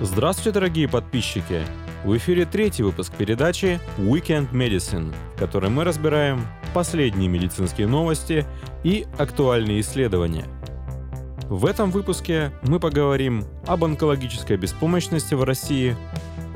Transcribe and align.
Здравствуйте, 0.00 0.50
дорогие 0.50 0.88
подписчики! 0.88 1.62
В 2.04 2.16
эфире 2.16 2.46
третий 2.46 2.82
выпуск 2.82 3.12
передачи 3.16 3.78
Weekend 3.96 4.50
Medicine, 4.50 5.14
в 5.34 5.38
которой 5.38 5.70
мы 5.70 5.84
разбираем 5.84 6.44
последние 6.74 7.28
медицинские 7.28 7.86
новости 7.86 8.44
и 8.82 9.06
актуальные 9.18 9.82
исследования. 9.82 10.46
В 11.48 11.64
этом 11.64 11.92
выпуске 11.92 12.50
мы 12.62 12.80
поговорим 12.80 13.44
об 13.68 13.84
онкологической 13.84 14.56
беспомощности 14.56 15.34
в 15.34 15.44
России, 15.44 15.96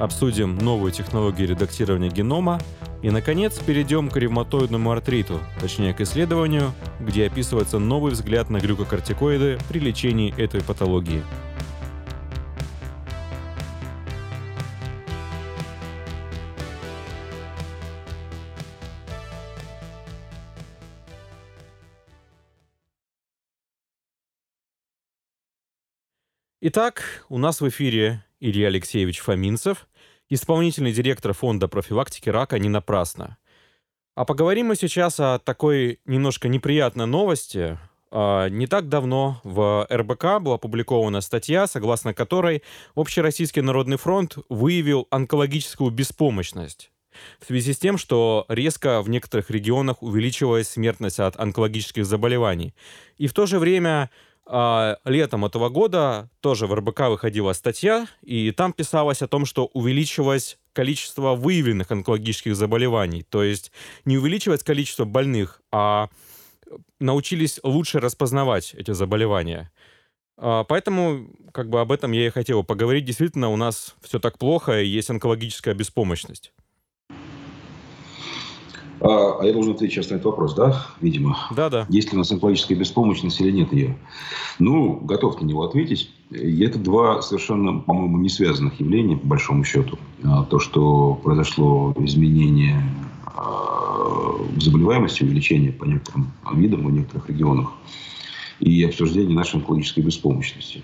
обсудим 0.00 0.58
новую 0.58 0.90
технологию 0.90 1.48
редактирования 1.48 2.10
генома 2.10 2.60
и, 3.02 3.10
наконец, 3.10 3.56
перейдем 3.60 4.10
к 4.10 4.16
ревматоидному 4.16 4.90
артриту, 4.90 5.38
точнее 5.60 5.94
к 5.94 6.00
исследованию, 6.00 6.72
где 6.98 7.26
описывается 7.26 7.78
новый 7.78 8.12
взгляд 8.12 8.50
на 8.50 8.58
глюкокортикоиды 8.58 9.58
при 9.68 9.78
лечении 9.78 10.34
этой 10.36 10.60
патологии– 10.60 11.22
Итак, 26.70 27.24
у 27.30 27.38
нас 27.38 27.62
в 27.62 27.68
эфире 27.70 28.22
Илья 28.40 28.66
Алексеевич 28.66 29.20
Фоминцев, 29.20 29.86
исполнительный 30.28 30.92
директор 30.92 31.32
фонда 31.32 31.66
профилактики 31.66 32.28
рака 32.28 32.58
«Не 32.58 32.68
напрасно». 32.68 33.38
А 34.14 34.26
поговорим 34.26 34.66
мы 34.66 34.76
сейчас 34.76 35.18
о 35.18 35.38
такой 35.38 35.98
немножко 36.04 36.46
неприятной 36.48 37.06
новости. 37.06 37.78
А, 38.10 38.50
не 38.50 38.66
так 38.66 38.90
давно 38.90 39.40
в 39.44 39.86
РБК 39.90 40.42
была 40.42 40.56
опубликована 40.56 41.22
статья, 41.22 41.66
согласно 41.66 42.12
которой 42.12 42.62
Общероссийский 42.94 43.62
народный 43.62 43.96
фронт 43.96 44.36
выявил 44.50 45.08
онкологическую 45.10 45.90
беспомощность 45.90 46.90
в 47.40 47.46
связи 47.46 47.72
с 47.72 47.78
тем, 47.78 47.98
что 47.98 48.44
резко 48.48 49.02
в 49.02 49.08
некоторых 49.08 49.50
регионах 49.50 50.02
увеличивалась 50.02 50.68
смертность 50.68 51.20
от 51.20 51.38
онкологических 51.38 52.04
заболеваний. 52.04 52.74
И 53.16 53.26
в 53.26 53.32
то 53.32 53.46
же 53.46 53.58
время 53.58 54.10
а, 54.50 54.96
летом 55.04 55.44
этого 55.44 55.68
года 55.68 56.30
тоже 56.40 56.66
в 56.66 56.74
РБК 56.74 57.00
выходила 57.08 57.52
статья, 57.52 58.06
и 58.22 58.50
там 58.50 58.72
писалось 58.72 59.20
о 59.20 59.28
том, 59.28 59.44
что 59.44 59.66
увеличилось 59.66 60.58
количество 60.72 61.34
выявленных 61.34 61.90
онкологических 61.90 62.56
заболеваний. 62.56 63.24
То 63.28 63.42
есть 63.42 63.72
не 64.06 64.16
увеличивать 64.16 64.62
количество 64.64 65.04
больных, 65.04 65.60
а 65.70 66.08
научились 66.98 67.60
лучше 67.62 68.00
распознавать 68.00 68.74
эти 68.74 68.92
заболевания. 68.92 69.70
А, 70.38 70.64
поэтому 70.64 71.28
как 71.52 71.68
бы 71.68 71.80
об 71.80 71.92
этом 71.92 72.12
я 72.12 72.26
и 72.26 72.30
хотел 72.30 72.64
поговорить. 72.64 73.04
Действительно, 73.04 73.50
у 73.50 73.56
нас 73.56 73.96
все 74.00 74.18
так 74.18 74.38
плохо, 74.38 74.80
и 74.80 74.86
есть 74.86 75.10
онкологическая 75.10 75.74
беспомощность. 75.74 76.52
А, 79.00 79.38
а 79.40 79.44
я 79.44 79.52
должен 79.52 79.72
ответить 79.72 79.94
сейчас 79.94 80.10
на 80.10 80.14
этот 80.14 80.26
вопрос, 80.26 80.54
да, 80.54 80.86
видимо? 81.00 81.36
Да, 81.54 81.68
да. 81.70 81.86
Есть 81.88 82.10
ли 82.12 82.16
у 82.16 82.18
нас 82.18 82.30
онкологическая 82.32 82.76
беспомощность 82.76 83.40
или 83.40 83.50
нет 83.50 83.72
ее? 83.72 83.96
Ну, 84.58 84.94
готов 84.96 85.40
на 85.40 85.46
него 85.46 85.62
ответить. 85.62 86.10
И 86.30 86.60
это 86.62 86.78
два 86.78 87.22
совершенно, 87.22 87.78
по-моему, 87.78 88.18
не 88.18 88.28
связанных 88.28 88.80
явления, 88.80 89.16
по 89.16 89.26
большому 89.26 89.64
счету. 89.64 89.98
А, 90.24 90.44
то, 90.44 90.58
что 90.58 91.14
произошло 91.22 91.94
изменение 91.98 92.82
а, 93.24 94.34
заболеваемости, 94.58 95.22
увеличение 95.22 95.72
по 95.72 95.84
некоторым 95.84 96.32
видам 96.54 96.86
в 96.86 96.90
некоторых 96.90 97.28
регионах 97.28 97.72
и 98.58 98.82
обсуждение 98.82 99.36
нашей 99.36 99.56
онкологической 99.56 100.02
беспомощности. 100.02 100.82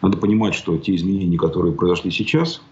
Надо 0.00 0.16
понимать, 0.16 0.54
что 0.54 0.76
те 0.76 0.94
изменения, 0.94 1.38
которые 1.38 1.74
произошли 1.74 2.10
сейчас– 2.10 2.62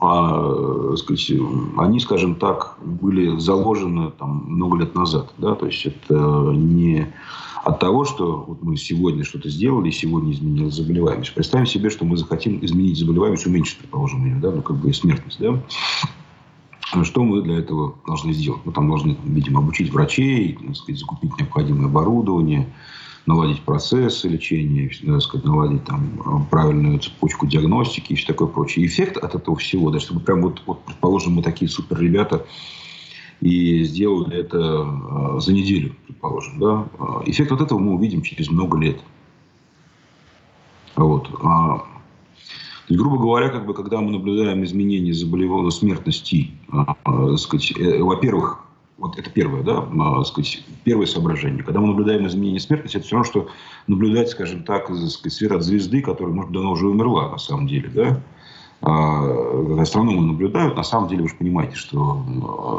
а, 0.00 0.94
сказать, 0.96 1.32
они, 1.76 1.98
скажем 1.98 2.36
так, 2.36 2.78
были 2.84 3.36
заложены 3.38 4.12
там, 4.12 4.44
много 4.46 4.78
лет 4.78 4.94
назад. 4.94 5.32
Да? 5.38 5.54
То 5.54 5.66
есть 5.66 5.86
это 5.86 6.14
не 6.54 7.12
от 7.64 7.80
того, 7.80 8.04
что 8.04 8.44
вот 8.46 8.62
мы 8.62 8.76
сегодня 8.76 9.24
что-то 9.24 9.48
сделали, 9.50 9.90
сегодня 9.90 10.32
изменилась 10.32 10.74
заболеваемость. 10.74 11.34
Представим 11.34 11.66
себе, 11.66 11.90
что 11.90 12.04
мы 12.04 12.16
захотим 12.16 12.64
изменить 12.64 12.96
заболеваемость, 12.98 13.46
уменьшить, 13.46 13.78
предположим, 13.78 14.24
ее, 14.24 14.36
да? 14.36 14.52
ну, 14.52 14.62
как 14.62 14.76
бы 14.76 14.92
смертность. 14.94 15.40
Да? 15.40 15.60
Что 17.02 17.24
мы 17.24 17.42
для 17.42 17.58
этого 17.58 17.96
должны 18.06 18.32
сделать? 18.32 18.60
Мы 18.64 18.72
там 18.72 18.88
должны, 18.88 19.16
видимо, 19.24 19.58
обучить 19.60 19.92
врачей, 19.92 20.56
сказать, 20.74 21.00
закупить 21.00 21.36
необходимое 21.38 21.86
оборудование, 21.86 22.72
наладить 23.28 23.60
процессы 23.60 24.26
лечения, 24.26 24.90
так 25.06 25.20
сказать, 25.20 25.46
наладить 25.46 25.84
там, 25.84 26.46
правильную 26.50 26.98
цепочку 26.98 27.46
диагностики 27.46 28.12
и 28.14 28.16
все 28.16 28.26
такое 28.26 28.48
прочее. 28.48 28.86
Эффект 28.86 29.18
от 29.18 29.34
этого 29.34 29.56
всего, 29.56 29.90
да, 29.90 30.00
чтобы 30.00 30.20
прям 30.20 30.40
вот, 30.40 30.62
вот 30.66 30.82
предположим, 30.84 31.34
мы 31.34 31.42
такие 31.42 31.70
супер 31.70 32.00
ребята 32.00 32.46
и 33.42 33.84
сделали 33.84 34.38
это 34.38 34.58
э, 34.58 35.40
за 35.40 35.52
неделю, 35.52 35.94
предположим, 36.06 36.58
да, 36.58 36.88
эффект 37.26 37.52
от 37.52 37.60
этого 37.60 37.78
мы 37.78 37.94
увидим 37.94 38.22
через 38.22 38.48
много 38.48 38.78
лет. 38.78 38.98
Вот. 40.96 41.28
А, 41.44 41.84
то 42.88 42.94
грубо 42.94 43.18
говоря, 43.18 43.50
как 43.50 43.66
бы, 43.66 43.74
когда 43.74 44.00
мы 44.00 44.10
наблюдаем 44.10 44.64
изменения 44.64 45.12
заболевания 45.12 45.70
смертности, 45.70 46.50
э, 46.72 47.36
сказать, 47.36 47.72
э, 47.78 48.02
во-первых, 48.02 48.64
вот 48.98 49.16
это 49.16 49.30
первое, 49.30 49.62
да, 49.62 49.88
а, 50.00 50.24
сказать, 50.24 50.62
первое 50.84 51.06
соображение. 51.06 51.62
Когда 51.62 51.80
мы 51.80 51.88
наблюдаем 51.88 52.26
изменение 52.26 52.60
смертности, 52.60 52.96
это 52.96 53.06
все 53.06 53.16
равно, 53.16 53.30
что 53.30 53.48
наблюдать, 53.86 54.28
скажем 54.28 54.64
так, 54.64 54.86
сказать, 54.86 55.32
свет 55.32 55.52
от 55.52 55.62
звезды, 55.62 56.02
которая, 56.02 56.34
может, 56.34 56.52
давно 56.52 56.72
уже 56.72 56.88
умерла, 56.88 57.30
на 57.30 57.38
самом 57.38 57.68
деле, 57.68 57.88
да. 57.88 58.20
А, 58.80 59.80
астрономы 59.80 60.20
наблюдают, 60.20 60.76
на 60.76 60.82
самом 60.82 61.08
деле 61.08 61.22
вы 61.22 61.28
же 61.28 61.36
понимаете, 61.36 61.74
что 61.74 62.22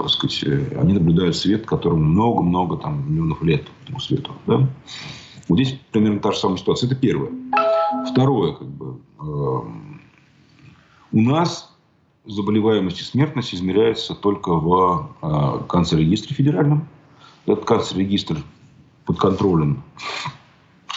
а, 0.04 0.08
сказать, 0.08 0.44
они 0.78 0.94
наблюдают 0.94 1.36
свет, 1.36 1.66
которому 1.66 2.04
много-много 2.04 2.78
там, 2.78 3.12
миллионов 3.12 3.42
лет 3.42 3.66
этому 3.84 4.00
свету. 4.00 4.32
Да? 4.46 4.68
Вот 5.48 5.56
здесь 5.56 5.80
примерно 5.92 6.20
та 6.20 6.32
же 6.32 6.38
самая 6.38 6.58
ситуация. 6.58 6.88
Это 6.88 6.96
первое. 6.96 7.32
Второе, 8.12 8.54
как 8.54 8.68
бы, 8.68 9.00
э, 9.20 9.24
у 11.12 11.22
нас 11.22 11.69
заболеваемость 12.30 13.02
и 13.02 13.04
смертность 13.04 13.56
измеряется 13.56 14.14
только 14.14 14.54
в 14.54 15.10
э, 15.22 15.60
канцер-регистре 15.68 16.36
федеральном. 16.36 16.88
Этот 17.48 17.66
канцер-регистр 17.66 18.44
подконтролен 19.06 19.82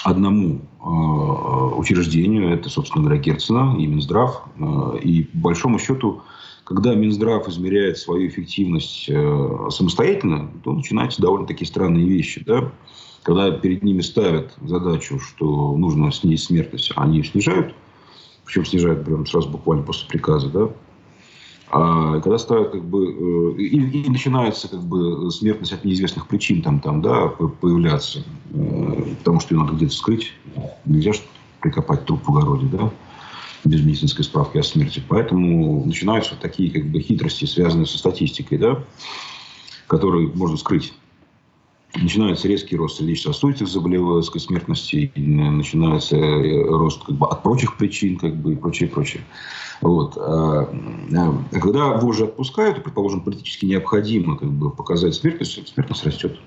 одному 0.05 0.61
э, 0.61 1.77
учреждению, 1.77 2.51
это, 2.51 2.69
собственно 2.69 3.05
говоря, 3.05 3.21
Герцена 3.21 3.75
и 3.79 3.87
Минздрав. 3.87 4.43
Э, 4.59 4.99
и 5.03 5.23
по 5.23 5.39
большому 5.39 5.79
счету, 5.79 6.21
когда 6.65 6.95
Минздрав 6.95 7.49
измеряет 7.49 7.97
свою 7.97 8.29
эффективность 8.29 9.09
э, 9.09 9.69
самостоятельно, 9.71 10.51
то 10.63 10.73
начинаются 10.73 11.23
довольно 11.23 11.47
такие 11.47 11.67
странные 11.67 12.07
вещи. 12.07 12.45
Да? 12.45 12.71
Когда 13.23 13.51
перед 13.53 13.83
ними 13.83 14.03
ставят 14.03 14.53
задачу, 14.61 15.19
что 15.19 15.75
нужно 15.77 16.13
снизить 16.13 16.45
смертность, 16.45 16.93
а 16.95 17.05
они 17.05 17.19
ее 17.19 17.25
снижают, 17.25 17.75
причем 18.45 18.67
снижают 18.67 19.05
прямо 19.07 19.25
сразу 19.25 19.49
буквально 19.49 19.83
после 19.85 20.07
приказа, 20.09 20.51
да, 20.51 20.65
а 20.65 20.75
когда 21.73 22.37
ставят 22.37 22.73
как 22.73 22.85
бы 22.85 23.55
э, 23.57 23.63
и, 23.63 24.03
и 24.03 24.11
начинается 24.11 24.69
как 24.69 24.83
бы 24.83 25.31
смертность 25.31 25.73
от 25.73 25.85
неизвестных 25.85 26.29
причин 26.29 26.61
там 26.61 26.81
там 26.81 27.01
да 27.01 27.29
появляться, 27.29 28.23
э, 28.51 29.15
потому 29.19 29.41
что 29.41 29.55
ее 29.55 29.61
надо 29.63 29.73
где-то 29.73 29.95
скрыть, 29.95 30.35
нельзя 30.85 31.15
же 31.15 31.21
прикопать 31.61 32.05
труп 32.05 32.21
в 32.27 32.37
огороде, 32.37 32.67
да, 32.67 32.91
без 33.65 33.83
медицинской 33.83 34.23
справки 34.23 34.59
о 34.59 34.63
смерти. 34.63 35.03
Поэтому 35.09 35.83
начинаются 35.87 36.35
такие 36.39 36.71
как 36.71 36.85
бы 36.91 37.01
хитрости, 37.01 37.47
связанные 37.47 37.87
со 37.87 37.97
статистикой, 37.97 38.59
да, 38.59 38.85
которые 39.87 40.29
можно 40.35 40.59
скрыть. 40.59 40.93
Начинается 41.95 42.49
резкий 42.49 42.77
рост 42.77 42.99
сердечно-сосудистых 42.99 43.69
заболеваний, 43.69 44.23
смертности, 44.23 45.13
начинается 45.15 46.17
э, 46.17 46.63
рост 46.65 47.05
как 47.05 47.17
бы, 47.17 47.27
от 47.27 47.43
прочих 47.43 47.77
причин 47.77 48.17
как 48.17 48.35
бы, 48.35 48.55
и 48.55 48.57
прочее, 48.57 48.89
прочее. 48.89 49.23
Вот. 49.83 50.17
А, 50.17 50.73
а 51.15 51.61
когда 51.61 51.99
уже 51.99 52.25
отпускают, 52.25 52.83
предположим, 52.83 53.21
политически 53.21 53.67
необходимо 53.67 54.39
как 54.39 54.51
бы, 54.51 54.71
показать 54.71 55.15
смертность, 55.15 55.69
смертность 55.69 56.07
растет. 56.07 56.41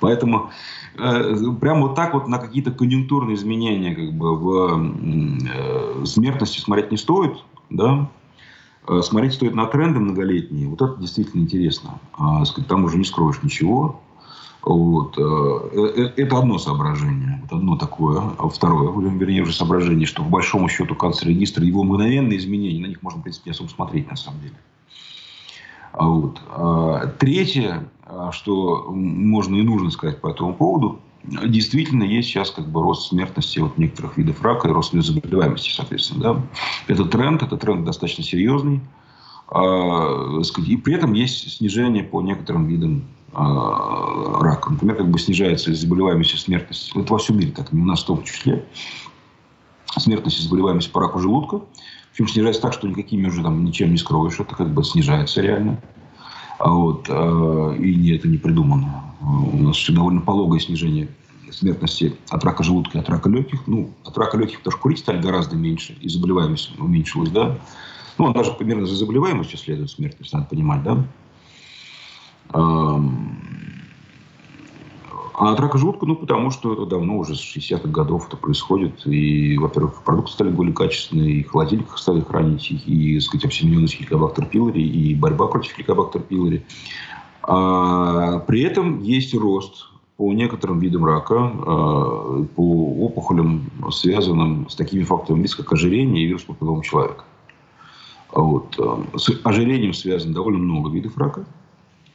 Поэтому 0.00 0.50
э, 0.96 1.34
прямо 1.60 1.82
вот 1.82 1.94
так 1.94 2.14
вот 2.14 2.26
на 2.26 2.38
какие-то 2.38 2.72
конъюнктурные 2.72 3.36
изменения 3.36 3.94
как 3.94 4.12
бы, 4.12 4.36
в 4.36 6.02
э, 6.02 6.04
смертности 6.06 6.58
смотреть 6.58 6.90
не 6.90 6.96
стоит. 6.96 7.36
Да? 7.70 8.10
А 8.88 9.02
смотреть 9.02 9.34
стоит 9.34 9.54
на 9.54 9.66
тренды 9.66 10.00
многолетние. 10.00 10.66
Вот 10.66 10.82
это 10.82 10.96
действительно 10.98 11.42
интересно. 11.42 12.00
А, 12.14 12.42
там 12.66 12.84
уже 12.84 12.98
не 12.98 13.04
скроешь 13.04 13.42
ничего. 13.42 14.00
Вот. 14.68 15.16
Э, 15.16 15.90
э, 15.96 16.12
это 16.16 16.38
одно 16.38 16.58
соображение. 16.58 17.40
Вот 17.42 17.56
одно 17.56 17.76
такое. 17.76 18.20
А 18.38 18.48
второе, 18.48 18.92
вернее, 19.16 19.42
уже 19.42 19.54
соображение, 19.54 20.06
что 20.06 20.22
в 20.22 20.28
большому 20.28 20.68
счету 20.68 20.94
канцер-регистр, 20.94 21.62
его 21.62 21.84
мгновенные 21.84 22.36
изменения, 22.36 22.82
на 22.82 22.88
них 22.88 23.02
можно, 23.02 23.20
в 23.20 23.22
принципе, 23.22 23.48
не 23.48 23.52
особо 23.52 23.68
смотреть, 23.68 24.10
на 24.10 24.16
самом 24.16 24.40
деле. 24.42 24.54
Вот. 25.94 26.42
А 26.50 27.06
третье, 27.18 27.88
а, 28.04 28.30
что 28.30 28.90
можно 28.90 29.56
и 29.56 29.62
нужно 29.62 29.90
сказать 29.90 30.20
по 30.20 30.28
этому 30.28 30.52
поводу, 30.52 31.00
действительно 31.24 32.02
есть 32.02 32.28
сейчас 32.28 32.50
как 32.50 32.68
бы 32.68 32.82
рост 32.82 33.08
смертности 33.08 33.60
от 33.60 33.78
некоторых 33.78 34.18
видов 34.18 34.42
рака 34.42 34.68
и 34.68 34.70
рост 34.70 34.92
заболеваемости, 34.92 35.70
соответственно. 35.70 36.20
Да? 36.20 36.42
Это 36.88 37.06
тренд, 37.06 37.42
это 37.42 37.56
тренд 37.56 37.86
достаточно 37.86 38.22
серьезный. 38.22 38.82
А, 39.50 40.40
и 40.66 40.76
при 40.76 40.94
этом 40.94 41.14
есть 41.14 41.56
снижение 41.56 42.04
по 42.04 42.20
некоторым 42.20 42.66
видам 42.66 43.04
а, 43.16 43.17
рака. 43.32 44.70
Например, 44.70 44.96
как 44.96 45.10
бы 45.10 45.18
снижается 45.18 45.74
заболеваемость 45.74 46.34
и 46.34 46.36
смертность. 46.36 46.92
Это 46.94 47.12
во 47.12 47.18
всем 47.18 47.38
мире 47.38 47.52
так, 47.52 47.72
не 47.72 47.82
у 47.82 47.84
нас 47.84 48.02
в 48.02 48.06
том 48.06 48.22
числе. 48.24 48.64
Смертность 49.96 50.40
и 50.40 50.42
заболеваемость 50.42 50.92
по 50.92 51.00
раку 51.00 51.18
желудка. 51.18 51.60
Причем 52.12 52.28
снижается 52.28 52.62
так, 52.62 52.72
что 52.72 52.88
никакими 52.88 53.26
уже 53.26 53.42
там 53.42 53.64
ничем 53.64 53.90
не 53.90 53.98
скроешь. 53.98 54.40
Это 54.40 54.54
как 54.54 54.72
бы 54.72 54.82
снижается 54.84 55.40
реально. 55.40 55.80
А 56.58 56.70
вот, 56.70 57.06
а, 57.08 57.74
и 57.74 58.14
это 58.14 58.28
не 58.28 58.38
придумано. 58.38 59.04
У 59.20 59.58
нас 59.58 59.76
все 59.76 59.92
довольно 59.92 60.20
пологое 60.20 60.58
снижение 60.58 61.08
смертности 61.50 62.16
от 62.30 62.44
рака 62.44 62.62
желудка 62.62 62.98
и 62.98 63.00
от 63.00 63.08
рака 63.08 63.28
легких. 63.28 63.66
Ну, 63.66 63.90
от 64.04 64.16
рака 64.18 64.36
легких, 64.36 64.58
потому 64.58 64.72
что 64.72 64.80
курить 64.80 64.98
стали 64.98 65.20
гораздо 65.20 65.56
меньше, 65.56 65.96
и 66.00 66.08
заболеваемость 66.08 66.78
уменьшилась, 66.78 67.30
да. 67.30 67.58
Ну, 68.18 68.32
даже 68.32 68.52
примерно 68.52 68.86
за 68.86 68.96
заболеваемостью 68.96 69.58
следует 69.58 69.90
смертность, 69.90 70.32
надо 70.32 70.46
понимать, 70.46 70.82
да. 70.82 71.04
А 75.38 75.52
от 75.52 75.60
рака 75.60 75.78
желудка, 75.78 76.04
ну, 76.04 76.16
потому 76.16 76.50
что 76.50 76.72
это 76.72 76.84
давно, 76.84 77.16
уже 77.16 77.36
с 77.36 77.56
60-х 77.56 77.88
годов 77.88 78.26
это 78.26 78.36
происходит. 78.36 79.06
И, 79.06 79.56
во-первых, 79.56 80.02
продукты 80.02 80.32
стали 80.32 80.50
более 80.50 80.74
качественные, 80.74 81.30
и 81.34 81.44
в 81.44 81.50
холодильниках 81.52 81.96
стали 81.98 82.20
хранить 82.20 82.70
и, 82.70 83.14
так 83.14 83.22
сказать, 83.22 83.44
обсемененность 83.44 83.94
хеликобактер 83.94 84.46
пилори, 84.46 84.82
и 84.82 85.14
борьба 85.14 85.46
против 85.46 85.74
хеликобактер 85.74 86.22
пилори. 86.22 86.64
А, 87.42 88.40
при 88.40 88.62
этом 88.62 89.00
есть 89.00 89.32
рост 89.32 89.86
по 90.16 90.32
некоторым 90.32 90.80
видам 90.80 91.04
рака, 91.04 91.36
а, 91.38 92.44
по 92.56 93.04
опухолям, 93.04 93.70
связанным 93.92 94.68
с 94.68 94.74
такими 94.74 95.04
факторами 95.04 95.42
риска, 95.42 95.62
как 95.62 95.74
ожирение 95.74 96.24
и 96.24 96.26
вирус 96.26 96.42
папиллома 96.42 96.82
человека. 96.82 97.22
Вот. 98.32 98.74
А, 98.80 99.04
с 99.16 99.30
ожирением 99.44 99.94
связано 99.94 100.34
довольно 100.34 100.58
много 100.58 100.90
видов 100.90 101.16
рака. 101.16 101.46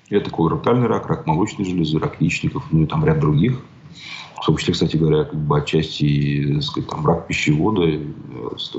Это 0.10 0.30
колоректальный 0.30 0.88
рак, 0.88 1.08
рак 1.08 1.26
молочной 1.26 1.66
железы, 1.66 2.00
рак 2.00 2.20
яичников, 2.20 2.66
ну 2.72 2.84
и 2.84 2.86
там 2.86 3.06
ряд 3.06 3.20
других. 3.20 3.60
В 4.42 4.46
том 4.46 4.58
числе, 4.58 4.74
кстати 4.74 4.98
говоря, 4.98 5.24
как 5.24 5.40
бы 5.40 5.58
отчасти, 5.58 6.52
так 6.56 6.64
сказать, 6.64 6.90
там, 6.90 7.06
рак 7.06 7.28
пищевода 7.28 7.84
э, 7.86 8.02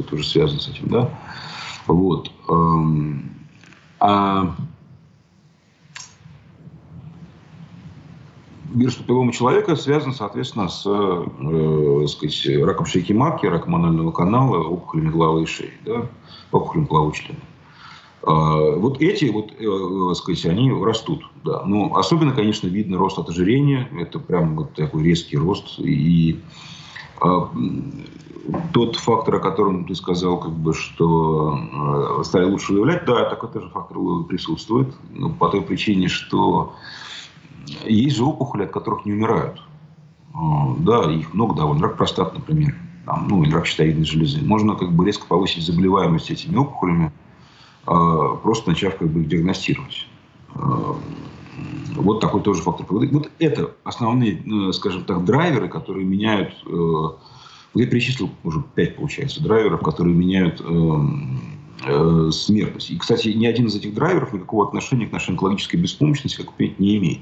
тоже 0.08 0.26
связан 0.26 0.60
с 0.60 0.68
этим, 0.68 0.88
да. 0.88 1.10
Вот. 1.86 2.30
А 4.00 4.54
вирус 8.74 8.96
папиллома 8.96 9.32
человека 9.32 9.76
связан, 9.76 10.12
соответственно, 10.12 10.68
с 10.68 10.84
э, 10.86 12.06
сказать, 12.08 12.62
раком 12.62 12.86
шейки 12.86 13.12
матки, 13.12 13.46
раком 13.46 13.76
анального 13.76 14.10
канала, 14.10 14.58
опухолями 14.58 15.10
головы 15.10 15.44
и 15.44 15.46
шеи, 15.46 15.72
да, 15.84 16.06
опухолями 16.50 16.86
полового. 16.86 17.14
А, 18.26 18.76
вот 18.76 19.02
эти, 19.02 19.26
вот, 19.26 19.52
э, 19.58 19.64
э, 19.64 20.14
сказать, 20.14 20.46
они 20.46 20.72
растут. 20.72 21.24
Да. 21.44 21.62
Но 21.66 21.94
особенно, 21.96 22.32
конечно, 22.32 22.68
видно 22.68 22.96
рост 22.96 23.18
от 23.18 23.28
ожирения. 23.28 23.88
Это 23.98 24.18
прям 24.18 24.56
вот 24.56 24.74
такой 24.74 25.02
резкий 25.02 25.36
рост. 25.36 25.78
И 25.78 26.40
а, 27.20 27.50
тот 28.72 28.96
фактор, 28.96 29.36
о 29.36 29.40
котором 29.40 29.84
ты 29.84 29.94
сказал, 29.94 30.38
как 30.38 30.52
бы, 30.52 30.72
что 30.72 31.58
э, 32.20 32.24
стали 32.24 32.44
лучше 32.44 32.72
выявлять, 32.72 33.04
да, 33.04 33.28
такой 33.28 33.50
тоже 33.50 33.68
фактор 33.68 33.98
присутствует. 34.28 34.94
Но 35.12 35.30
по 35.30 35.48
той 35.48 35.60
причине, 35.60 36.08
что 36.08 36.74
есть 37.84 38.16
же 38.16 38.24
опухоли, 38.24 38.64
от 38.64 38.70
которых 38.70 39.04
не 39.04 39.12
умирают. 39.12 39.60
Да, 40.78 41.10
их 41.12 41.32
много 41.32 41.54
довольно. 41.54 41.84
Рак 41.84 41.96
простаты, 41.96 42.38
например. 42.38 42.74
Там, 43.06 43.28
ну, 43.28 43.42
или 43.42 43.52
рак 43.52 43.66
щитовидной 43.66 44.04
железы. 44.04 44.42
Можно 44.42 44.74
как 44.74 44.92
бы 44.92 45.04
резко 45.06 45.26
повысить 45.26 45.64
заболеваемость 45.64 46.30
этими 46.30 46.56
опухолями, 46.56 47.12
просто 47.84 48.70
начав 48.70 48.96
как 48.96 49.08
бы 49.08 49.20
их 49.20 49.28
диагностировать. 49.28 50.06
А, 50.54 50.96
вот 51.96 52.20
такой 52.20 52.42
тоже 52.42 52.62
фактор. 52.62 52.86
Вот 52.88 53.30
это 53.38 53.72
основные, 53.84 54.42
э, 54.68 54.72
скажем 54.72 55.04
так, 55.04 55.24
драйверы, 55.24 55.68
которые 55.68 56.04
меняют... 56.04 56.52
Э, 56.66 57.10
я 57.74 57.86
перечислил 57.86 58.30
уже 58.44 58.62
пять, 58.74 58.96
получается, 58.96 59.42
драйверов, 59.42 59.82
которые 59.82 60.14
меняют 60.14 60.62
э, 60.64 62.30
смертность. 62.30 62.90
И, 62.90 62.98
кстати, 62.98 63.28
ни 63.28 63.46
один 63.46 63.66
из 63.66 63.74
этих 63.74 63.94
драйверов 63.94 64.32
никакого 64.32 64.66
отношения 64.66 65.06
к 65.06 65.12
нашей 65.12 65.30
онкологической 65.30 65.78
беспомощности, 65.78 66.36
как 66.36 66.52
понять, 66.52 66.78
не 66.78 66.96
имеет. 66.96 67.20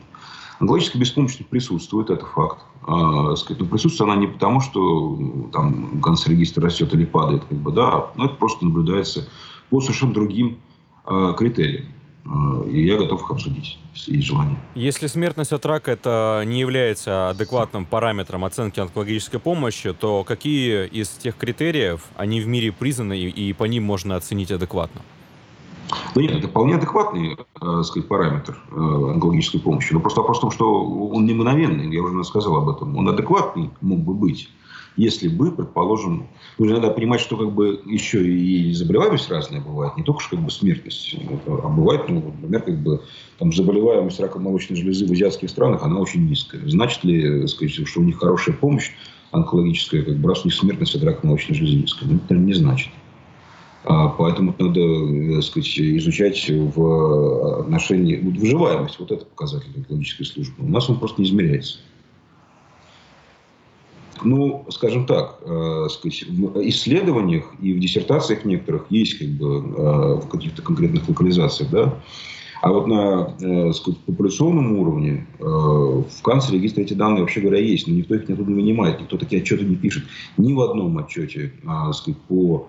Онкологическая 0.61 1.01
беспомощность 1.01 1.49
присутствует, 1.49 2.11
это 2.11 2.25
факт. 2.25 2.59
А, 2.87 3.35
но 3.35 3.67
присутствует 3.67 4.03
она 4.03 4.17
не 4.17 4.27
потому, 4.27 4.61
что 4.61 5.49
там 5.53 6.01
канцер-регистр 6.01 6.63
растет 6.63 6.93
или 6.95 7.05
падает, 7.05 7.45
как 7.45 7.59
бы, 7.59 7.73
да, 7.73 8.11
но 8.17 8.27
это 8.27 8.35
просто 8.35 8.65
наблюдается 8.65 9.29
по 9.73 9.81
совершенно 9.81 10.13
другим 10.13 10.59
э, 11.07 11.35
критериям. 11.39 11.87
Э, 12.27 12.69
и 12.69 12.85
я 12.85 12.99
готов 12.99 13.23
их 13.23 13.31
обсудить, 13.31 13.79
если 13.95 14.17
есть 14.17 14.27
желание. 14.27 14.59
Если 14.75 15.07
смертность 15.07 15.51
от 15.51 15.65
рака 15.65 15.93
это 15.93 16.43
не 16.45 16.61
является 16.61 17.31
адекватным 17.31 17.87
параметром 17.87 18.45
оценки 18.45 18.81
онкологической 18.81 19.41
помощи, 19.41 19.95
то 19.95 20.25
какие 20.25 20.87
из 20.89 21.09
тех 21.09 21.39
критериев, 21.39 22.05
они 22.17 22.43
в 22.43 22.47
мире 22.47 22.71
признаны 22.71 23.19
и 23.19 23.53
по 23.55 23.65
ним 23.65 23.85
можно 23.85 24.15
оценить 24.15 24.53
адекватно? 24.53 25.01
Ну 26.15 26.21
нет, 26.21 26.33
это 26.33 26.49
вполне 26.49 26.75
адекватный 26.75 27.39
э, 27.39 27.83
сказать, 27.83 28.09
параметр 28.09 28.59
э, 28.71 28.75
онкологической 28.75 29.61
помощи. 29.61 29.95
Но 29.95 30.01
просто 30.01 30.21
вопрос 30.21 30.37
в 30.37 30.41
том, 30.43 30.51
что 30.51 30.85
он 30.85 31.25
не 31.25 31.33
мгновенный, 31.33 31.91
я 31.95 32.03
уже 32.03 32.23
сказал 32.25 32.57
об 32.57 32.69
этом. 32.69 32.95
Он 32.95 33.09
адекватный 33.09 33.71
мог 33.81 34.01
бы 34.01 34.13
быть, 34.13 34.51
если 34.97 35.29
бы, 35.29 35.53
предположим, 35.53 36.29
нужно 36.59 36.81
надо 36.81 36.93
понимать, 36.93 37.21
что 37.21 37.37
как 37.37 37.53
бы 37.53 37.81
еще 37.87 38.27
и 38.27 38.73
заболеваемость 38.73 39.31
разная 39.31 39.61
бывает, 39.61 39.97
не 39.97 40.03
только 40.03 40.21
что 40.21 40.37
как 40.37 40.45
бы 40.45 40.51
смертность, 40.51 41.17
а 41.47 41.69
бывает, 41.69 42.09
ну, 42.09 42.21
например, 42.21 42.63
как 42.63 42.83
бы 42.83 43.03
там 43.39 43.53
заболеваемость 43.53 44.21
раком 44.21 44.43
молочной 44.43 44.79
железы 44.79 45.07
в 45.07 45.13
азиатских 45.13 45.51
странах, 45.51 45.83
она 45.83 45.99
очень 45.99 46.29
низкая. 46.29 46.69
Значит 46.69 47.05
ли, 47.05 47.47
сказать, 47.49 47.87
что 47.87 48.01
у 48.01 48.05
них 48.05 48.19
хорошая 48.19 48.55
помощь 48.55 48.91
онкологическая, 49.31 50.03
как 50.03 50.19
бы 50.19 50.29
раз 50.29 50.43
у 50.43 50.49
них 50.49 50.55
смертность 50.55 50.95
от 50.95 51.05
рака 51.05 51.27
молочной 51.27 51.57
железы 51.57 51.77
низкая? 51.77 52.09
Ну, 52.11 52.21
это 52.25 52.35
не 52.35 52.53
значит. 52.53 52.93
А, 53.85 54.09
поэтому 54.09 54.55
надо 54.59 54.75
так 54.75 54.79
э, 54.79 55.43
сказать, 55.43 55.79
изучать 55.79 56.49
в 56.49 57.61
отношении 57.61 58.21
вот, 58.21 58.37
выживаемость. 58.37 58.99
Вот 59.01 59.11
это 59.11 59.25
показатель 59.25 59.71
онкологической 59.75 60.27
службы. 60.27 60.65
У 60.65 60.69
нас 60.69 60.89
он 60.89 60.99
просто 60.99 61.21
не 61.21 61.27
измеряется. 61.27 61.79
Ну, 64.25 64.65
скажем 64.71 65.07
так, 65.07 65.39
э, 65.43 65.49
в 65.49 65.89
исследованиях 66.69 67.45
и 67.61 67.73
в 67.73 67.81
диссертациях 67.81 68.45
некоторых 68.45 68.87
есть 68.91 69.19
как 69.19 69.29
бы 69.29 69.47
э, 69.47 70.15
в 70.21 70.29
каких-то 70.29 70.63
конкретных 70.63 71.09
локализациях, 71.09 71.71
да, 71.71 71.95
а 72.63 72.73
вот 72.73 72.87
на 72.87 73.35
э, 73.41 73.73
сказать, 73.73 73.99
популяционном 74.01 74.79
уровне 74.79 75.27
в 75.41 76.23
канцере 76.23 76.59
регистре 76.59 76.85
эти 76.85 76.95
данные, 76.95 77.23
вообще 77.23 77.41
говоря, 77.41 77.59
есть, 77.59 77.89
но 77.89 77.95
никто 77.95 78.15
их 78.15 78.29
не 78.29 78.35
вынимает, 78.35 79.01
никто 79.01 79.17
такие 79.17 79.43
отчеты 79.43 79.65
не 79.65 79.75
пишет. 79.75 80.05
Ни 80.37 80.53
в 80.53 80.61
одном 80.61 80.97
отчете 80.99 81.53
э, 81.63 81.93
сказать, 81.93 82.21
по 82.29 82.69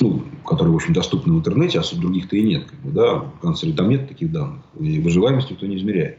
ну, 0.00 0.22
которые, 0.44 0.72
в 0.72 0.76
общем, 0.76 0.92
доступны 0.92 1.34
в 1.34 1.38
интернете, 1.38 1.80
а 1.80 1.96
других-то 1.96 2.36
и 2.36 2.42
нет. 2.42 2.64
Как 2.64 2.80
бы, 2.80 2.90
да? 2.90 3.14
В 3.16 3.38
канцере 3.40 3.72
там 3.72 3.88
нет 3.88 4.08
таких 4.08 4.32
данных. 4.32 4.62
И 4.78 5.00
выживаемость 5.00 5.50
никто 5.50 5.66
не 5.66 5.76
измеряет. 5.76 6.18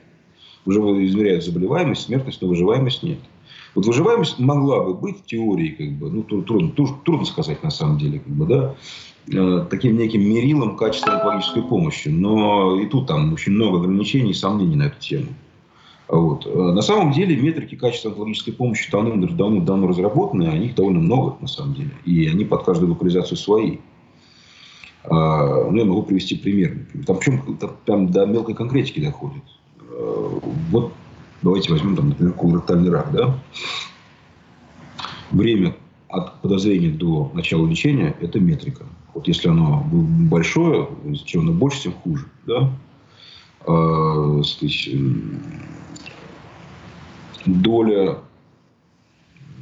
Уже 0.67 0.79
измеряют 1.05 1.45
заболеваемость, 1.45 2.03
смертность, 2.03 2.41
но 2.41 2.49
выживаемость 2.49 3.01
нет. 3.01 3.19
Вот 3.73 3.85
выживаемость 3.85 4.37
могла 4.37 4.83
бы 4.83 4.93
быть 4.93 5.19
в 5.21 5.25
теории, 5.25 5.69
как 5.69 5.91
бы, 5.93 6.09
ну, 6.09 6.23
трудно, 6.23 6.71
трудно, 6.71 7.25
сказать 7.25 7.63
на 7.63 7.69
самом 7.69 7.97
деле, 7.97 8.19
как 8.19 8.33
бы, 8.33 8.45
да, 8.45 8.75
э, 9.31 9.65
таким 9.69 9.97
неким 9.97 10.29
мерилом 10.29 10.75
качества 10.75 11.13
онкологической 11.13 11.63
помощи. 11.63 12.09
Но 12.09 12.81
и 12.81 12.85
тут 12.85 13.07
там 13.07 13.31
очень 13.31 13.53
много 13.53 13.77
ограничений 13.77 14.31
и 14.31 14.33
сомнений 14.33 14.75
на 14.75 14.83
эту 14.83 14.99
тему. 14.99 15.27
Вот. 16.09 16.45
Э, 16.45 16.49
на 16.49 16.81
самом 16.81 17.13
деле 17.13 17.37
метрики 17.37 17.75
качества 17.75 18.11
онкологической 18.11 18.53
помощи 18.53 18.91
давно-давно 18.91 19.61
давно 19.61 19.87
разработаны, 19.87 20.49
а 20.51 20.57
их 20.57 20.75
довольно 20.75 20.99
много 20.99 21.37
на 21.39 21.47
самом 21.47 21.75
деле. 21.75 21.91
И 22.03 22.27
они 22.27 22.43
под 22.43 22.63
каждую 22.63 22.91
локализацию 22.91 23.37
свои. 23.37 23.77
А, 25.05 25.69
ну, 25.71 25.77
я 25.77 25.85
могу 25.85 26.03
привести 26.03 26.35
пример. 26.35 26.85
Там, 27.05 27.17
причем 27.19 27.57
там 27.85 28.11
до 28.11 28.25
мелкой 28.25 28.53
конкретики 28.53 28.99
доходит. 28.99 29.43
Э, 29.97 30.39
вот 30.69 30.93
давайте 31.41 31.71
возьмем, 31.71 31.95
там, 31.95 32.09
например, 32.09 32.33
колоректальный 32.33 32.91
рак. 32.91 33.11
Да? 33.11 33.39
Время 35.31 35.75
от 36.07 36.41
подозрения 36.41 36.89
до 36.89 37.31
начала 37.33 37.67
лечения– 37.67 38.15
это 38.21 38.39
метрика. 38.39 38.85
Вот 39.13 39.27
если 39.27 39.49
оно 39.49 39.83
большое, 39.91 40.87
чем 41.25 41.41
оно 41.41 41.53
больше, 41.53 41.83
тем 41.83 41.93
хуже. 41.93 42.25
Да? 42.45 42.71
Сказать, 44.43 44.89
доля 47.45 48.19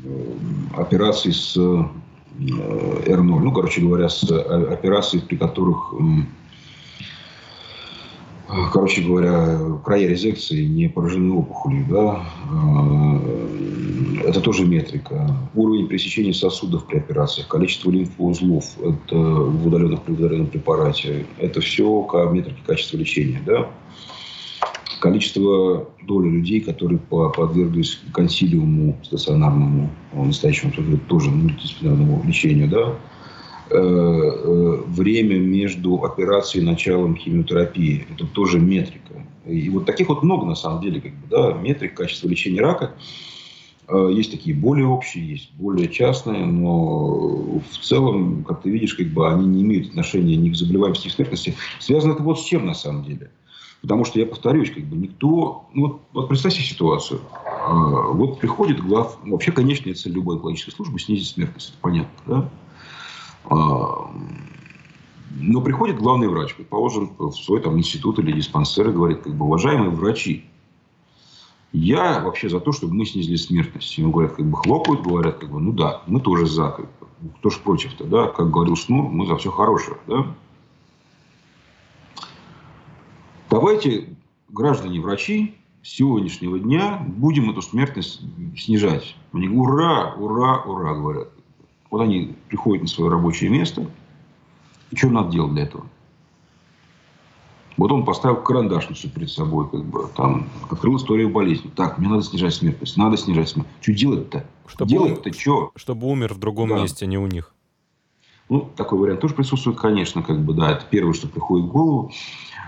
э, 0.04 0.34
операций 0.76 1.34
с 1.34 1.58
R0, 1.58 3.22
ну, 3.22 3.52
короче 3.54 3.82
говоря, 3.82 4.10
с 4.10 4.24
операций, 4.30 5.22
при 5.22 5.38
которых 5.38 5.94
короче 8.72 9.02
говоря, 9.02 9.60
края 9.84 10.08
резекции 10.08 10.66
не 10.66 10.88
поражены 10.88 11.34
опухолью, 11.34 11.86
да, 11.90 12.26
это 14.24 14.42
тоже 14.42 14.66
метрика. 14.66 15.30
Уровень 15.54 15.88
пресечения 15.88 16.34
сосудов 16.34 16.86
при 16.88 16.98
операциях, 16.98 17.48
количество 17.48 17.92
лимфоузлов 17.92 18.66
это 18.80 19.16
в 19.16 19.68
удаленных 19.68 20.04
при 20.04 20.14
удаленном 20.14 20.48
препарате, 20.48 21.26
это 21.40 21.62
все 21.62 22.08
метрики 22.32 22.62
качества 22.66 22.98
лечения, 22.98 23.42
да. 23.46 23.70
Количество 25.02 25.88
доли 26.04 26.30
людей, 26.30 26.62
которые 26.62 26.98
подверглись 26.98 28.00
консилиуму 28.14 28.98
стационарному, 29.04 29.90
настоящему 30.14 30.72
тоже 31.08 31.30
мультидисциплинарному 31.30 32.24
лечению, 32.26 32.70
да, 32.70 32.96
время 33.70 35.38
между 35.40 36.04
операцией 36.04 36.64
и 36.64 36.68
началом 36.68 37.16
химиотерапии. 37.16 38.06
Это 38.14 38.26
тоже 38.28 38.60
метрика. 38.60 39.26
И 39.46 39.70
вот 39.70 39.86
таких 39.86 40.10
вот 40.10 40.24
много, 40.24 40.46
на 40.46 40.56
самом 40.56 40.82
деле, 40.82 41.02
как 41.02 41.12
бы, 41.14 41.28
да, 41.30 41.54
метрик 41.54 41.96
качества 41.96 42.28
лечения 42.28 42.62
рака. 42.62 42.94
Э, 43.88 44.10
есть 44.12 44.32
такие 44.32 44.56
более 44.56 44.88
общие, 44.88 45.28
есть 45.28 45.52
более 45.54 45.88
частные, 45.88 46.46
но 46.46 47.60
в 47.60 47.78
целом, 47.82 48.44
как 48.44 48.64
ты 48.64 48.72
видишь, 48.72 48.96
как 48.96 49.08
бы 49.08 49.32
они 49.32 49.46
не 49.46 49.62
имеют 49.62 49.90
отношения 49.90 50.36
ни 50.36 50.50
к 50.50 50.56
заболеваемости, 50.56 51.08
ни 51.08 51.12
к 51.12 51.16
смертности. 51.16 51.56
Связано 51.80 52.14
это 52.14 52.24
вот 52.24 52.40
с 52.40 52.44
чем 52.44 52.66
на 52.66 52.74
самом 52.74 53.04
деле. 53.04 53.30
Потому 53.82 54.04
что, 54.04 54.20
я 54.20 54.26
повторюсь, 54.26 54.72
как 54.72 54.84
бы 54.86 54.96
никто... 54.98 55.68
Ну, 55.76 55.82
вот, 55.88 56.02
вот 56.12 56.28
представь 56.28 56.54
себе 56.54 56.64
ситуацию. 56.64 57.22
Вот 57.68 58.40
приходит 58.40 58.80
глав... 58.80 59.20
Вообще, 59.24 59.52
конечная 59.52 59.94
цель 59.94 60.14
любой 60.14 60.38
экологической 60.38 60.72
службы– 60.72 60.98
снизить 61.00 61.28
смертность. 61.28 61.70
Это 61.70 61.78
понятно, 61.82 62.10
да? 62.26 62.50
А, 63.50 64.10
но 65.38 65.62
приходит 65.62 65.98
главный 65.98 66.28
врач, 66.28 66.56
предположим, 66.56 67.16
в 67.18 67.34
свой 67.34 67.62
там, 67.62 67.78
институт 67.78 68.20
или 68.20 68.32
диспансер 68.32 68.90
и 68.90 68.94
говорит, 68.94 69.22
как 69.22 69.36
бы, 69.36 69.46
уважаемые 69.46 69.90
врачи, 69.90 70.46
я 71.72 72.22
вообще 72.22 72.48
за 72.48 72.62
то, 72.62 72.72
чтобы 72.72 72.94
мы 72.94 73.06
снизили 73.06 73.36
смертность. 73.36 73.98
Ему 73.98 74.12
говорят, 74.12 74.36
как 74.36 74.46
бы 74.46 74.58
хлопают, 74.58 75.02
говорят, 75.02 75.40
как 75.40 75.52
бы, 75.52 75.60
ну 75.60 75.74
да, 75.74 76.02
мы 76.08 76.22
тоже 76.22 76.46
за. 76.46 76.70
Как 76.70 76.86
бы, 76.86 77.32
кто 77.38 77.50
ж 77.50 77.60
против-то, 77.60 78.06
да? 78.06 78.28
Как 78.28 78.50
говорил 78.50 78.78
Шнур, 78.78 79.10
мы 79.10 79.28
за 79.28 79.36
все 79.36 79.52
хорошее, 79.52 79.98
да? 80.08 80.26
Давайте, 83.50 84.16
граждане 84.50 85.02
врачи, 85.02 85.56
с 85.84 85.90
сегодняшнего 85.90 86.58
дня 86.60 87.06
будем 87.06 87.50
эту 87.52 87.62
смертность 87.62 88.22
снижать. 88.58 89.16
Они 89.34 89.50
ура, 89.50 90.14
ура, 90.16 90.62
ура, 90.64 90.94
говорят. 90.94 91.30
Вот 91.96 92.02
они 92.02 92.36
приходят 92.50 92.82
на 92.82 92.90
свое 92.90 93.10
рабочее 93.10 93.50
место. 93.50 93.90
И 94.92 94.98
что 94.98 95.08
надо 95.08 95.32
делать 95.32 95.54
для 95.54 95.64
этого? 95.64 95.86
Вот 97.78 97.90
он 97.90 98.04
поставил 98.04 98.36
карандашницу 98.36 99.10
перед 99.10 99.32
собой, 99.32 99.70
как 99.70 99.86
бы, 99.86 100.10
там, 100.14 100.50
открыл 100.70 100.98
историю 100.98 101.30
болезни. 101.30 101.72
Так, 101.74 101.98
мне 101.98 102.10
надо 102.10 102.24
снижать 102.24 102.54
смертность, 102.54 102.98
надо 102.98 103.16
снижать 103.16 103.48
смертность. 103.48 103.82
Что 103.82 103.94
делать-то? 103.94 104.46
Чтобы 104.68 104.92
Делать-то 104.92 105.32
что? 105.32 105.72
Чтобы 105.78 106.08
умер 106.08 106.34
в 106.34 106.38
другом 106.38 106.68
да. 106.68 106.82
месте, 106.82 107.06
а 107.06 107.08
не 107.08 107.18
у 107.18 107.28
них. 107.28 107.54
Ну, 108.50 108.70
такой 108.76 109.00
вариант 109.00 109.22
тоже 109.22 109.34
присутствует, 109.34 109.80
конечно, 109.80 110.22
как 110.22 110.44
бы, 110.44 110.54
да, 110.54 110.72
это 110.72 110.86
первое, 110.90 111.14
что 111.14 111.30
приходит 111.30 111.68
в 111.68 111.72
голову. 111.72 112.12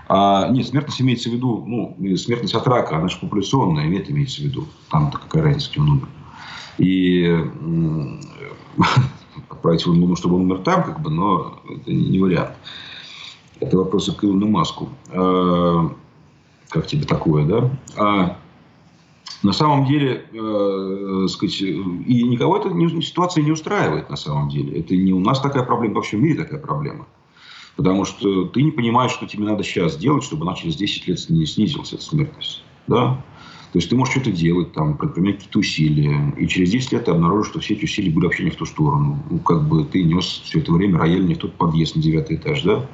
А, 0.08 0.48
нет, 0.48 0.68
смертность 0.68 1.02
имеется 1.02 1.28
в 1.28 1.34
виду, 1.34 1.62
ну, 1.66 2.16
смертность 2.16 2.54
от 2.54 2.66
рака, 2.66 2.96
она 2.96 3.08
же 3.08 3.18
популяционная, 3.18 3.88
нет, 3.88 4.10
имеется 4.10 4.40
в 4.40 4.44
виду. 4.44 4.68
Там-то 4.90 5.18
какая 5.18 5.42
разница, 5.42 5.82
он 5.82 5.90
умер. 5.90 6.08
И 6.78 7.44
отправить 9.48 9.84
его 9.84 9.94
в 9.94 10.16
чтобы 10.16 10.36
он 10.36 10.42
умер 10.42 10.58
там, 10.64 10.84
как 10.84 11.00
бы, 11.00 11.10
но 11.10 11.60
это 11.68 11.92
не 11.92 12.18
вариант. 12.18 12.52
Это 13.60 13.76
вопросы 13.76 14.12
к 14.14 14.24
Илону 14.24 14.48
Маску. 14.48 14.88
А, 15.10 15.90
как 16.68 16.86
тебе 16.86 17.04
такое, 17.04 17.44
да? 17.44 17.70
А 17.96 18.36
на 19.42 19.52
самом 19.52 19.86
деле, 19.86 20.24
э, 20.32 21.26
сказать, 21.28 21.60
и 21.60 22.22
никого 22.24 22.56
эта 22.56 22.70
ситуация 23.02 23.44
не 23.44 23.52
устраивает 23.52 24.10
на 24.10 24.16
самом 24.16 24.48
деле. 24.48 24.80
Это 24.80 24.96
не 24.96 25.12
у 25.12 25.20
нас 25.20 25.40
такая 25.40 25.62
проблема, 25.62 25.96
во 25.96 26.02
всем 26.02 26.22
мире 26.22 26.42
такая 26.42 26.60
проблема. 26.60 27.06
Потому 27.76 28.04
что 28.04 28.46
ты 28.46 28.62
не 28.62 28.72
понимаешь, 28.72 29.12
что 29.12 29.26
тебе 29.26 29.44
надо 29.44 29.62
сейчас 29.62 29.96
делать, 29.96 30.24
чтобы 30.24 30.42
она 30.42 30.56
через 30.56 30.74
10 30.74 31.06
лет 31.06 31.20
снизилась, 31.20 31.92
эта 31.92 32.02
смертность. 32.02 32.64
Да? 32.88 33.22
То 33.72 33.78
есть 33.78 33.90
ты 33.90 33.96
можешь 33.96 34.14
что-то 34.14 34.32
делать, 34.32 34.72
там, 34.72 34.96
предпринимать 34.96 35.36
какие-то 35.36 35.58
усилия, 35.58 36.34
и 36.38 36.48
через 36.48 36.70
10 36.70 36.92
лет 36.92 37.04
ты 37.04 37.10
обнаружишь, 37.10 37.50
что 37.50 37.60
все 37.60 37.74
эти 37.74 37.84
усилия 37.84 38.10
были 38.10 38.24
вообще 38.24 38.44
не 38.44 38.50
в 38.50 38.56
ту 38.56 38.64
сторону. 38.64 39.22
Ну, 39.30 39.38
как 39.40 39.68
бы 39.68 39.84
ты 39.84 40.02
нес 40.04 40.24
все 40.44 40.60
это 40.60 40.72
время 40.72 40.98
рояль 40.98 41.26
не 41.26 41.34
в 41.34 41.38
тот 41.38 41.54
подъезд 41.54 41.94
на 41.94 42.02
девятый 42.02 42.36
этаж, 42.36 42.62
да? 42.62 42.86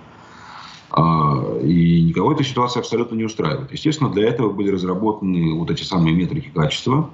А, 0.90 1.58
и 1.62 2.02
никого 2.02 2.32
эта 2.32 2.42
ситуация 2.42 2.80
абсолютно 2.80 3.14
не 3.14 3.24
устраивает. 3.24 3.72
Естественно, 3.72 4.10
для 4.10 4.28
этого 4.28 4.52
были 4.52 4.70
разработаны 4.70 5.54
вот 5.54 5.70
эти 5.70 5.84
самые 5.84 6.14
метрики 6.14 6.50
качества, 6.52 7.10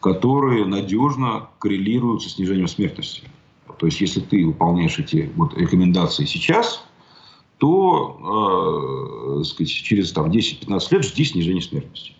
которые 0.00 0.64
надежно 0.64 1.48
коррелируют 1.58 2.22
со 2.22 2.30
снижением 2.30 2.68
смертности. 2.68 3.24
То 3.78 3.86
есть, 3.86 4.00
если 4.00 4.20
ты 4.20 4.46
выполняешь 4.46 4.98
эти 4.98 5.30
вот 5.36 5.56
рекомендации 5.56 6.24
сейчас, 6.24 6.82
то 7.58 9.40
э, 9.40 9.44
сказать, 9.44 9.70
через 9.70 10.12
там, 10.12 10.30
10-15 10.30 10.80
лет 10.90 11.04
жди 11.04 11.24
снижения 11.24 11.62
смертности. 11.62 12.15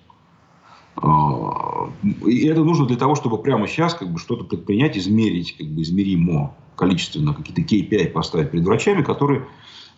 А, 0.97 1.91
и 2.27 2.47
это 2.47 2.65
нужно 2.65 2.87
для 2.87 2.97
того, 2.97 3.15
чтобы 3.15 3.39
прямо 3.39 3.69
сейчас 3.69 3.95
как 3.95 4.11
бы 4.13 4.19
что-то 4.19 4.45
предпринять, 4.45 4.97
измерить, 4.97 5.57
как 5.57 5.67
бы 5.69 5.83
измеримо 5.83 6.55
количественно, 6.75 7.35
какие-то 7.35 7.63
KPI 7.63 8.11
поставить 8.11 8.51
перед 8.51 8.65
врачами, 8.65 9.03
которые 9.03 9.47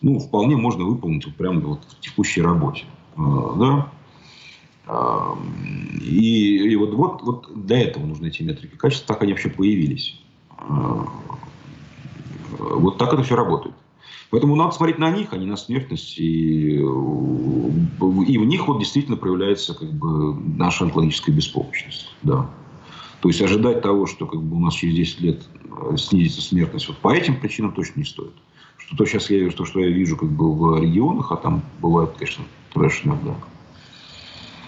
ну, 0.01 0.19
вполне 0.19 0.55
можно 0.55 0.85
выполнить 0.85 1.25
вот 1.25 1.35
прямо 1.35 1.59
вот 1.61 1.83
в 1.83 1.99
текущей 1.99 2.41
работе. 2.41 2.85
А, 3.15 3.55
да? 3.55 3.91
А, 4.87 5.37
и, 6.01 6.71
и 6.71 6.75
вот, 6.75 6.93
вот, 6.93 7.21
вот 7.21 7.65
для 7.65 7.81
этого 7.81 8.05
нужны 8.05 8.27
эти 8.27 8.43
метрики 8.43 8.75
качества, 8.75 9.15
так 9.15 9.23
они 9.23 9.33
вообще 9.33 9.49
появились. 9.49 10.19
Вот 12.57 12.97
так 12.97 13.13
это 13.13 13.23
все 13.23 13.35
работает. 13.35 13.75
Поэтому 14.31 14.55
надо 14.55 14.71
смотреть 14.71 14.99
на 14.99 15.09
них, 15.09 15.33
а 15.33 15.37
не 15.37 15.47
на 15.47 15.57
смертность. 15.57 16.19
И, 16.19 16.75
и 16.75 16.81
в 16.81 18.45
них 18.45 18.67
вот 18.67 18.79
действительно 18.79 19.17
проявляется 19.17 19.73
как 19.73 19.91
бы 19.91 20.35
наша 20.55 20.85
онкологическая 20.85 21.33
беспомощность. 21.33 22.13
Да. 22.21 22.47
То 23.21 23.29
есть 23.29 23.41
ожидать 23.41 23.81
того, 23.81 24.05
что 24.05 24.27
как 24.27 24.41
бы 24.41 24.57
у 24.57 24.59
нас 24.59 24.75
через 24.75 24.95
10 24.95 25.21
лет 25.21 25.41
э, 25.91 25.97
снизится 25.97 26.41
смертность 26.41 26.87
вот 26.87 26.97
по 26.97 27.13
этим 27.13 27.39
причинам 27.39 27.73
точно 27.73 27.99
не 27.99 28.05
стоит. 28.05 28.33
Что 28.77 28.97
то 28.97 29.05
сейчас 29.05 29.29
я 29.29 29.49
то, 29.49 29.65
что 29.65 29.79
я 29.79 29.89
вижу 29.89 30.15
как 30.15 30.29
бы 30.29 30.53
в 30.53 30.79
регионах, 30.79 31.31
а 31.31 31.35
там 31.35 31.63
бывает, 31.81 32.11
конечно, 32.17 32.45
трэш 32.73 33.01
иногда. 33.03 33.35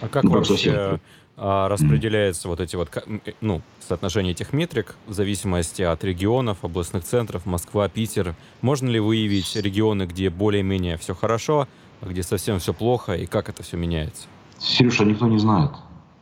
А 0.00 0.08
как 0.08 0.24
ну, 0.24 0.30
вообще 0.30 0.54
совсем 0.54 1.00
распределяется 1.42 2.46
mm. 2.46 2.50
вот 2.50 2.60
эти 2.60 2.76
вот, 2.76 2.88
э, 2.96 3.32
ну, 3.40 3.62
соотношение 3.80 4.32
этих 4.32 4.52
метрик 4.52 4.94
в 5.08 5.12
зависимости 5.12 5.82
от 5.82 6.04
регионов, 6.04 6.58
областных 6.62 7.02
центров, 7.02 7.46
Москва, 7.46 7.88
Питер. 7.88 8.36
Можно 8.60 8.88
ли 8.90 9.00
выявить 9.00 9.56
регионы, 9.56 10.04
где 10.04 10.30
более-менее 10.30 10.96
все 10.98 11.16
хорошо, 11.16 11.66
а 12.00 12.06
где 12.06 12.22
совсем 12.22 12.60
все 12.60 12.72
плохо, 12.72 13.14
и 13.14 13.26
как 13.26 13.48
это 13.48 13.64
все 13.64 13.76
меняется? 13.76 14.28
Сережа, 14.60 15.04
никто 15.04 15.26
не 15.26 15.38
знает. 15.38 15.72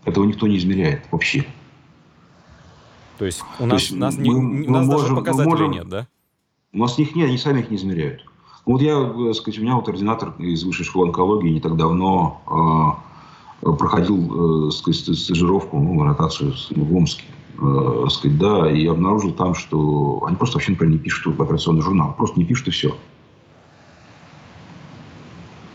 Этого 0.07 0.25
никто 0.25 0.47
не 0.47 0.57
измеряет 0.57 1.05
вообще. 1.11 1.45
То 3.19 3.27
есть 3.27 3.43
у 3.59 3.67
нас, 3.67 3.83
есть 3.83 3.97
нас, 3.97 4.17
мы, 4.17 4.23
не, 4.23 4.31
мы 4.31 4.67
у 4.67 4.71
нас 4.71 4.87
можем, 4.87 5.03
даже 5.03 5.15
показателей 5.17 5.51
можем, 5.51 5.71
нет, 5.73 5.89
да? 5.91 6.07
У 6.73 6.79
нас 6.79 6.97
них 6.97 7.15
нет, 7.15 7.29
они 7.29 7.37
сами 7.37 7.61
их 7.61 7.71
не 7.71 7.77
измеряют. 7.77 8.25
Вот 8.65 8.81
я, 8.81 8.95
так 8.95 9.17
э, 9.19 9.35
сказать, 9.35 9.59
у 9.59 9.63
меня 9.63 9.75
вот 9.75 9.87
ординатор 9.87 10.35
из 10.39 10.65
высшей 10.65 10.87
школы 10.87 11.09
онкологии 11.09 11.51
не 11.51 11.61
так 11.61 11.77
давно 11.77 12.41
э, 12.47 13.10
проходил 13.61 14.69
э, 14.69 14.71
сказать, 14.71 15.19
стажировку, 15.19 15.79
ну, 15.79 16.03
ротацию 16.05 16.55
в 16.71 16.97
Омске. 16.97 17.25
Э, 17.61 18.07
сказать, 18.09 18.39
да, 18.39 18.71
и 18.71 18.87
обнаружил 18.87 19.33
там, 19.33 19.55
что 19.55 20.23
они 20.27 20.37
просто 20.37 20.57
вообще, 20.57 20.73
например, 20.73 20.95
не 20.95 20.99
пишут 20.99 21.37
в 21.37 21.43
операционный 21.43 21.83
журнал. 21.83 22.15
Просто 22.17 22.39
не 22.39 22.47
пишут 22.47 22.69
и 22.69 22.71
все. 22.71 22.97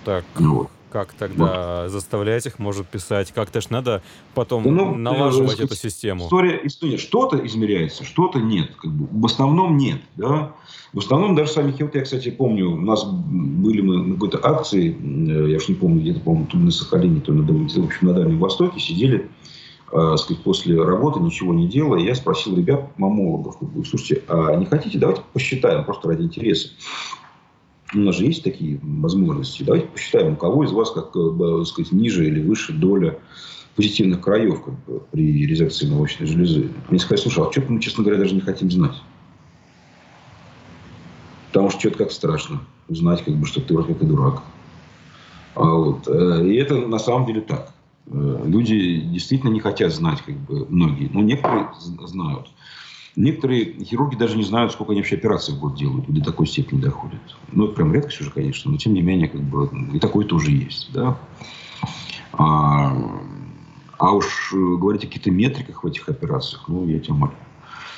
Так, 0.03 0.25
вот. 0.35 0.69
Как 0.95 1.11
тогда 1.11 1.89
заставлять 1.89 2.45
их, 2.45 2.57
может, 2.57 2.87
писать? 2.87 3.33
Как-то 3.33 3.59
ж 3.59 3.69
надо 3.69 4.01
потом 4.33 4.63
ну, 4.63 4.95
налаживать 4.95 5.51
сказать, 5.51 5.69
эту 5.69 5.75
систему. 5.75 6.23
История, 6.23 6.61
история. 6.63 6.97
Что-то 6.97 7.45
измеряется, 7.45 8.05
что-то 8.05 8.39
нет. 8.39 8.73
Как 8.77 8.91
бы. 8.91 9.05
В 9.11 9.25
основном 9.25 9.75
нет. 9.75 9.99
Да? 10.15 10.53
В 10.93 10.99
основном 10.99 11.35
даже 11.35 11.51
сами 11.51 11.75
вот 11.77 11.93
я, 11.95 12.01
кстати, 12.01 12.31
помню, 12.31 12.71
у 12.71 12.79
нас 12.79 13.03
были 13.03 13.81
мы 13.81 13.97
на 13.97 14.13
какой-то 14.13 14.39
акции, 14.41 14.95
э, 14.95 15.49
я 15.51 15.57
уж 15.57 15.67
не 15.67 15.75
помню, 15.75 15.99
где-то, 15.99 16.21
по-моему, 16.21 16.45
то 16.45 16.57
ли 16.57 16.63
на 16.63 16.71
Сахалине, 16.71 17.19
то 17.19 17.33
ли 17.33 17.41
на, 17.41 17.45
в 17.45 17.85
общем, 17.85 18.07
на 18.07 18.13
Дальнем 18.13 18.39
Востоке, 18.39 18.79
сидели, 18.79 19.29
э, 19.91 20.15
сказать, 20.15 20.43
после 20.43 20.81
работы, 20.81 21.19
ничего 21.19 21.53
не 21.53 21.67
делая. 21.67 21.99
Я 21.99 22.15
спросил 22.15 22.55
ребят, 22.55 22.97
мамологов, 22.97 23.57
слушайте, 23.85 24.23
а 24.29 24.55
не 24.55 24.65
хотите, 24.65 24.97
давайте 24.97 25.23
посчитаем, 25.33 25.83
просто 25.83 26.07
ради 26.07 26.21
интереса. 26.21 26.69
У 27.93 27.99
нас 27.99 28.17
же 28.17 28.25
есть 28.25 28.43
такие 28.43 28.79
возможности. 28.81 29.63
Давайте 29.63 29.87
посчитаем, 29.87 30.33
у 30.33 30.35
кого 30.35 30.63
из 30.63 30.71
вас, 30.71 30.91
как 30.91 31.15
э, 31.15 31.65
сказать, 31.65 31.91
ниже 31.91 32.27
или 32.27 32.41
выше 32.41 32.73
доля 32.73 33.17
позитивных 33.75 34.21
краев 34.21 34.63
как 34.63 34.73
бы, 34.85 35.01
при 35.11 35.45
резекции 35.45 35.87
молочной 35.87 36.27
железы. 36.27 36.71
Мне 36.89 36.99
сказали, 36.99 37.21
слушай, 37.21 37.43
а 37.43 37.51
что 37.51 37.61
мы, 37.69 37.79
честно 37.79 38.03
говоря, 38.03 38.19
даже 38.19 38.33
не 38.33 38.41
хотим 38.41 38.71
знать. 38.71 38.95
Потому 41.47 41.69
что 41.69 41.79
что-то 41.79 41.97
как 41.99 42.11
страшно 42.11 42.61
узнать, 42.87 43.23
как 43.23 43.35
бы, 43.35 43.45
что 43.45 43.61
ты 43.61 43.73
вроде 43.73 43.93
как 43.93 44.03
и 44.03 44.05
дурак. 44.05 44.41
А 45.55 45.63
вот. 45.63 46.07
Э, 46.07 46.45
и 46.45 46.55
это 46.55 46.75
на 46.75 46.99
самом 46.99 47.27
деле 47.27 47.41
так. 47.41 47.71
Э, 48.07 48.43
люди 48.45 48.99
действительно 48.99 49.51
не 49.51 49.59
хотят 49.59 49.93
знать, 49.93 50.21
как 50.21 50.35
бы, 50.35 50.65
многие. 50.69 51.09
Но 51.13 51.21
некоторые 51.21 51.69
знают. 51.79 52.47
Некоторые 53.15 53.83
хирурги 53.83 54.15
даже 54.15 54.37
не 54.37 54.43
знают, 54.43 54.73
сколько 54.73 54.91
они 54.91 55.01
вообще 55.01 55.15
операций 55.15 55.55
в 55.55 55.59
год 55.59 55.75
делают. 55.75 56.05
До 56.07 56.23
такой 56.23 56.47
степени 56.47 56.81
доходят. 56.81 57.21
Ну, 57.51 57.65
это 57.65 57.75
прям 57.75 57.93
редкость 57.93 58.21
уже, 58.21 58.31
конечно. 58.31 58.71
Но, 58.71 58.77
тем 58.77 58.93
не 58.93 59.01
менее, 59.01 59.29
как 59.29 59.41
бы, 59.41 59.69
и 59.93 59.99
такое 59.99 60.25
тоже 60.25 60.51
есть. 60.51 60.91
Да? 60.93 61.17
А, 62.33 62.95
а 63.97 64.11
уж 64.13 64.53
говорить 64.53 65.03
о 65.03 65.07
каких-то 65.07 65.31
метриках 65.31 65.83
в 65.83 65.87
этих 65.87 66.09
операциях, 66.09 66.65
ну, 66.67 66.85
я 66.85 66.99
тебя 66.99 67.13
молю. 67.13 67.33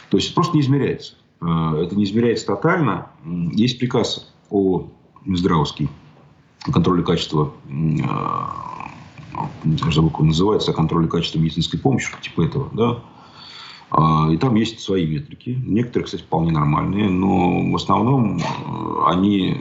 То 0.10 0.18
есть, 0.18 0.36
просто 0.36 0.56
не 0.56 0.62
измеряется. 0.62 1.16
А, 1.42 1.82
это 1.82 1.96
не 1.96 2.04
измеряется 2.04 2.46
тотально. 2.46 3.08
Есть 3.26 3.80
приказ 3.80 4.32
о 4.52 4.88
Минздравовский 5.26 5.90
контроле 6.72 7.02
качества 7.02 7.54
я 9.64 9.92
забыл, 9.92 10.10
как 10.10 10.22
он 10.22 10.28
называется, 10.28 10.72
о 10.72 10.74
контроле 10.74 11.08
качества 11.08 11.40
медицинской 11.40 11.80
помощи, 11.80 12.12
типа 12.22 12.42
этого, 12.42 12.70
да. 12.74 13.00
А, 13.90 14.30
и 14.32 14.38
там 14.38 14.56
есть 14.56 14.80
свои 14.80 15.06
метрики. 15.06 15.58
Некоторые, 15.66 16.06
кстати, 16.06 16.22
вполне 16.22 16.52
нормальные, 16.52 17.10
но 17.10 17.72
в 17.72 17.76
основном 17.76 18.38
э, 18.38 18.42
они, 19.08 19.56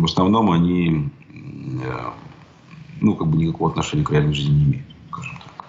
в 0.00 0.04
основном 0.04 0.50
они, 0.50 1.08
э, 1.82 2.10
ну, 3.00 3.14
как 3.14 3.28
бы 3.28 3.36
никакого 3.36 3.70
отношения 3.70 4.04
к 4.04 4.10
реальной 4.10 4.34
жизни 4.34 4.54
не 4.54 4.64
имеют, 4.64 4.86
скажем 5.10 5.36
так. 5.36 5.64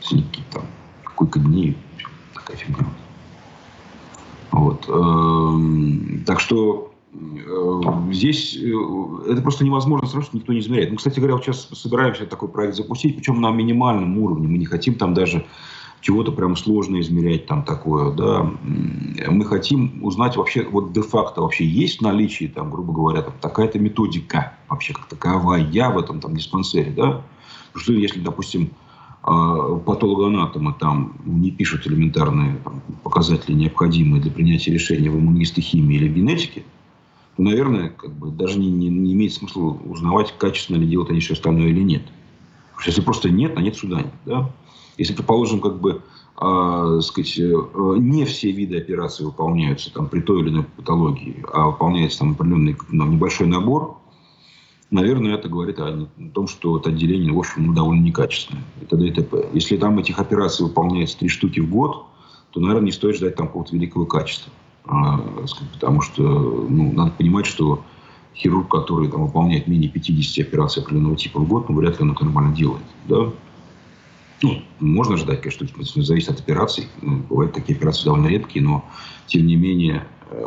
Синяки 0.00 0.42
там, 0.52 0.64
какой-то 1.04 1.38
дни, 1.38 1.76
такая 2.34 2.56
фигня. 2.56 2.86
Вот. 4.50 4.88
Эм, 4.88 6.22
так 6.26 6.40
что 6.40 6.92
Э, 7.46 7.80
здесь 8.12 8.56
это 8.56 9.42
просто 9.42 9.64
невозможно 9.64 10.06
сразу, 10.06 10.26
что 10.26 10.36
никто 10.36 10.52
не 10.52 10.60
измеряет. 10.60 10.90
Мы, 10.90 10.96
кстати 10.96 11.18
говоря, 11.18 11.34
вот 11.34 11.44
сейчас 11.44 11.68
собираемся 11.72 12.26
такой 12.26 12.48
проект 12.48 12.76
запустить, 12.76 13.16
причем 13.16 13.40
на 13.40 13.50
минимальном 13.50 14.18
уровне. 14.18 14.48
Мы 14.48 14.58
не 14.58 14.66
хотим 14.66 14.94
там 14.94 15.14
даже 15.14 15.46
чего-то 16.06 16.30
прям 16.30 16.54
сложно 16.54 17.00
измерять 17.00 17.46
там 17.46 17.64
такое, 17.64 18.12
да. 18.12 18.48
Мы 19.28 19.44
хотим 19.44 20.04
узнать 20.04 20.36
вообще, 20.36 20.62
вот 20.62 20.92
де-факто 20.92 21.40
вообще 21.40 21.66
есть 21.66 21.98
в 21.98 22.02
наличии, 22.02 22.44
там, 22.44 22.70
грубо 22.70 22.92
говоря, 22.92 23.22
там, 23.22 23.34
такая-то 23.40 23.80
методика 23.80 24.52
вообще 24.68 24.92
как 24.92 25.06
таковая 25.06 25.64
в 25.90 25.98
этом 25.98 26.20
там 26.20 26.36
диспансере, 26.36 26.92
да. 26.92 27.22
Что 27.74 27.92
если, 27.92 28.20
допустим, 28.20 28.70
а, 29.24 29.74
патологоанатомы 29.78 30.76
там 30.78 31.16
не 31.24 31.50
пишут 31.50 31.88
элементарные 31.88 32.56
там, 32.62 32.82
показатели, 33.02 33.54
необходимые 33.54 34.22
для 34.22 34.30
принятия 34.30 34.70
решения 34.70 35.10
в 35.10 35.18
иммунистохимии 35.18 35.96
или 35.96 36.06
генетике, 36.06 36.62
то, 37.36 37.42
наверное, 37.42 37.88
как 37.88 38.12
бы 38.12 38.30
даже 38.30 38.60
не, 38.60 38.70
не, 38.70 38.90
не 38.90 39.14
имеет 39.14 39.32
смысла 39.32 39.76
узнавать, 39.84 40.32
качественно 40.38 40.76
ли 40.76 40.86
делают 40.86 41.10
они 41.10 41.18
все 41.18 41.32
остальное 41.32 41.70
или 41.70 41.82
нет. 41.82 42.02
Если 42.86 43.00
просто 43.00 43.28
нет, 43.28 43.54
а 43.56 43.60
нет 43.60 43.74
суда 43.74 44.02
нет. 44.02 44.14
Да? 44.24 44.52
Если, 44.98 45.14
предположим, 45.14 45.60
как 45.60 45.80
бы, 45.80 46.02
э, 46.40 47.00
сказать, 47.02 47.38
не 47.38 48.24
все 48.24 48.50
виды 48.50 48.78
операций 48.78 49.24
выполняются 49.24 49.92
там, 49.92 50.08
при 50.08 50.20
той 50.20 50.40
или 50.40 50.50
иной 50.50 50.64
патологии, 50.64 51.44
а 51.52 51.66
выполняется 51.66 52.20
там 52.20 52.32
определенный 52.32 52.76
ну, 52.88 53.06
небольшой 53.06 53.46
набор, 53.46 53.98
наверное, 54.90 55.34
это 55.34 55.48
говорит 55.48 55.78
о, 55.80 56.08
том, 56.34 56.48
что 56.48 56.78
это 56.78 56.90
отделение, 56.90 57.32
в 57.32 57.38
общем, 57.38 57.74
довольно 57.74 58.02
некачественное. 58.02 58.64
Это 58.80 58.96
ДТП. 58.96 59.34
Если 59.52 59.76
там 59.76 59.98
этих 59.98 60.18
операций 60.18 60.64
выполняется 60.64 61.18
три 61.18 61.28
штуки 61.28 61.60
в 61.60 61.70
год, 61.70 62.06
то, 62.52 62.60
наверное, 62.60 62.86
не 62.86 62.92
стоит 62.92 63.16
ждать 63.16 63.36
там 63.36 63.48
какого-то 63.48 63.74
великого 63.74 64.06
качества. 64.06 64.52
А, 64.84 65.20
потому 65.74 66.00
что 66.00 66.22
ну, 66.22 66.92
надо 66.92 67.10
понимать, 67.12 67.46
что 67.46 67.82
хирург, 68.34 68.70
который 68.70 69.10
там, 69.10 69.26
выполняет 69.26 69.66
менее 69.66 69.90
50 69.90 70.46
операций 70.46 70.82
определенного 70.82 71.16
типа 71.16 71.40
в 71.40 71.48
год, 71.48 71.68
ну, 71.68 71.76
вряд 71.76 71.98
ли 71.98 72.04
он 72.04 72.12
это 72.12 72.24
нормально 72.24 72.54
делает. 72.54 72.84
Да? 73.08 73.32
Ну, 74.42 74.62
можно 74.80 75.16
ждать, 75.16 75.40
конечно, 75.40 75.66
зависит 76.02 76.28
от 76.28 76.40
операций. 76.40 76.88
Ну, 77.00 77.18
бывают 77.28 77.54
такие 77.54 77.76
операции 77.76 78.04
довольно 78.04 78.26
редкие, 78.26 78.64
но 78.64 78.84
тем 79.26 79.46
не 79.46 79.56
менее, 79.56 80.06
э, 80.30 80.44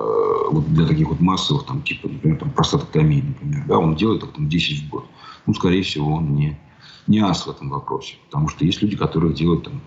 вот 0.52 0.72
для 0.74 0.86
таких 0.86 1.10
вот 1.10 1.20
массовых, 1.20 1.66
там, 1.66 1.82
типа, 1.82 2.08
например, 2.08 2.38
там, 2.38 2.52
простатоктомии, 2.52 3.22
например, 3.22 3.66
да, 3.68 3.80
он 3.80 3.96
делает 3.96 4.24
их 4.24 4.32
там 4.34 4.48
10 4.48 4.84
в 4.84 4.90
год. 4.90 5.06
Ну, 5.48 5.54
скорее 5.56 5.82
всего, 5.82 6.14
он 6.14 6.36
не, 6.36 6.60
не 7.08 7.20
ас 7.20 7.48
в 7.48 7.50
этом 7.50 7.70
вопросе. 7.70 8.16
Потому 8.26 8.48
что 8.50 8.64
есть 8.64 8.82
люди, 8.82 8.96
которые 8.96 9.34
делают 9.34 9.64
там 9.64 9.82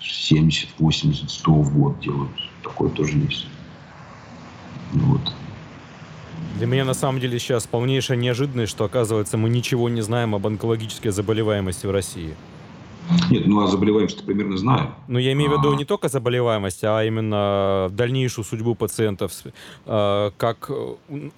70, 0.00 0.68
80, 0.78 1.30
100 1.30 1.52
в 1.52 1.78
год 1.78 2.00
делают. 2.00 2.30
Такое 2.62 2.90
тоже 2.90 3.16
есть. 3.16 3.46
Вот. 4.92 5.32
Для 6.58 6.66
меня 6.66 6.84
на 6.84 6.94
самом 6.94 7.20
деле 7.20 7.38
сейчас 7.38 7.66
полнейшая 7.66 8.16
неожиданность, 8.16 8.70
что 8.70 8.84
оказывается 8.84 9.36
мы 9.36 9.48
ничего 9.48 9.88
не 9.88 10.02
знаем 10.02 10.34
об 10.34 10.46
онкологической 10.46 11.10
заболеваемости 11.10 11.86
в 11.86 11.90
России. 11.90 12.34
Нет, 13.30 13.46
ну 13.46 13.62
а 13.62 13.68
заболеваемость 13.68 14.24
примерно 14.24 14.56
знаю. 14.56 14.94
Ну, 15.08 15.18
я 15.18 15.32
имею 15.32 15.50
в 15.50 15.58
виду 15.58 15.72
а. 15.72 15.76
не 15.76 15.84
только 15.84 16.08
заболеваемость, 16.08 16.84
а 16.84 17.04
именно 17.04 17.88
дальнейшую 17.92 18.44
судьбу 18.44 18.74
пациентов, 18.74 19.32
а, 19.84 20.32
как 20.36 20.70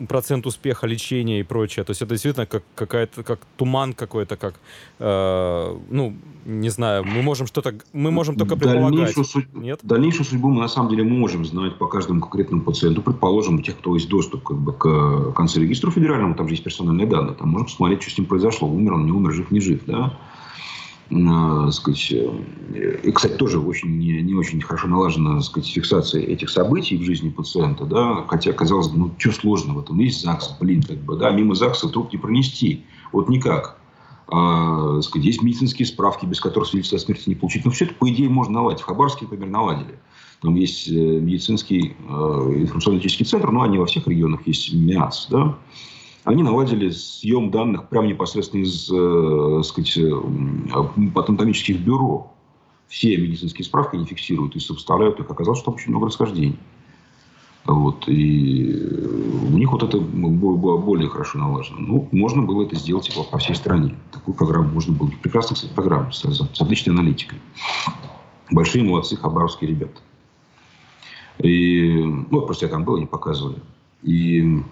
процент 0.09 0.47
успеха 0.47 0.87
лечения 0.87 1.41
и 1.41 1.43
прочее. 1.43 1.85
То 1.85 1.91
есть 1.91 2.03
это 2.03 2.15
действительно 2.15 2.47
как 2.47 2.63
какая-то, 2.75 3.23
как 3.23 3.41
туман 3.57 3.93
какой-то, 3.93 4.37
как, 4.37 4.55
а, 4.99 5.79
ну, 5.91 6.15
не 6.47 6.71
знаю, 6.71 7.05
мы 7.05 7.23
можем 7.23 7.47
что-то, 7.47 7.75
мы 7.93 8.11
можем 8.11 8.37
только 8.37 8.57
предполагать. 8.57 8.91
Дальнейшую, 8.91 9.25
судь... 9.25 9.55
Нет? 9.55 9.81
Дальнейшую 9.83 10.25
судьбу 10.25 10.49
мы 10.49 10.61
на 10.61 10.69
самом 10.69 10.91
деле 10.91 11.05
можем 11.05 11.45
знать 11.45 11.77
по 11.79 11.87
каждому 11.87 12.21
конкретному 12.21 12.63
пациенту. 12.63 13.03
Предположим, 13.03 13.57
у 13.57 13.63
тех, 13.63 13.77
кто 13.77 13.95
есть 13.95 14.09
доступ 14.09 14.43
как 14.43 14.59
бы, 14.59 14.73
к 14.73 15.33
концерегистру 15.33 15.91
федеральному, 15.91 16.35
там 16.35 16.49
же 16.49 16.55
есть 16.55 16.65
персональные 16.65 17.07
данные, 17.07 17.35
там 17.35 17.49
можно 17.49 17.67
посмотреть, 17.67 18.03
что 18.03 18.11
с 18.11 18.19
ним 18.19 18.27
произошло, 18.27 18.69
умер 18.69 18.95
он, 18.95 19.07
не 19.07 19.13
умер, 19.13 19.33
жив, 19.33 19.51
не 19.51 19.61
жив, 19.61 19.83
да 19.87 20.19
сказать, 21.73 22.13
э, 22.13 23.01
и, 23.03 23.13
кстати, 23.13 23.33
тоже 23.33 23.59
очень 23.59 23.99
не, 23.99 24.21
не 24.21 24.35
очень 24.35 24.61
хорошо 24.61 24.89
налажена 24.89 25.41
сказать, 25.41 25.71
фиксация 25.71 26.23
этих 26.23 26.51
событий 26.51 26.99
в 26.99 27.03
жизни 27.03 27.31
пациента, 27.31 27.85
да, 27.85 28.25
хотя, 28.29 28.53
казалось 28.53 28.89
бы, 28.89 28.99
ну, 28.99 29.15
что 29.17 29.33
сложно 29.33 29.75
в 29.75 29.79
этом, 29.79 29.99
есть 30.01 30.23
ЗАГС, 30.23 30.57
блин, 30.61 30.83
как 30.83 30.99
бы, 30.99 31.17
да, 31.17 31.31
мимо 31.31 31.55
ЗАГСа 31.55 31.89
труп 31.89 32.13
не 32.13 32.19
пронести, 32.19 32.85
вот 33.13 33.29
никак. 33.29 33.79
А, 34.31 35.01
сказать, 35.01 35.25
есть 35.25 35.43
медицинские 35.43 35.87
справки, 35.87 36.27
без 36.27 36.41
которых 36.41 36.69
свидетельство 36.69 36.99
о 36.99 37.01
смерти 37.01 37.31
не 37.31 37.35
получить. 37.35 37.65
Но 37.65 37.71
ну, 37.71 37.75
все 37.75 37.87
это, 37.87 37.95
по 37.95 38.11
идее, 38.11 38.29
можно 38.29 38.55
наладить. 38.55 38.83
В 38.83 38.85
Хабаровске, 38.85 39.25
например, 39.25 39.49
наладили. 39.49 39.99
Там 40.43 40.55
есть 40.55 40.87
э, 40.89 40.93
медицинский 40.93 41.97
э, 41.99 42.13
информационно-технический 42.13 43.25
центр, 43.25 43.51
но 43.51 43.63
они 43.63 43.79
во 43.79 43.87
всех 43.87 44.07
регионах 44.07 44.47
есть 44.47 44.75
МИАС, 44.75 45.29
да, 45.31 45.57
они 46.29 46.43
наладили 46.43 46.91
съем 46.91 47.51
данных 47.51 47.89
прямо 47.89 48.07
непосредственно 48.07 48.63
из 48.63 48.91
э, 48.93 49.63
сказать, 49.65 49.97
э, 49.97 51.11
патентомических 51.15 51.81
бюро. 51.81 52.31
Все 52.87 53.17
медицинские 53.17 53.65
справки 53.65 53.97
они 53.97 54.05
фиксируют 54.05 54.55
и 54.55 54.61
сопоставляют 54.61 55.19
их. 55.21 55.31
Оказалось, 55.31 55.59
что 55.61 55.67
там 55.67 55.75
очень 55.77 55.91
много 55.91 56.07
расхождений. 56.07 56.59
Вот, 57.65 58.09
и 58.09 58.73
у 59.53 59.57
них 59.57 59.73
вот 59.73 59.83
это 59.83 59.99
было 59.99 60.77
более 60.77 61.09
хорошо 61.09 61.39
налажено. 61.39 61.81
Ну, 61.81 62.09
можно 62.13 62.43
было 62.43 62.65
это 62.65 62.77
сделать 62.77 63.09
типа, 63.09 63.25
по 63.25 63.39
всей 63.39 63.55
стране. 63.55 63.95
Такую 64.13 64.35
программу 64.35 64.69
можно 64.69 64.95
было. 64.95 65.11
Прекрасная, 65.23 65.55
кстати, 65.55 65.73
программа 65.73 66.13
с, 66.13 66.21
с 66.21 66.61
отличной 66.61 66.95
аналитикой. 66.95 67.39
Большие 68.51 68.85
молодцы 68.85 69.17
хабаровские 69.17 69.71
ребята. 69.71 70.01
И, 71.39 72.03
ну, 72.31 72.43
просто 72.43 72.67
я 72.67 72.71
там 72.71 72.85
был, 72.85 72.97
они 72.97 73.07
показывали. 73.07 73.61
И 74.03 74.63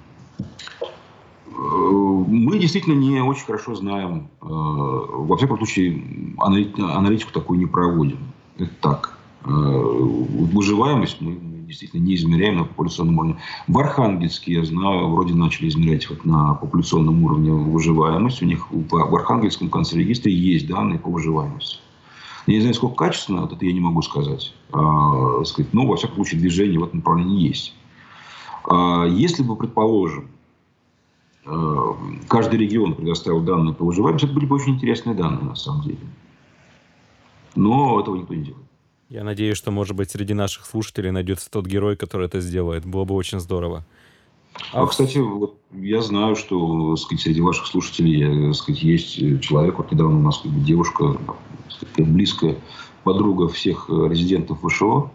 мы 1.56 2.58
действительно 2.58 2.94
не 2.94 3.20
очень 3.20 3.46
хорошо 3.46 3.74
знаем, 3.74 4.28
э, 4.42 4.46
во 4.46 5.36
всяком 5.36 5.56
случае, 5.56 6.02
аналитику 6.38 7.32
такую 7.32 7.58
не 7.58 7.66
проводим. 7.66 8.18
Это 8.58 8.70
так. 8.80 9.18
Э, 9.44 9.48
выживаемость 9.48 11.20
мы 11.20 11.38
действительно 11.66 12.02
не 12.02 12.14
измеряем 12.14 12.58
на 12.58 12.64
популяционном 12.64 13.18
уровне. 13.18 13.36
В 13.68 13.78
Архангельске, 13.78 14.52
я 14.54 14.64
знаю, 14.64 15.08
вроде 15.08 15.34
начали 15.34 15.68
измерять 15.68 16.08
вот 16.10 16.24
на 16.24 16.54
популяционном 16.54 17.24
уровне 17.24 17.52
выживаемость. 17.52 18.42
У 18.42 18.46
них 18.46 18.66
в 18.70 19.16
Архангельском 19.16 19.68
конце 19.70 19.98
регистра 19.98 20.30
есть 20.30 20.66
данные 20.68 20.98
по 20.98 21.10
выживаемости. 21.10 21.78
Я 22.46 22.54
не 22.54 22.60
знаю, 22.60 22.74
сколько 22.74 22.94
качественно, 22.94 23.40
вот 23.40 23.52
это 23.52 23.64
я 23.64 23.72
не 23.72 23.80
могу 23.80 24.02
сказать. 24.02 24.54
А, 24.72 25.42
сказать 25.44 25.74
но, 25.74 25.84
во 25.86 25.96
всяком 25.96 26.16
случае, 26.16 26.40
движение 26.40 26.78
в 26.78 26.84
этом 26.84 26.98
направлении 26.98 27.48
есть. 27.48 27.74
А, 28.70 29.04
если 29.06 29.42
бы, 29.42 29.56
предположим, 29.56 30.28
Э, 30.35 30.35
каждый 32.28 32.58
регион 32.58 32.94
предоставил 32.94 33.40
данные 33.40 33.74
по 33.74 33.84
выживаемости, 33.84 34.26
это 34.26 34.34
были 34.34 34.46
бы 34.46 34.56
очень 34.56 34.74
интересные 34.74 35.14
данные 35.14 35.44
на 35.44 35.54
самом 35.54 35.82
деле. 35.82 35.98
Но 37.54 38.00
этого 38.00 38.16
никто 38.16 38.34
не 38.34 38.44
делает. 38.44 38.66
Я 39.08 39.22
надеюсь, 39.22 39.56
что, 39.56 39.70
может 39.70 39.94
быть, 39.94 40.10
среди 40.10 40.34
наших 40.34 40.66
слушателей 40.66 41.12
найдется 41.12 41.48
тот 41.50 41.66
герой, 41.66 41.96
который 41.96 42.26
это 42.26 42.40
сделает. 42.40 42.84
Было 42.84 43.04
бы 43.04 43.14
очень 43.14 43.38
здорово. 43.38 43.84
А, 44.72 44.82
а 44.82 44.86
кстати, 44.86 45.18
вот 45.18 45.56
я 45.72 46.02
знаю, 46.02 46.34
что 46.34 46.96
сказать, 46.96 47.22
среди 47.22 47.40
ваших 47.40 47.66
слушателей 47.66 48.52
сказать, 48.52 48.82
есть 48.82 49.40
человек, 49.40 49.78
вот 49.78 49.92
недавно 49.92 50.18
у 50.18 50.22
нас 50.22 50.40
девушка, 50.44 51.16
сказать, 51.68 52.12
близкая 52.12 52.56
подруга 53.04 53.48
всех 53.48 53.88
резидентов 53.88 54.58
ВШО, 54.62 55.10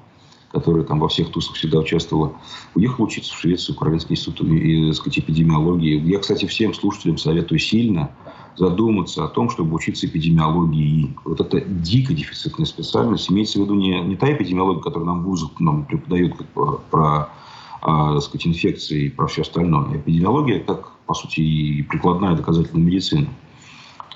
которая 0.51 0.83
там 0.83 0.99
во 0.99 1.07
всех 1.07 1.31
тусах 1.31 1.55
всегда 1.55 1.79
участвовала, 1.79 2.33
уехала 2.75 3.05
учиться 3.05 3.33
в 3.33 3.39
Швецию, 3.39 3.77
Каролинский 3.77 4.15
институт 4.15 4.47
и, 4.47 4.91
сказать, 4.93 5.19
эпидемиологии. 5.19 5.99
Я, 6.09 6.19
кстати, 6.19 6.45
всем 6.45 6.73
слушателям 6.73 7.17
советую 7.17 7.59
сильно 7.59 8.11
задуматься 8.57 9.23
о 9.23 9.27
том, 9.27 9.49
чтобы 9.49 9.75
учиться 9.75 10.07
эпидемиологии. 10.07 11.15
Вот 11.23 11.39
это 11.39 11.61
дико 11.61 12.13
дефицитная 12.13 12.65
специальность. 12.65 13.31
Имеется 13.31 13.59
в 13.59 13.63
виду 13.63 13.75
не, 13.75 13.99
не 14.01 14.15
та 14.15 14.31
эпидемиология, 14.31 14.81
которую 14.81 15.07
нам 15.07 15.23
вузы 15.23 15.47
нам 15.59 15.85
преподают 15.85 16.35
как, 16.37 16.83
про 16.89 17.29
а, 17.81 18.19
сказать, 18.19 18.47
инфекции 18.47 19.05
и 19.05 19.09
про 19.09 19.27
все 19.27 19.41
остальное. 19.41 19.97
Эпидемиология, 19.97 20.59
как, 20.59 20.91
по 21.05 21.13
сути, 21.13 21.39
и 21.39 21.81
прикладная 21.83 22.35
доказательная 22.35 22.83
медицина. 22.83 23.27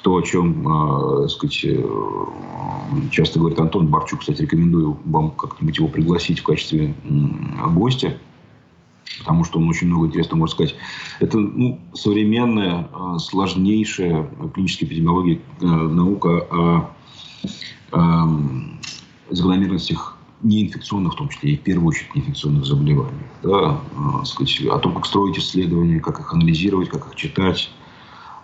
То, 0.05 0.17
о 0.17 0.21
чем, 0.21 1.23
э, 1.23 1.27
сказать, 1.29 1.65
часто 3.09 3.39
говорит 3.39 3.59
Антон 3.59 3.87
Барчук, 3.87 4.19
кстати, 4.19 4.43
рекомендую 4.43 4.99
вам 5.03 5.31
как-нибудь 5.31 5.79
его 5.79 5.87
пригласить 5.87 6.41
в 6.41 6.43
качестве 6.43 6.93
гостя 7.73 8.15
потому 9.19 9.43
что 9.45 9.57
он 9.57 9.67
очень 9.67 9.87
много 9.87 10.05
интересного 10.05 10.41
может 10.41 10.53
сказать. 10.53 10.75
Это 11.19 11.39
ну, 11.39 11.79
современная, 11.93 12.87
а, 12.93 13.17
сложнейшая 13.17 14.29
клиническая 14.53 14.87
эпидемиология, 14.87 15.39
а, 15.61 15.65
наука 15.65 16.47
о, 16.51 16.89
о 17.91 18.27
закономерностях 19.31 20.17
неинфекционных, 20.43 21.13
в 21.13 21.17
том 21.17 21.29
числе 21.29 21.53
и 21.53 21.57
в 21.57 21.61
первую 21.61 21.87
очередь 21.87 22.13
неинфекционных 22.13 22.65
заболеваний. 22.65 23.25
Да, 23.41 23.79
а, 23.97 24.23
сказать, 24.23 24.61
о 24.69 24.77
том, 24.77 24.93
как 24.93 25.07
строить 25.07 25.39
исследования, 25.39 25.99
как 25.99 26.19
их 26.19 26.31
анализировать, 26.31 26.89
как 26.89 27.07
их 27.07 27.15
читать. 27.15 27.71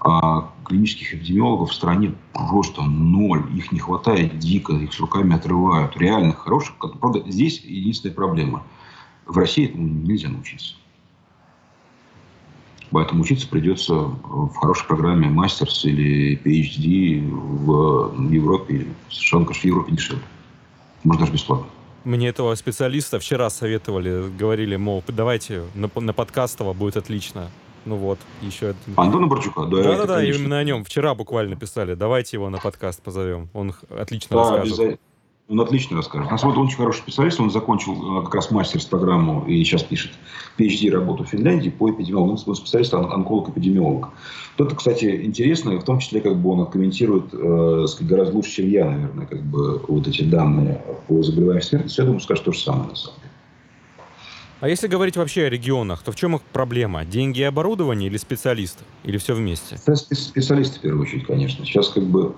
А 0.04 0.52
клинических 0.66 1.14
эпидемиологов 1.14 1.70
в 1.70 1.74
стране 1.74 2.16
просто 2.34 2.82
ноль. 2.82 3.46
Их 3.56 3.72
не 3.72 3.80
хватает 3.80 4.40
дико, 4.40 4.74
их 4.74 4.94
с 4.94 5.00
руками 5.00 5.36
отрывают. 5.36 5.96
Реально 5.96 6.34
хороших. 6.34 6.76
Правда, 7.00 7.24
здесь 7.28 7.62
единственная 7.62 8.16
проблема– 8.16 8.64
в 9.32 9.38
России 9.38 9.66
этому 9.66 9.88
нельзя 9.88 10.30
научиться. 10.30 10.76
Поэтому 12.92 13.22
учиться 13.22 13.48
придется 13.48 13.94
в 13.94 14.54
хорошей 14.56 14.86
программе 14.86 15.30
мастерс 15.30 15.86
или 15.86 16.38
PhD 16.38 17.22
в 17.32 18.30
Европе. 18.30 18.88
Совершенно, 19.10 19.46
конечно, 19.46 19.62
в 19.62 19.66
Европе 19.66 19.92
дешевле. 19.94 20.24
Может, 21.04 21.22
даже 21.22 21.34
бесплатно. 21.34 21.68
Мне 22.04 22.28
этого 22.28 22.54
специалиста 22.56 23.20
вчера 23.20 23.50
советовали, 23.50 24.30
говорили, 24.38 24.76
мол, 24.76 25.04
давайте 25.08 25.64
на, 25.76 25.90
на 25.96 26.14
подкастово 26.14 26.74
будет 26.74 26.98
отлично. 26.98 27.50
Ну 27.86 27.96
вот, 27.96 28.20
еще... 28.42 28.76
Антона 28.96 29.28
Борчука? 29.28 29.66
Да, 29.66 29.82
Да-да-да, 29.84 30.24
именно 30.24 30.60
о 30.60 30.64
нем. 30.64 30.84
Вчера 30.84 31.16
буквально 31.16 31.56
писали. 31.56 31.96
Давайте 31.96 32.38
его 32.38 32.50
на 32.50 32.60
подкаст 32.60 33.02
позовем. 33.02 33.50
Он 33.54 33.74
отлично 33.90 34.36
да, 34.38 34.58
расскажет. 34.58 35.00
Он 35.50 35.60
отлично 35.60 35.98
расскажет. 35.98 36.30
У 36.30 36.32
нас 36.32 36.44
вот 36.44 36.58
он 36.58 36.68
очень 36.68 36.78
хороший 36.78 37.00
специалист, 37.00 37.38
он 37.42 37.52
закончил 37.52 38.20
э, 38.20 38.24
как 38.24 38.36
раз 38.36 38.52
мастерс-программу 38.52 39.46
и 39.48 39.62
сейчас 39.66 39.84
пишет 39.84 40.12
PhD 40.58 40.90
работу 40.92 41.26
в 41.26 41.28
Финляндии 41.28 41.70
по 41.70 41.92
эпидемиологии. 41.92 42.42
Он 42.48 42.56
специалист, 42.56 42.94
онколог-эпидемиолог. 42.94 44.12
Вот 44.58 44.68
это, 44.68 44.76
кстати, 44.76 45.26
интересно, 45.26 45.78
в 45.78 45.84
том 45.84 46.00
числе 46.00 46.22
как 46.22 46.38
бы 46.38 46.52
он 46.52 46.66
комментирует 46.68 47.34
э, 47.34 47.86
гораздо 48.00 48.36
лучше, 48.38 48.52
чем 48.52 48.70
я, 48.70 48.86
наверное, 48.86 49.26
как 49.26 49.42
бы 49.42 49.80
вот 49.90 50.08
эти 50.08 50.22
данные 50.22 50.82
по 51.10 51.22
заболеваниям 51.22 51.64
смертности. 51.64 52.00
Я 52.00 52.06
думаю, 52.06 52.22
скажет 52.22 52.46
то 52.46 52.54
же 52.54 52.60
самое 52.60 52.90
на 52.90 52.96
самом 52.96 53.18
деле. 53.18 53.31
А 54.62 54.70
если 54.70 54.88
говорить 54.88 55.18
вообще 55.18 55.46
о 55.46 55.50
регионах, 55.50 56.04
то 56.04 56.12
в 56.12 56.16
чем 56.16 56.36
их 56.36 56.44
проблема? 56.44 57.04
Деньги 57.04 57.40
и 57.40 57.44
оборудование 57.44 58.08
или 58.08 58.18
специалисты? 58.18 58.84
Или 59.04 59.18
все 59.18 59.34
вместе? 59.34 59.78
Специалисты 59.78 60.78
в 60.78 60.82
первую 60.84 61.02
очередь, 61.02 61.26
конечно. 61.26 61.66
Сейчас 61.66 61.90
как 61.90 62.04
бы 62.04 62.36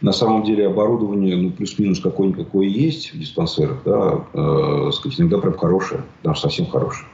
на 0.00 0.10
самом 0.10 0.42
деле 0.42 0.66
оборудование, 0.66 1.36
ну, 1.36 1.52
плюс-минус 1.52 2.00
какое-никакое 2.00 2.66
есть 2.66 3.14
в 3.14 3.18
диспансерах, 3.20 3.82
да, 3.84 4.24
э, 4.32 4.90
сказать, 4.92 5.20
иногда 5.20 5.38
прям 5.38 5.56
хорошее, 5.56 6.02
даже 6.24 6.40
совсем 6.40 6.66
хорошее. 6.66 7.06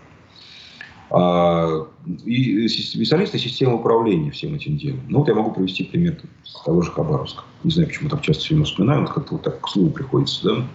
А, 1.11 1.87
и 2.25 2.67
специалисты 2.69 3.39
системы 3.39 3.75
управления 3.75 4.31
всем 4.31 4.55
этим 4.55 4.79
делом. 4.79 5.03
Ну, 5.09 5.19
вот 5.19 5.29
я 5.29 5.35
могу 5.35 5.51
привести 5.53 5.85
пример 5.85 6.19
с 6.45 6.63
того 6.65 6.81
же 6.81 6.93
Хабаровска. 6.93 7.43
Не 7.63 7.73
знаю, 7.73 7.89
почему 7.89 8.09
так 8.09 8.23
часто 8.23 8.43
все 8.43 8.65
вспоминаю, 8.65 9.03
вот 9.03 9.11
как-то 9.11 9.35
вот 9.35 9.43
так 9.43 9.61
к 9.61 9.69
слову 9.69 9.91
приходится, 9.91 10.45
да. 10.45 10.67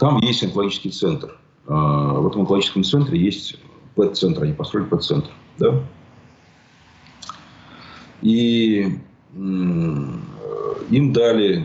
Там 0.00 0.18
есть 0.18 0.42
онкологический 0.42 0.90
центр. 0.90 1.36
А, 1.66 2.14
в 2.14 2.26
этом 2.26 2.42
онкологическом 2.42 2.84
центре 2.84 3.20
есть 3.20 3.56
ПЭТ-центр, 3.94 4.42
они 4.42 4.52
построили 4.52 4.88
ПЭТ-центр, 4.88 5.30
да. 5.58 5.80
И 8.22 8.98
им 9.34 11.12
дали 11.12 11.64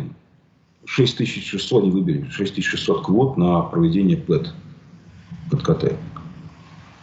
6600, 0.85 1.83
они 1.83 1.91
выбили 1.91 2.27
6600 2.29 3.05
квот 3.05 3.37
на 3.37 3.61
проведение 3.61 4.17
ПЭТ, 4.17 4.53
ПЭТ-КТ. 5.51 5.93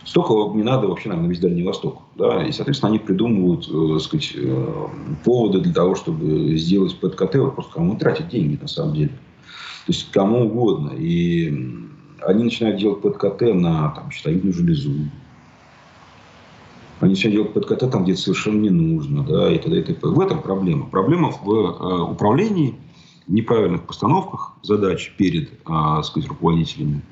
Столько 0.04 0.56
не 0.56 0.62
надо 0.62 0.86
вообще, 0.88 1.08
наверное, 1.08 1.30
весь 1.30 1.40
Дальний 1.40 1.62
Восток. 1.62 2.02
Да? 2.16 2.46
И, 2.46 2.52
соответственно, 2.52 2.90
они 2.90 2.98
придумывают 2.98 3.68
э, 3.68 3.98
сказать, 4.00 4.32
э, 4.36 4.86
поводы 5.24 5.60
для 5.60 5.72
того, 5.72 5.94
чтобы 5.94 6.56
сделать 6.56 6.98
ПЭТ-КТ. 6.98 7.32
Просто 7.54 7.72
кому 7.72 7.96
тратят 7.96 8.28
деньги, 8.28 8.58
на 8.60 8.68
самом 8.68 8.94
деле. 8.94 9.08
То 9.08 9.92
есть, 9.92 10.10
кому 10.12 10.46
угодно. 10.46 10.92
И 10.96 11.50
они 12.26 12.44
начинают 12.44 12.78
делать 12.78 13.02
ПЭТ-КТ 13.02 13.54
на 13.54 13.90
там, 13.90 14.10
щитовидную 14.10 14.52
железу, 14.52 14.90
они 17.00 17.14
делают 17.14 17.52
под 17.52 17.66
кота 17.66 17.88
там, 17.88 18.04
где 18.04 18.16
совершенно 18.16 18.60
не 18.60 18.70
нужно, 18.70 19.24
да, 19.24 19.52
и 19.52 19.58
т.д. 19.58 19.82
и. 19.82 19.96
В 20.00 20.20
этом 20.20 20.40
проблема. 20.40 20.86
Проблема 20.86 21.30
в 21.30 21.50
э, 21.50 22.02
управлении, 22.02 22.76
неправильных 23.26 23.82
постановках 23.84 24.54
задач 24.62 25.12
перед, 25.18 25.52
э, 25.52 26.02
сказать, 26.02 26.28
руководителями. 26.28 27.02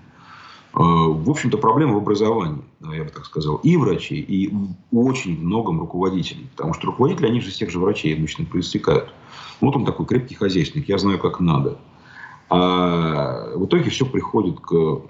Э, 0.75 0.79
в 0.79 1.29
общем-то, 1.29 1.59
проблема 1.59 1.95
в 1.95 1.97
образовании, 1.99 2.63
да, 2.81 2.95
я 2.95 3.05
бы 3.05 3.11
так 3.11 3.27
сказал, 3.27 3.57
и 3.57 3.77
врачей, 3.77 4.21
и 4.21 4.55
очень 4.93 5.39
многом 5.41 5.81
руководителей. 5.81 6.47
Потому 6.57 6.75
что 6.75 6.87
руководители, 6.87 7.27
они 7.27 7.41
же 7.41 7.51
из 7.51 7.57
тех 7.57 7.71
же 7.71 7.79
врачей 7.79 8.15
обычно 8.15 8.45
проистекают. 8.45 9.13
Вот 9.61 9.77
он 9.77 9.85
такой 9.85 10.07
крепкий 10.07 10.35
хозяйственник, 10.35 10.89
я 10.89 10.99
знаю, 10.99 11.19
как 11.19 11.41
надо. 11.41 11.79
А 12.53 13.57
в 13.57 13.65
итоге 13.65 13.89
все 13.89 14.05
приходит 14.05 14.61
к... 14.61 15.01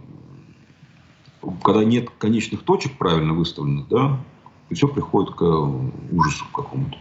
Когда 1.64 1.82
нет 1.82 2.08
конечных 2.18 2.62
точек 2.62 2.96
правильно 2.96 3.32
выставленных, 3.32 3.88
да, 3.88 4.20
все 4.70 4.86
приходит 4.86 5.34
к 5.34 5.42
ужасу 5.42 6.44
какому-то. 6.54 6.96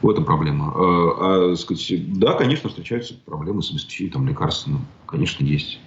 В 0.00 0.08
этом 0.08 0.24
проблема. 0.24 0.72
А, 0.74 1.50
а, 1.52 1.56
сказать, 1.56 2.18
да, 2.18 2.32
конечно, 2.32 2.70
встречаются 2.70 3.14
проблемы 3.26 3.62
с 3.62 3.70
обеспечением 3.70 4.12
там, 4.14 4.26
лекарственным. 4.26 4.86
Конечно, 5.04 5.44
есть. 5.44 5.78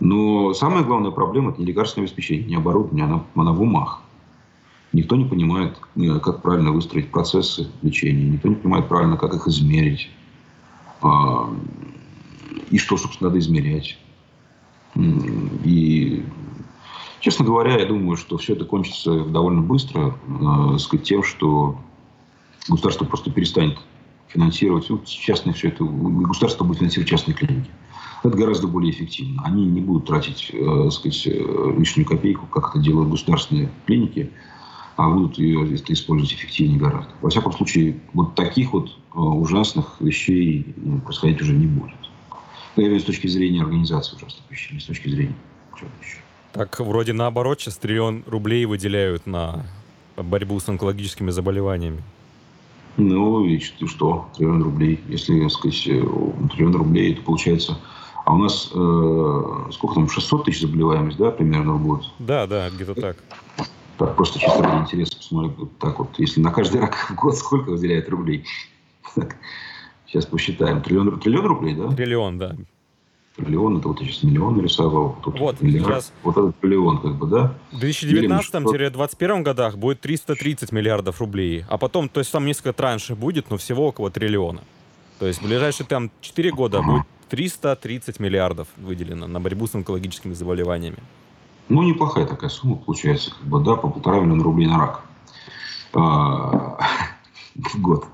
Но 0.00 0.52
самая 0.52 0.82
главная 0.82 1.12
проблема– 1.12 1.50
это 1.52 1.60
не 1.60 1.66
лекарственное 1.66 2.06
обеспечение, 2.06 2.44
не 2.44 2.56
оборудование, 2.56 3.04
она, 3.04 3.22
она 3.36 3.52
в 3.52 3.62
умах. 3.62 4.00
Никто 4.92 5.14
не 5.14 5.26
понимает, 5.26 5.80
э, 5.94 6.18
как 6.18 6.42
правильно 6.42 6.72
выстроить 6.72 7.12
процессы 7.12 7.68
лечения. 7.82 8.28
Никто 8.30 8.48
не 8.48 8.56
понимает 8.56 8.88
правильно, 8.88 9.16
как 9.16 9.32
их 9.34 9.46
измерить. 9.46 10.10
И 12.70 12.78
что, 12.78 12.96
собственно, 12.96 13.30
надо 13.30 13.40
измерять. 13.40 13.98
И 14.94 16.24
Честно 17.20 17.44
говоря, 17.44 17.76
я 17.78 17.86
думаю, 17.86 18.16
что 18.16 18.38
все 18.38 18.52
это 18.52 18.64
кончится 18.64 19.24
довольно 19.24 19.60
быстро, 19.60 20.16
э, 20.26 20.78
сказать, 20.78 21.06
тем, 21.06 21.24
что 21.24 21.78
государство 22.68 23.04
просто 23.04 23.30
перестанет 23.30 23.76
финансировать, 24.28 24.88
ну, 24.88 25.00
частные 25.04 25.54
все 25.54 25.68
это, 25.68 25.84
государство 25.84 26.64
будет 26.64 26.78
финансировать 26.78 27.10
частные 27.10 27.34
клиники. 27.34 27.70
Это 28.22 28.36
гораздо 28.36 28.68
более 28.68 28.92
эффективно. 28.92 29.42
Они 29.44 29.64
не 29.64 29.80
будут 29.80 30.06
тратить, 30.06 30.50
э, 30.52 30.90
сказать, 30.90 31.26
э, 31.26 31.74
лишнюю 31.76 32.06
копейку, 32.06 32.46
как 32.46 32.70
это 32.70 32.78
делают 32.78 33.10
государственные 33.10 33.70
клиники, 33.86 34.30
а 34.96 35.08
будут 35.08 35.38
ее 35.38 35.64
использовать 35.74 36.32
эффективнее 36.32 36.78
гораздо. 36.78 37.10
Во 37.20 37.30
всяком 37.30 37.52
случае, 37.52 38.00
вот 38.12 38.34
таких 38.36 38.72
вот 38.72 38.90
э, 38.90 39.18
ужасных 39.18 40.00
вещей 40.00 40.74
ну, 40.76 41.00
происходить 41.00 41.40
уже 41.40 41.52
не 41.52 41.66
будет. 41.66 42.07
Виду 42.86 43.00
с 43.00 43.04
точки 43.04 43.26
зрения 43.26 43.62
организации 43.62 44.16
ужасных 44.16 44.50
вещей, 44.50 44.74
не 44.74 44.80
с 44.80 44.84
точки 44.84 45.08
зрения 45.08 45.34
чего-то 45.78 45.94
еще. 46.04 46.18
Так 46.52 46.80
вроде 46.80 47.12
наоборот, 47.12 47.60
сейчас 47.60 47.76
триллион 47.76 48.24
рублей 48.26 48.64
выделяют 48.64 49.26
на 49.26 49.66
борьбу 50.16 50.58
с 50.58 50.68
онкологическими 50.68 51.30
заболеваниями. 51.30 52.02
Ну, 52.96 53.44
и 53.44 53.60
что? 53.60 54.28
Триллион 54.36 54.62
рублей. 54.62 55.00
Если, 55.08 55.40
так 55.40 55.52
сказать, 55.52 55.82
триллион 55.84 56.74
рублей, 56.74 57.12
это 57.12 57.22
получается... 57.22 57.78
А 58.24 58.34
у 58.34 58.36
нас 58.36 58.70
э, 58.74 59.70
сколько 59.72 59.94
там, 59.94 60.06
600 60.06 60.44
тысяч 60.44 60.60
заболеваемость, 60.60 61.16
да, 61.16 61.30
примерно 61.30 61.72
в 61.72 61.82
год? 61.82 62.04
Да, 62.18 62.46
да, 62.46 62.68
где-то 62.68 62.94
так. 62.94 63.16
Так, 63.96 64.16
просто 64.16 64.38
чисто 64.38 64.62
ради 64.62 64.82
интереса 64.82 65.16
посмотрим. 65.16 65.54
Вот 65.56 65.78
так 65.78 65.98
вот. 65.98 66.10
Если 66.18 66.40
на 66.40 66.50
каждый 66.50 66.82
рак 66.82 66.94
в 66.94 67.14
год 67.14 67.36
сколько 67.36 67.70
выделяет 67.70 68.08
рублей? 68.10 68.44
Так, 69.14 69.36
сейчас 70.08 70.26
посчитаем. 70.26 70.82
Триллион, 70.82 71.20
триллион 71.20 71.46
рублей, 71.46 71.74
да? 71.74 71.88
Триллион, 71.92 72.38
да 72.38 72.56
триллион, 73.38 73.78
это 73.78 73.88
вот 73.88 74.00
я 74.00 74.06
сейчас 74.06 74.22
миллион 74.24 74.56
нарисовал. 74.56 75.16
Тут 75.22 75.38
вот, 75.38 75.60
миллиард, 75.60 75.86
сейчас... 75.86 76.12
Вот 76.22 76.36
этот 76.36 76.58
триллион, 76.60 76.98
как 77.00 77.14
бы, 77.16 77.26
да? 77.26 77.54
В 77.72 77.82
2019-2021 77.82 79.42
годах 79.42 79.78
будет 79.78 80.00
330 80.00 80.72
миллиардов 80.72 81.20
рублей. 81.20 81.64
А 81.68 81.78
потом, 81.78 82.08
то 82.08 82.20
есть 82.20 82.32
там 82.32 82.44
несколько 82.44 82.72
траншей 82.72 83.16
будет, 83.16 83.50
но 83.50 83.56
всего 83.56 83.86
около 83.86 84.10
триллиона. 84.10 84.62
То 85.18 85.26
есть 85.26 85.40
в 85.40 85.46
ближайшие 85.46 85.86
там 85.86 86.10
4 86.20 86.50
года 86.52 86.78
ага. 86.78 86.90
будет 86.90 87.06
330 87.30 88.20
миллиардов 88.20 88.68
выделено 88.76 89.26
на 89.26 89.40
борьбу 89.40 89.66
с 89.66 89.74
онкологическими 89.74 90.34
заболеваниями. 90.34 90.98
Ну, 91.68 91.82
неплохая 91.82 92.26
такая 92.26 92.50
сумма 92.50 92.76
получается, 92.76 93.30
как 93.30 93.46
бы, 93.46 93.62
да, 93.62 93.76
по 93.76 93.88
полтора 93.88 94.20
миллиона 94.20 94.42
рублей 94.42 94.66
на 94.66 94.78
рак 94.78 95.04
а, 95.92 96.78
в 97.54 97.80
год. 97.80 98.06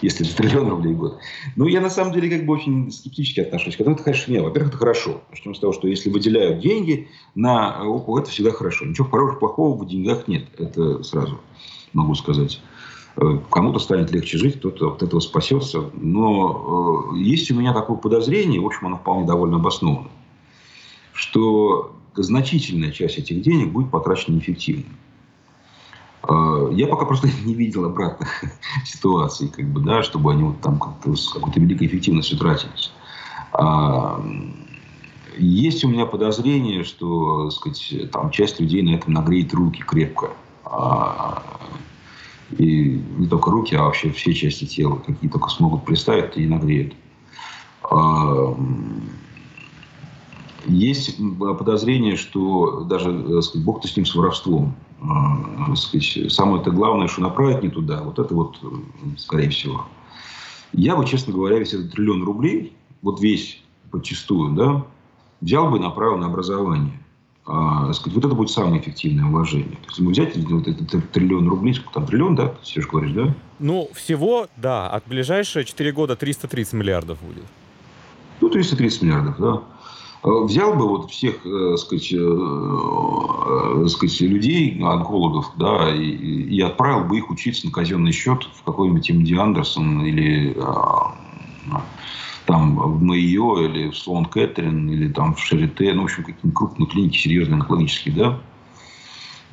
Если 0.00 0.26
это 0.26 0.36
триллион 0.36 0.68
рублей 0.68 0.94
в 0.94 0.98
год. 0.98 1.18
Ну, 1.56 1.66
я 1.66 1.80
на 1.80 1.90
самом 1.90 2.12
деле 2.12 2.30
как 2.30 2.46
бы 2.46 2.54
очень 2.54 2.90
скептически 2.90 3.40
отношусь 3.40 3.76
к 3.76 3.80
этому. 3.80 3.96
Это, 3.96 4.04
конечно, 4.04 4.32
нет. 4.32 4.42
Во-первых, 4.42 4.70
это 4.70 4.78
хорошо. 4.78 5.20
Начнем 5.30 5.54
с 5.54 5.58
того, 5.58 5.72
что 5.72 5.88
если 5.88 6.10
выделяют 6.10 6.60
деньги 6.60 7.08
на 7.34 7.82
ОПО, 7.82 8.20
это 8.20 8.30
всегда 8.30 8.50
хорошо. 8.50 8.84
Ничего 8.84 9.08
хорошего, 9.08 9.38
плохого 9.38 9.76
в 9.76 9.86
деньгах 9.86 10.28
нет. 10.28 10.46
Это 10.58 11.02
сразу 11.02 11.40
могу 11.92 12.14
сказать. 12.14 12.60
Э, 13.16 13.38
кому-то 13.50 13.78
станет 13.78 14.10
легче 14.10 14.38
жить, 14.38 14.58
кто-то 14.58 14.92
от 14.92 15.02
этого 15.02 15.20
спасется. 15.20 15.90
Но 15.94 17.10
э, 17.12 17.18
есть 17.18 17.50
у 17.50 17.54
меня 17.54 17.72
такое 17.74 17.96
подозрение, 17.96 18.60
в 18.60 18.66
общем, 18.66 18.86
оно 18.86 18.96
вполне 18.96 19.26
довольно 19.26 19.56
обосновано, 19.56 20.08
что 21.12 21.94
значительная 22.14 22.90
часть 22.90 23.18
этих 23.18 23.42
денег 23.42 23.72
будет 23.72 23.90
потрачена 23.90 24.36
неэффективно. 24.36 24.84
Э, 26.28 26.68
я 26.72 26.86
пока 26.86 27.06
просто 27.06 27.28
не 27.44 27.54
видел 27.54 27.84
обратных 27.84 28.28
ситуаций, 28.84 29.48
как 29.48 29.66
бы, 29.66 29.80
да, 29.80 30.02
чтобы 30.02 30.32
они 30.32 30.44
вот 30.44 30.60
там 30.60 30.78
как-то 30.78 31.14
с 31.14 31.32
какой-то 31.32 31.60
великой 31.60 31.86
эффективностью 31.86 32.38
тратились. 32.38 32.92
А, 33.52 34.20
есть 35.36 35.84
у 35.84 35.88
меня 35.88 36.06
подозрение, 36.06 36.84
что 36.84 37.50
сказать, 37.50 38.10
там 38.12 38.30
часть 38.30 38.60
людей 38.60 38.82
на 38.82 38.94
этом 38.94 39.12
нагреет 39.12 39.52
руки 39.52 39.82
крепко. 39.82 40.30
А, 40.64 41.42
и 42.50 43.02
не 43.18 43.28
только 43.28 43.50
руки, 43.50 43.74
а 43.74 43.84
вообще 43.84 44.10
все 44.10 44.34
части 44.34 44.66
тела, 44.66 44.96
какие 44.96 45.30
только 45.30 45.48
смогут 45.48 45.84
представить, 45.84 46.36
и 46.36 46.46
нагреют. 46.46 46.94
А, 47.90 48.56
есть 50.64 51.18
подозрение, 51.38 52.16
что 52.16 52.84
даже 52.84 53.42
сказать, 53.42 53.64
бог-то 53.64 53.88
с 53.88 53.96
ним 53.96 54.06
с 54.06 54.14
воровством. 54.14 54.76
Сказать, 55.76 56.32
самое-то 56.32 56.70
главное, 56.70 57.08
что 57.08 57.22
направить 57.22 57.62
не 57.62 57.68
туда, 57.68 58.02
вот 58.02 58.18
это 58.18 58.34
вот, 58.34 58.58
скорее 59.18 59.50
всего. 59.50 59.86
Я 60.72 60.96
бы, 60.96 61.04
честно 61.06 61.32
говоря, 61.32 61.58
весь 61.58 61.74
этот 61.74 61.92
триллион 61.92 62.24
рублей, 62.24 62.76
вот 63.02 63.20
весь 63.20 63.62
подчастую, 63.90 64.54
да, 64.54 64.86
взял 65.40 65.70
бы 65.70 65.78
и 65.78 65.80
направил 65.80 66.16
на 66.16 66.26
образование 66.26 67.02
а, 67.44 67.92
сказать, 67.92 68.14
вот 68.14 68.24
это 68.24 68.34
будет 68.34 68.50
самое 68.50 68.80
эффективное 68.80 69.24
вложение. 69.24 69.76
То 69.82 69.88
есть 69.88 69.98
мы 69.98 70.12
взять 70.12 70.36
вот 70.36 70.68
этот 70.68 71.10
триллион 71.10 71.48
рублей, 71.48 71.74
сколько 71.74 71.94
там, 71.94 72.06
триллион, 72.06 72.36
да, 72.36 72.48
ты 72.48 72.80
же 72.80 72.88
говоришь, 72.88 73.12
да? 73.12 73.34
Ну, 73.58 73.88
всего, 73.94 74.46
да, 74.56 74.88
от 74.88 75.06
ближайшие 75.08 75.64
4 75.64 75.92
года 75.92 76.14
330 76.14 76.72
миллиардов 76.74 77.18
будет. 77.20 77.44
Ну, 78.40 78.48
330 78.48 79.02
миллиардов, 79.02 79.38
да. 79.38 79.62
А, 80.22 80.44
взял 80.44 80.74
бы 80.74 80.88
вот 80.88 81.10
всех, 81.10 81.44
э, 81.44 81.76
сказать, 81.76 82.12
э, 82.12 82.16
э, 82.16 83.88
сказать, 83.88 84.20
людей, 84.20 84.80
онкологов, 84.80 85.52
да, 85.56 85.92
и, 85.94 86.04
и 86.04 86.60
отправил 86.60 87.04
бы 87.04 87.18
их 87.18 87.30
учиться 87.30 87.66
на 87.66 87.72
казенный 87.72 88.12
счет 88.12 88.48
в 88.54 88.62
какой-нибудь 88.62 89.10
МД 89.10 89.38
Андерсон 89.38 90.04
или 90.04 90.56
э, 90.56 91.74
там 92.46 92.76
в 92.76 93.02
МАИО 93.02 93.66
или 93.66 93.90
в 93.90 93.96
Слон 93.96 94.26
Кэтрин 94.26 94.90
или 94.90 95.08
там 95.08 95.34
в 95.34 95.40
Шарите, 95.40 95.92
ну, 95.92 96.02
в 96.02 96.04
общем, 96.04 96.24
какие-нибудь 96.24 96.54
крупные 96.54 96.86
клиники, 96.86 97.16
серьезные 97.16 97.56
онкологические, 97.56 98.14
да, 98.14 98.40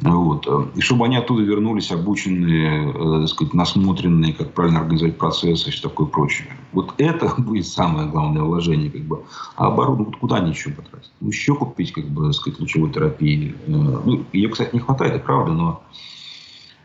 вот. 0.02 0.48
И 0.76 0.82
чтобы 0.82 1.06
они 1.06 1.18
оттуда 1.18 1.44
вернулись 1.44 1.92
обученные, 1.92 3.24
э, 3.24 3.28
сказать, 3.28 3.54
насмотренные, 3.54 4.34
как 4.34 4.54
правильно 4.54 4.80
организовать 4.80 5.18
процессы 5.18 5.68
и 5.68 5.72
все 5.72 5.90
такое 5.90 6.08
прочее. 6.08 6.48
Вот 6.72 6.94
это 6.98 7.34
будет 7.42 7.68
самое 7.68 8.08
главное 8.08 8.44
вложение. 8.44 8.90
Как 8.90 9.02
бы. 9.02 9.24
А 9.56 9.68
оборудование 9.68 10.18
куда 10.18 10.38
они 10.38 10.52
еще 10.52 10.70
потратить? 10.72 11.12
Ну, 11.20 11.28
еще 11.28 11.54
купить, 11.56 11.92
как 11.92 12.06
бы, 12.06 12.32
сказать, 12.34 12.60
лучевой 12.60 12.92
терапии. 12.92 13.56
Э, 13.68 13.72
ну, 13.72 14.26
ее, 14.32 14.50
кстати, 14.50 14.74
не 14.74 14.80
хватает, 14.80 15.16
это 15.16 15.26
правда, 15.26 15.52
но, 15.52 15.84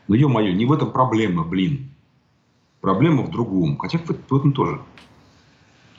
но 0.08 0.14
ё-моё, 0.14 0.52
не 0.52 0.66
в 0.66 0.72
этом 0.72 0.90
проблема, 0.90 1.44
блин. 1.44 1.90
Проблема 2.80 3.22
в 3.22 3.30
другом. 3.30 3.78
Хотя 3.78 3.98
в 3.98 4.36
этом 4.36 4.52
тоже. 4.52 4.80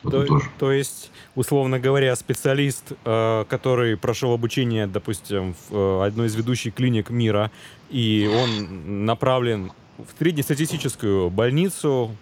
То, 0.10 0.26
тоже. 0.26 0.46
то 0.58 0.72
есть, 0.72 1.12
условно 1.36 1.80
говоря, 1.80 2.16
специалист, 2.16 2.94
э, 3.04 3.46
который 3.48 3.98
прошел 3.98 4.34
обучение, 4.34 4.88
допустим, 4.88 5.56
в 5.70 5.76
э, 5.76 6.06
одной 6.08 6.28
из 6.28 6.36
ведущих 6.36 6.74
клиник 6.74 7.10
мира, 7.10 7.52
и 7.90 8.30
он 8.32 9.06
направлен 9.06 9.72
в 9.98 10.18
среднестатистическую 10.20 11.30
больницу, 11.30 12.16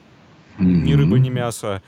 mm-hmm. 0.57 0.63
ни 0.63 0.93
рыба, 0.93 1.19
ни 1.19 1.29
мясо, 1.29 1.81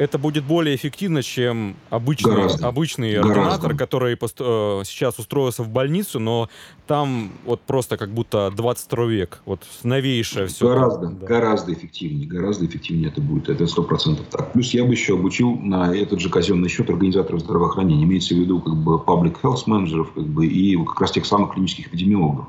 это 0.00 0.16
будет 0.16 0.44
более 0.44 0.74
эффективно, 0.76 1.22
чем 1.22 1.76
обычный, 1.90 2.34
Гораздо. 2.34 2.66
обычный 2.66 3.12
Гораздо. 3.16 3.40
ординатор, 3.40 3.76
который 3.76 4.14
э, 4.14 4.82
сейчас 4.86 5.18
устроился 5.18 5.62
в 5.62 5.68
больницу, 5.68 6.18
но 6.18 6.48
там 6.86 7.30
вот 7.44 7.60
просто 7.60 7.98
как 7.98 8.08
будто 8.10 8.50
22 8.50 9.04
век, 9.04 9.42
вот 9.44 9.60
новейшее 9.82 10.46
все. 10.46 10.68
Гораздо, 10.68 11.08
да. 11.08 11.26
гораздо 11.26 11.74
эффективнее, 11.74 12.26
гораздо 12.26 12.64
эффективнее 12.64 13.08
это 13.08 13.20
будет, 13.20 13.50
это 13.50 13.66
сто 13.66 13.82
процентов 13.82 14.24
так. 14.30 14.54
Плюс 14.54 14.72
я 14.72 14.86
бы 14.86 14.92
еще 14.92 15.14
обучил 15.14 15.54
на 15.56 15.94
этот 15.94 16.18
же 16.20 16.30
казенный 16.30 16.70
счет 16.70 16.88
организаторов 16.88 17.40
здравоохранения, 17.42 18.04
имеется 18.04 18.34
в 18.34 18.38
виду 18.38 18.58
как 18.60 18.74
бы 18.74 18.94
public 18.94 19.36
health 19.42 19.64
менеджеров, 19.66 20.12
как 20.14 20.24
бы 20.24 20.46
и 20.46 20.82
как 20.86 21.02
раз 21.02 21.12
тех 21.12 21.26
самых 21.26 21.52
клинических 21.52 21.88
эпидемиологов. 21.88 22.46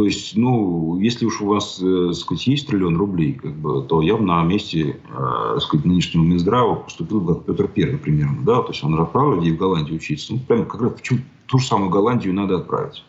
То 0.00 0.06
есть, 0.06 0.34
ну, 0.34 0.98
если 0.98 1.26
уж 1.26 1.42
у 1.42 1.46
вас, 1.46 1.78
э, 1.78 2.12
сказать, 2.14 2.46
есть 2.46 2.68
триллион 2.68 2.96
рублей, 2.96 3.34
как 3.34 3.52
бы, 3.52 3.82
то 3.82 4.00
я 4.00 4.16
бы 4.16 4.24
на 4.24 4.42
месте, 4.42 4.98
э, 5.10 5.58
сказать, 5.60 5.84
нынешнего 5.84 6.22
Минздрава 6.22 6.76
поступил 6.76 7.20
как 7.20 7.44
Петр 7.44 7.68
Первый 7.68 7.98
примерно, 7.98 8.38
да, 8.42 8.62
то 8.62 8.68
есть 8.68 8.82
он 8.82 8.98
отправил 8.98 9.34
людей 9.34 9.52
в 9.52 9.58
Голландию 9.58 9.96
учиться. 9.96 10.32
Ну, 10.32 10.38
прямо 10.38 10.64
как 10.64 10.80
раз 10.80 10.92
в 10.92 11.02
ту 11.46 11.58
же 11.58 11.66
самую 11.66 11.90
Голландию 11.90 12.32
надо 12.32 12.56
отправить. 12.56 13.04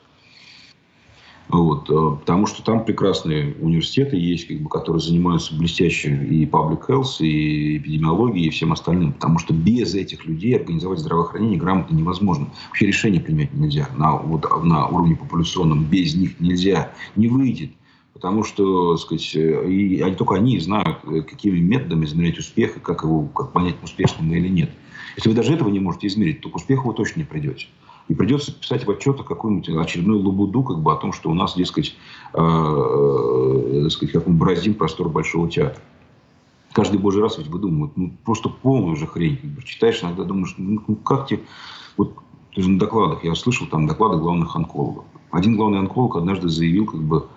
Вот, 1.51 1.89
э, 1.89 2.17
потому 2.19 2.47
что 2.47 2.63
там 2.63 2.85
прекрасные 2.85 3.55
университеты 3.59 4.15
есть, 4.15 4.47
как 4.47 4.61
бы, 4.61 4.69
которые 4.69 5.01
занимаются 5.01 5.53
блестящей 5.53 6.15
и 6.15 6.45
public 6.45 6.87
health, 6.87 7.17
и 7.19 7.77
эпидемиологией, 7.77 8.47
и 8.47 8.49
всем 8.49 8.71
остальным. 8.71 9.11
Потому 9.11 9.37
что 9.37 9.53
без 9.53 9.93
этих 9.93 10.25
людей 10.25 10.55
организовать 10.55 10.99
здравоохранение 10.99 11.59
грамотно 11.59 11.95
невозможно. 11.95 12.47
Вообще 12.69 12.87
решение 12.87 13.19
принять 13.19 13.53
нельзя. 13.53 13.89
На, 13.97 14.15
вот, 14.15 14.45
на 14.63 14.87
уровне 14.87 15.17
популяционном 15.17 15.83
без 15.83 16.15
них 16.15 16.39
нельзя. 16.39 16.93
Не 17.17 17.27
выйдет. 17.27 17.71
Потому 18.13 18.45
что, 18.45 18.95
сказать, 18.95 19.35
э, 19.35 19.69
и 19.69 19.99
они, 19.99 20.15
только 20.15 20.35
они 20.35 20.57
знают, 20.59 20.99
э, 21.03 21.21
какими 21.21 21.59
методами 21.59 22.05
измерять 22.05 22.39
успех, 22.39 22.77
и 22.77 22.79
как 22.79 23.03
его 23.03 23.23
как 23.23 23.51
понять, 23.51 23.75
успешным 23.83 24.33
или 24.33 24.47
нет. 24.47 24.69
Если 25.17 25.27
вы 25.27 25.35
даже 25.35 25.53
этого 25.53 25.67
не 25.67 25.81
можете 25.81 26.07
измерить, 26.07 26.39
то 26.39 26.49
к 26.49 26.55
успеху 26.55 26.87
вы 26.87 26.93
точно 26.93 27.19
не 27.19 27.25
придете. 27.25 27.67
И 28.12 28.13
придется 28.13 28.52
писать 28.52 28.86
в 28.86 28.91
отчетах 28.91 29.26
какую-нибудь 29.26 29.69
очередную 29.69 30.19
лабуду, 30.19 30.63
как 30.63 30.80
бы 30.80 30.91
о 30.91 30.97
том, 30.97 31.13
что 31.13 31.30
у 31.30 31.34
нас, 31.34 31.56
дескать, 31.56 31.95
э, 32.34 32.38
э, 32.41 33.89
сказать, 33.89 34.12
как 34.12 34.28
мы 34.28 34.34
бороздим 34.34 34.74
простор 34.74 35.08
Большого 35.08 35.50
театра. 35.50 35.82
Каждый 36.74 37.00
божий 37.00 37.21
раз 37.21 37.38
ведь 37.38 37.47
выдумывают, 37.47 37.95
ну, 37.95 38.12
просто 38.26 38.50
полную 38.50 38.97
же 38.97 39.08
хрень. 39.08 39.39
Читаешь, 39.63 40.04
иногда 40.04 40.26
думаешь, 40.26 40.56
ну, 40.58 40.82
ну 40.86 40.95
как 40.97 41.28
тебе... 41.28 41.39
Вот 41.95 42.13
ты 42.54 42.62
же 42.62 42.69
на 42.69 42.80
докладах, 42.80 43.24
я 43.24 43.34
слышал 43.34 43.65
там 43.67 43.88
доклады 43.88 44.17
главных 44.17 44.58
онкологов. 44.58 45.06
Один 45.32 45.56
главный 45.56 45.80
онколог 45.80 46.17
однажды 46.17 46.50
заявил, 46.50 46.88
как 46.88 47.02
бы, 47.02 47.28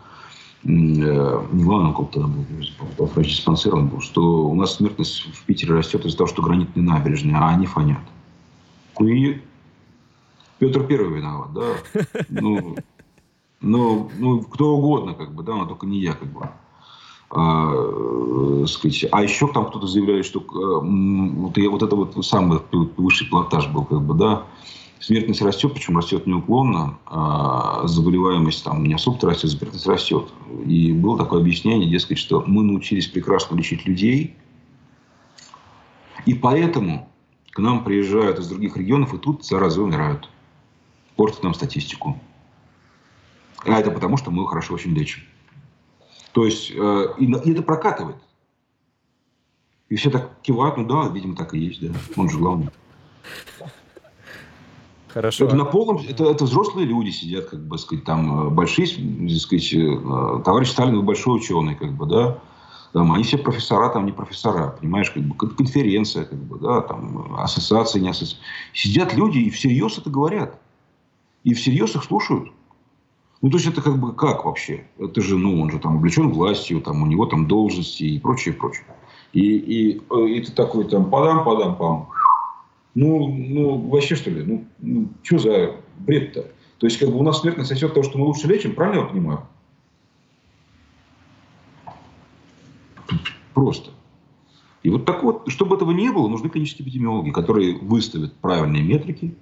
э, 0.65 0.67
не 0.67 1.63
главный 1.63 1.91
онколог 1.91 2.11
тогда 2.11 2.27
был, 2.27 3.07
врач-диспансер 3.15 3.77
он 3.77 3.87
был, 3.91 4.01
что 4.01 4.49
у 4.49 4.57
нас 4.57 4.75
смертность 4.75 5.25
в 5.37 5.45
Питере 5.45 5.75
растет 5.75 6.05
из-за 6.05 6.17
того, 6.17 6.27
что 6.27 6.43
гранитные 6.43 6.83
набережные, 6.83 7.37
а 7.37 7.51
они 7.51 7.67
фонят. 7.67 8.03
Ну 8.99 9.07
и 9.07 9.39
Петр 10.64 10.87
Первый 10.87 11.18
виноват, 11.18 11.53
да. 11.53 11.62
Ну, 12.31 12.77
ну, 13.61 14.11
ну, 14.18 14.40
кто 14.42 14.77
угодно, 14.77 15.12
как 15.14 15.35
бы, 15.35 15.42
да, 15.42 15.57
но 15.57 15.66
только 15.66 15.87
не 15.87 15.98
я, 15.98 16.14
как 16.14 16.33
бы. 16.33 16.48
А, 17.31 17.72
э, 17.74 18.64
а 19.12 19.22
еще 19.22 19.48
там 19.48 19.66
кто-то 19.66 19.87
заявляет, 19.87 20.24
что 20.24 20.40
э, 20.40 20.87
вот, 20.87 21.57
я, 21.59 21.68
вот 21.68 21.83
это 21.83 21.96
вот 21.96 22.24
самый 22.24 22.61
высший 22.96 23.27
платаж 23.27 23.68
был, 23.68 23.85
как 23.85 24.00
бы, 24.00 24.14
да, 24.14 24.44
смертность 25.00 25.42
растет, 25.42 25.74
причем 25.74 25.98
растет 25.98 26.27
неуклонно, 26.27 26.98
а 27.07 27.87
заболеваемость 27.87 28.64
там 28.64 28.85
не 28.85 28.94
особо 28.94 29.18
растет, 29.29 29.50
смертность 29.50 29.87
растет. 29.87 30.33
И 30.64 30.92
было 30.92 31.18
такое 31.18 31.40
объяснение, 31.40 31.90
дескать, 31.90 32.18
что 32.18 32.42
мы 32.46 32.62
научились 32.62 33.09
прекрасно 33.09 33.57
лечить 33.57 33.85
людей, 33.85 34.35
и 36.24 36.33
поэтому 36.33 37.11
к 37.50 37.59
нам 37.59 37.85
приезжают 37.85 38.38
из 38.38 38.48
других 38.48 38.79
регионов, 38.79 39.12
и 39.12 39.18
тут 39.18 39.44
заразы 39.44 39.83
умирают 39.83 40.31
портит 41.16 41.42
нам 41.42 41.55
статистику. 41.55 42.18
А 43.64 43.79
это 43.79 43.90
потому, 43.90 44.16
что 44.16 44.31
мы 44.31 44.38
его 44.38 44.46
хорошо 44.46 44.74
очень 44.74 44.94
лечим. 44.94 45.22
То 46.33 46.44
есть, 46.44 46.70
э, 46.70 47.07
и, 47.18 47.24
и 47.24 47.53
это 47.53 47.62
прокатывает. 47.62 48.16
И 49.88 49.96
все 49.96 50.11
так 50.11 50.31
кивают, 50.42 50.77
ну 50.77 50.87
да, 50.87 51.09
видимо, 51.09 51.37
так 51.37 51.55
и 51.55 51.59
есть, 51.59 51.81
да. 51.81 51.96
Он 52.16 52.29
же 52.29 52.38
главный. 52.38 52.68
Хорошо. 55.09 55.44
Это 55.44 55.55
на 55.55 55.64
полном, 55.64 55.98
это, 55.98 56.24
это 56.24 56.44
взрослые 56.44 56.87
люди 56.87 57.11
сидят, 57.11 57.46
как 57.46 57.61
бы 57.61 57.79
сказать, 57.79 58.05
там 58.05 58.48
э, 58.48 58.50
большие, 58.50 58.88
так 58.88 59.38
сказать, 59.38 59.72
э, 59.72 60.42
товарищ 60.44 60.70
Сталин 60.70 61.05
большой 61.05 61.38
ученый, 61.38 61.77
как 61.77 61.92
бы, 61.92 62.07
да. 62.07 62.38
Там, 62.92 63.12
они 63.12 63.22
все 63.22 63.38
профессора, 63.38 63.90
там 63.90 64.07
не 64.07 64.12
профессора, 64.12 64.77
понимаешь, 64.81 65.11
как 65.11 65.22
бы 65.22 65.35
конференция, 65.35 66.24
как 66.24 66.38
бы, 66.38 66.59
да, 66.59 66.81
там 66.81 67.37
ассоциация, 67.38 68.00
не 68.00 68.09
ассоциация. 68.09 68.40
Сидят 68.72 69.14
люди 69.14 69.38
и 69.38 69.50
всерьез 69.50 69.98
это 69.98 70.11
говорят. 70.11 70.61
И 71.44 71.54
всерьез 71.54 71.94
их 71.94 72.04
слушают. 72.04 72.50
Ну, 73.42 73.50
то 73.50 73.59
есть 73.59 73.68
это 73.68 73.83
как 73.83 73.98
бы 73.98 74.14
как 74.14 74.46
вообще? 74.46 74.87
Это 74.98 75.20
же, 75.20 75.37
ну, 75.37 75.61
он 75.61 75.70
же 75.70 75.78
там 75.78 75.98
облечен 75.98 76.30
властью, 76.30 76.80
там 76.80 77.02
у 77.02 77.07
него 77.07 77.26
там 77.26 77.46
должности 77.46 78.04
и 78.04 78.18
прочее, 78.18 78.54
прочее. 78.54 78.87
И, 79.35 79.59
и, 79.59 80.02
э, 80.11 80.28
и 80.28 80.40
ты 80.40 80.52
такой 80.52 80.88
там 80.88 81.11
подам-подам-пам. 81.11 82.09
Ну, 82.94 83.28
ну, 83.28 83.76
вообще 83.90 84.14
что 84.14 84.30
ли? 84.30 84.42
Ну, 84.44 84.64
ну 84.78 85.09
что 85.22 85.38
за 85.38 85.76
бред-то? 85.98 86.50
То 86.78 86.87
есть, 86.87 86.98
как 86.98 87.11
бы 87.11 87.18
у 87.18 87.22
нас 87.22 87.40
смертность 87.40 87.83
от 87.83 87.92
того, 87.92 88.04
что 88.04 88.18
мы 88.18 88.26
лучше 88.26 88.46
лечим, 88.46 88.74
правильно 88.74 89.00
я 89.00 89.07
понимаю? 89.07 89.40
Просто. 93.52 93.90
И 94.83 94.90
вот 94.90 95.04
так 95.04 95.22
вот, 95.22 95.50
чтобы 95.50 95.76
этого 95.76 95.90
не 95.90 96.11
было, 96.11 96.28
нужны 96.28 96.48
клинические 96.48 96.87
эпидемиологи, 96.87 97.30
которые 97.30 97.78
выставят 97.78 98.35
правильные 98.37 98.83
метрики, 98.83 99.35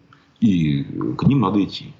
и 0.43 0.83
к 1.17 1.23
ним 1.25 1.41
надо 1.41 1.63
идти. 1.63 1.93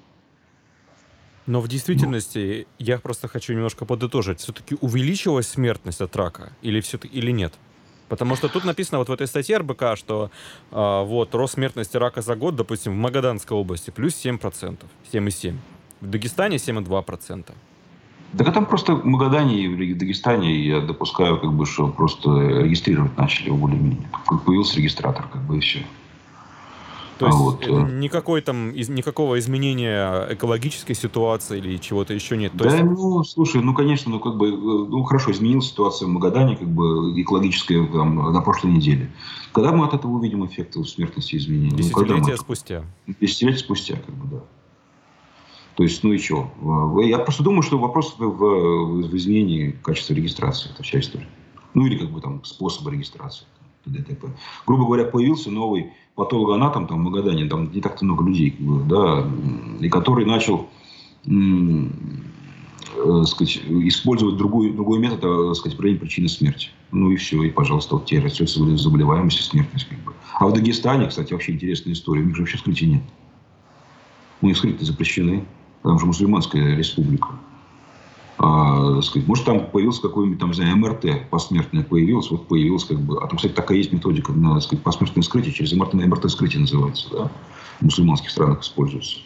Но 1.45 1.59
в 1.59 1.67
действительности 1.67 2.67
ну. 2.79 2.85
я 2.85 2.97
просто 2.99 3.27
хочу 3.27 3.53
немножко 3.53 3.85
подытожить. 3.85 4.39
Все-таки 4.39 4.77
увеличилась 4.79 5.47
смертность 5.47 6.01
от 6.01 6.15
рака 6.15 6.53
или, 6.61 6.79
все 6.79 6.97
или 7.11 7.31
нет? 7.31 7.53
Потому 8.07 8.35
что 8.35 8.47
тут 8.47 8.65
написано 8.65 8.99
вот 8.99 9.09
в 9.09 9.11
этой 9.11 9.27
статье 9.27 9.57
РБК, 9.57 9.97
что 9.97 10.29
э, 10.71 11.03
вот 11.05 11.33
рост 11.35 11.55
смертности 11.55 11.97
рака 11.97 12.21
за 12.21 12.35
год, 12.35 12.55
допустим, 12.55 12.93
в 12.93 12.95
Магаданской 12.95 13.57
области 13.57 13.89
плюс 13.91 14.13
7%, 14.13 14.77
7,7%. 15.11 15.55
В 16.01 16.09
Дагестане 16.09 16.57
7,2%. 16.57 17.51
Так 18.37 18.47
а 18.47 18.51
там 18.51 18.65
просто 18.65 18.95
в 18.95 19.05
Магадане 19.05 19.63
и 19.63 19.67
в 19.67 19.97
Дагестане, 19.97 20.65
я 20.65 20.81
допускаю, 20.81 21.39
как 21.39 21.53
бы, 21.53 21.65
что 21.65 21.87
просто 21.87 22.29
регистрировать 22.61 23.17
начали 23.17 23.51
более-менее. 23.51 24.09
Появился 24.45 24.77
регистратор, 24.77 25.27
как 25.27 25.41
бы, 25.43 25.57
и 25.57 25.59
все. 25.59 25.79
То 27.17 27.27
есть 27.27 27.37
вот. 27.37 27.67
Э, 27.67 27.91
никакой 27.91 28.41
там, 28.41 28.71
из, 28.71 28.89
никакого 28.89 29.37
изменения 29.39 30.27
экологической 30.31 30.93
ситуации 30.93 31.59
или 31.59 31.77
чего-то 31.77 32.13
еще 32.13 32.37
нет? 32.37 32.51
То 32.53 32.65
да, 32.65 32.77
есть... 32.77 32.83
ну, 32.83 33.23
слушай, 33.23 33.61
ну, 33.61 33.73
конечно, 33.73 34.11
ну, 34.11 34.19
как 34.19 34.35
бы, 34.37 34.47
э, 34.47 34.51
ну, 34.51 35.03
хорошо, 35.03 35.31
изменилась 35.31 35.67
ситуация 35.67 36.07
в 36.07 36.09
Магадане, 36.09 36.55
как 36.55 36.67
бы, 36.67 37.19
экологическая, 37.21 37.85
там, 37.87 38.33
на 38.33 38.41
прошлой 38.41 38.71
неделе. 38.71 39.11
Когда 39.51 39.71
мы 39.71 39.85
от 39.85 39.93
этого 39.93 40.11
увидим 40.11 40.45
эффект 40.45 40.75
смертности 40.87 41.35
изменений? 41.35 41.71
Ну, 41.71 41.77
Десятилетия 41.77 42.31
ну, 42.31 42.37
спустя. 42.37 42.83
Десятилетия 43.19 43.59
спустя, 43.59 43.95
как 43.95 44.15
бы, 44.15 44.27
да. 44.37 44.43
То 45.75 45.83
есть, 45.83 46.03
ну 46.03 46.13
и 46.13 46.19
что? 46.19 46.51
Я 47.03 47.17
просто 47.19 47.43
думаю, 47.43 47.63
что 47.63 47.79
вопрос 47.79 48.15
в, 48.17 48.23
в, 48.23 49.07
в 49.07 49.17
изменении 49.17 49.71
качества 49.71 50.13
регистрации. 50.13 50.69
Это 50.71 50.83
вся 50.83 50.99
история. 50.99 51.27
Ну 51.73 51.87
или 51.87 51.97
как 51.97 52.11
бы 52.11 52.21
там 52.21 52.43
способа 52.43 52.91
регистрации. 52.91 53.45
ДТП. 53.85 54.27
Грубо 54.65 54.85
говоря, 54.85 55.05
появился 55.05 55.51
новый 55.51 55.91
патологоанатом 56.15 56.87
там, 56.87 56.99
в 56.99 57.03
Магадане, 57.03 57.45
там 57.45 57.71
не 57.71 57.81
так-то 57.81 58.05
много 58.05 58.23
людей, 58.25 58.55
да, 58.59 59.27
и 59.79 59.89
который 59.89 60.25
начал 60.25 60.69
э, 61.25 63.23
сказать, 63.25 63.61
использовать 63.67 64.37
другой, 64.37 64.71
другой 64.73 64.99
метод, 64.99 65.23
э, 65.23 65.53
сказать, 65.55 65.77
проявления 65.77 66.01
причины 66.01 66.29
смерти. 66.29 66.69
Ну 66.91 67.09
и 67.11 67.15
все, 67.15 67.41
и, 67.43 67.49
пожалуйста, 67.49 67.95
вот 67.95 68.05
тебе 68.05 68.21
растет 68.21 68.49
заболеваемость 68.49 69.39
и 69.39 69.43
смертность. 69.43 69.87
Как 69.89 69.99
бы. 70.03 70.13
А 70.39 70.47
в 70.47 70.53
Дагестане, 70.53 71.07
кстати, 71.07 71.33
вообще 71.33 71.53
интересная 71.53 71.93
история. 71.93 72.21
У 72.21 72.25
них 72.25 72.35
же 72.35 72.43
вообще 72.43 72.57
вскрытия 72.57 72.87
нет. 72.87 73.03
У 74.41 74.47
них 74.47 74.55
вскрытия 74.55 74.85
запрещены. 74.85 75.45
Там 75.81 75.99
же 75.99 76.05
мусульманская 76.05 76.75
республика. 76.77 77.29
А, 78.37 79.01
сказать, 79.01 79.27
может, 79.27 79.45
там 79.45 79.67
появился 79.67 80.01
какой-нибудь, 80.01 80.39
там, 80.39 80.49
не 80.49 80.55
знаю, 80.55 80.75
МРТ 80.77 81.29
посмертное 81.29 81.83
появилось, 81.83 82.31
вот 82.31 82.47
появилось 82.47 82.83
как 82.83 82.99
бы... 82.99 83.17
А 83.23 83.27
там, 83.27 83.37
кстати, 83.37 83.53
такая 83.53 83.77
есть 83.77 83.93
методика 83.93 84.31
на, 84.31 84.59
сказать, 84.59 84.83
посмертное 84.83 85.21
вскрытие, 85.21 85.53
через 85.53 85.73
МРТ, 85.73 85.93
МРТ 85.93 86.25
вскрытие 86.25 86.61
называется, 86.61 87.09
да? 87.11 87.31
В 87.79 87.83
мусульманских 87.83 88.29
странах 88.29 88.61
используется. 88.61 89.17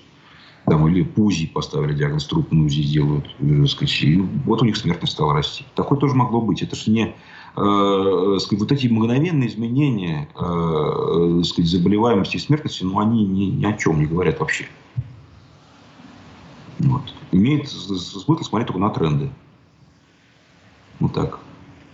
Там 0.65 0.85
или 0.89 1.03
ПУЗИ 1.03 1.47
поставили 1.47 1.93
диагноз, 1.93 2.25
труп 2.25 2.51
на 2.51 2.65
УЗИ 2.65 2.83
делают, 2.83 3.33
э, 3.39 3.65
сказать, 3.67 4.03
и 4.03 4.17
вот 4.45 4.61
у 4.61 4.65
них 4.65 4.75
смертность 4.75 5.13
стала 5.13 5.33
расти. 5.33 5.65
Такое 5.75 5.97
тоже 5.97 6.13
могло 6.13 6.41
быть. 6.41 6.61
Это 6.61 6.75
же 6.75 6.91
не... 6.91 7.15
Э, 7.55 8.37
сказать, 8.39 8.59
вот 8.59 8.71
эти 8.73 8.87
мгновенные 8.87 9.47
изменения 9.47 10.27
э, 10.35 11.41
сказать, 11.45 11.71
заболеваемости 11.71 12.35
и 12.35 12.39
смертности, 12.39 12.83
ну, 12.83 12.99
они 12.99 13.25
ни, 13.25 13.45
ни 13.45 13.65
о 13.65 13.73
чем 13.73 13.99
не 13.99 14.05
говорят 14.05 14.41
вообще. 14.41 14.67
Вот. 16.79 17.13
Имеет 17.31 17.67
смысл 17.69 18.19
смотреть 18.43 18.67
только 18.67 18.79
на 18.79 18.89
тренды. 18.89 19.29
Вот 20.99 21.13
так. 21.13 21.39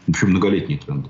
В 0.05 0.09
общем, 0.09 0.29
многолетние 0.29 0.77
тренды. 0.77 1.09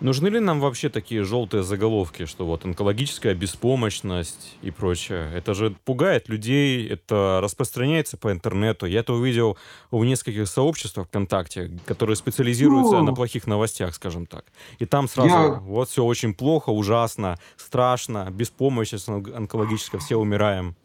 Нужны 0.00 0.28
ли 0.28 0.40
нам 0.40 0.60
вообще 0.60 0.90
такие 0.90 1.24
желтые 1.24 1.62
заголовки, 1.62 2.26
что 2.26 2.44
вот 2.44 2.66
онкологическая 2.66 3.34
беспомощность 3.34 4.58
и 4.60 4.70
прочее? 4.70 5.30
Это 5.34 5.54
же 5.54 5.74
пугает 5.86 6.28
людей, 6.28 6.86
это 6.86 7.40
распространяется 7.42 8.18
по 8.18 8.30
интернету. 8.30 8.84
Я 8.84 9.00
это 9.00 9.14
увидел 9.14 9.56
в 9.90 10.04
нескольких 10.04 10.48
сообществах 10.48 11.06
ВКонтакте, 11.06 11.70
которые 11.86 12.16
специализируются 12.16 12.98
ну, 12.98 13.04
на 13.04 13.14
плохих 13.14 13.46
новостях, 13.46 13.94
скажем 13.94 14.26
так. 14.26 14.44
И 14.78 14.84
там 14.84 15.08
сразу 15.08 15.28
я... 15.28 15.48
вот 15.60 15.88
все 15.88 16.04
очень 16.04 16.34
плохо, 16.34 16.68
ужасно, 16.68 17.38
страшно, 17.56 18.28
беспомощность 18.30 19.08
онкологическая, 19.08 19.98
все 19.98 20.16
умираем. 20.16 20.76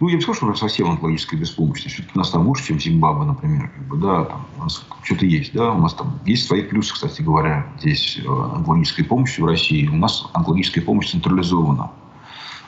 Ну, 0.00 0.08
я 0.08 0.16
бы 0.16 0.22
сказал, 0.22 0.34
что 0.34 0.46
у 0.46 0.54
совсем 0.54 0.90
онкологическая 0.90 1.38
беспомощность. 1.38 1.94
Все-таки 1.94 2.12
у 2.14 2.18
нас 2.18 2.30
там 2.30 2.46
лучше, 2.46 2.68
чем 2.68 2.80
Зимбабве, 2.80 3.24
например. 3.24 3.70
Как 3.70 3.86
бы, 3.86 3.96
да, 3.96 4.24
там 4.24 4.46
у 4.58 4.62
нас 4.62 4.84
что-то 5.02 5.26
есть. 5.26 5.52
Да? 5.52 5.72
У 5.72 5.80
нас 5.80 5.94
там 5.94 6.18
есть 6.26 6.46
свои 6.46 6.62
плюсы, 6.62 6.92
кстати 6.92 7.22
говоря. 7.22 7.66
Здесь 7.80 8.18
э, 8.18 8.28
онкологической 8.28 9.04
помощи 9.04 9.40
в 9.40 9.46
России. 9.46 9.86
У 9.86 9.96
нас 9.96 10.28
онкологическая 10.32 10.82
помощь 10.82 11.10
централизована. 11.10 11.90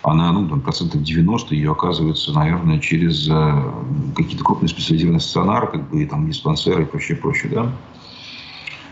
Она, 0.03 0.33
ну, 0.33 0.47
там, 0.47 0.61
процентов 0.61 1.03
90 1.03 1.55
ее 1.55 1.73
оказывается, 1.73 2.33
наверное, 2.33 2.79
через 2.79 3.27
э, 3.29 3.73
какие-то 4.15 4.45
крупные 4.45 4.69
специализированные 4.69 5.21
стационары, 5.21 5.67
как 5.69 5.89
бы, 5.89 6.03
и 6.03 6.07
там 6.07 6.27
диспансеры 6.27 6.83
и 6.83 6.87
прочее, 6.87 7.17
прочее, 7.17 7.51
да. 7.53 7.73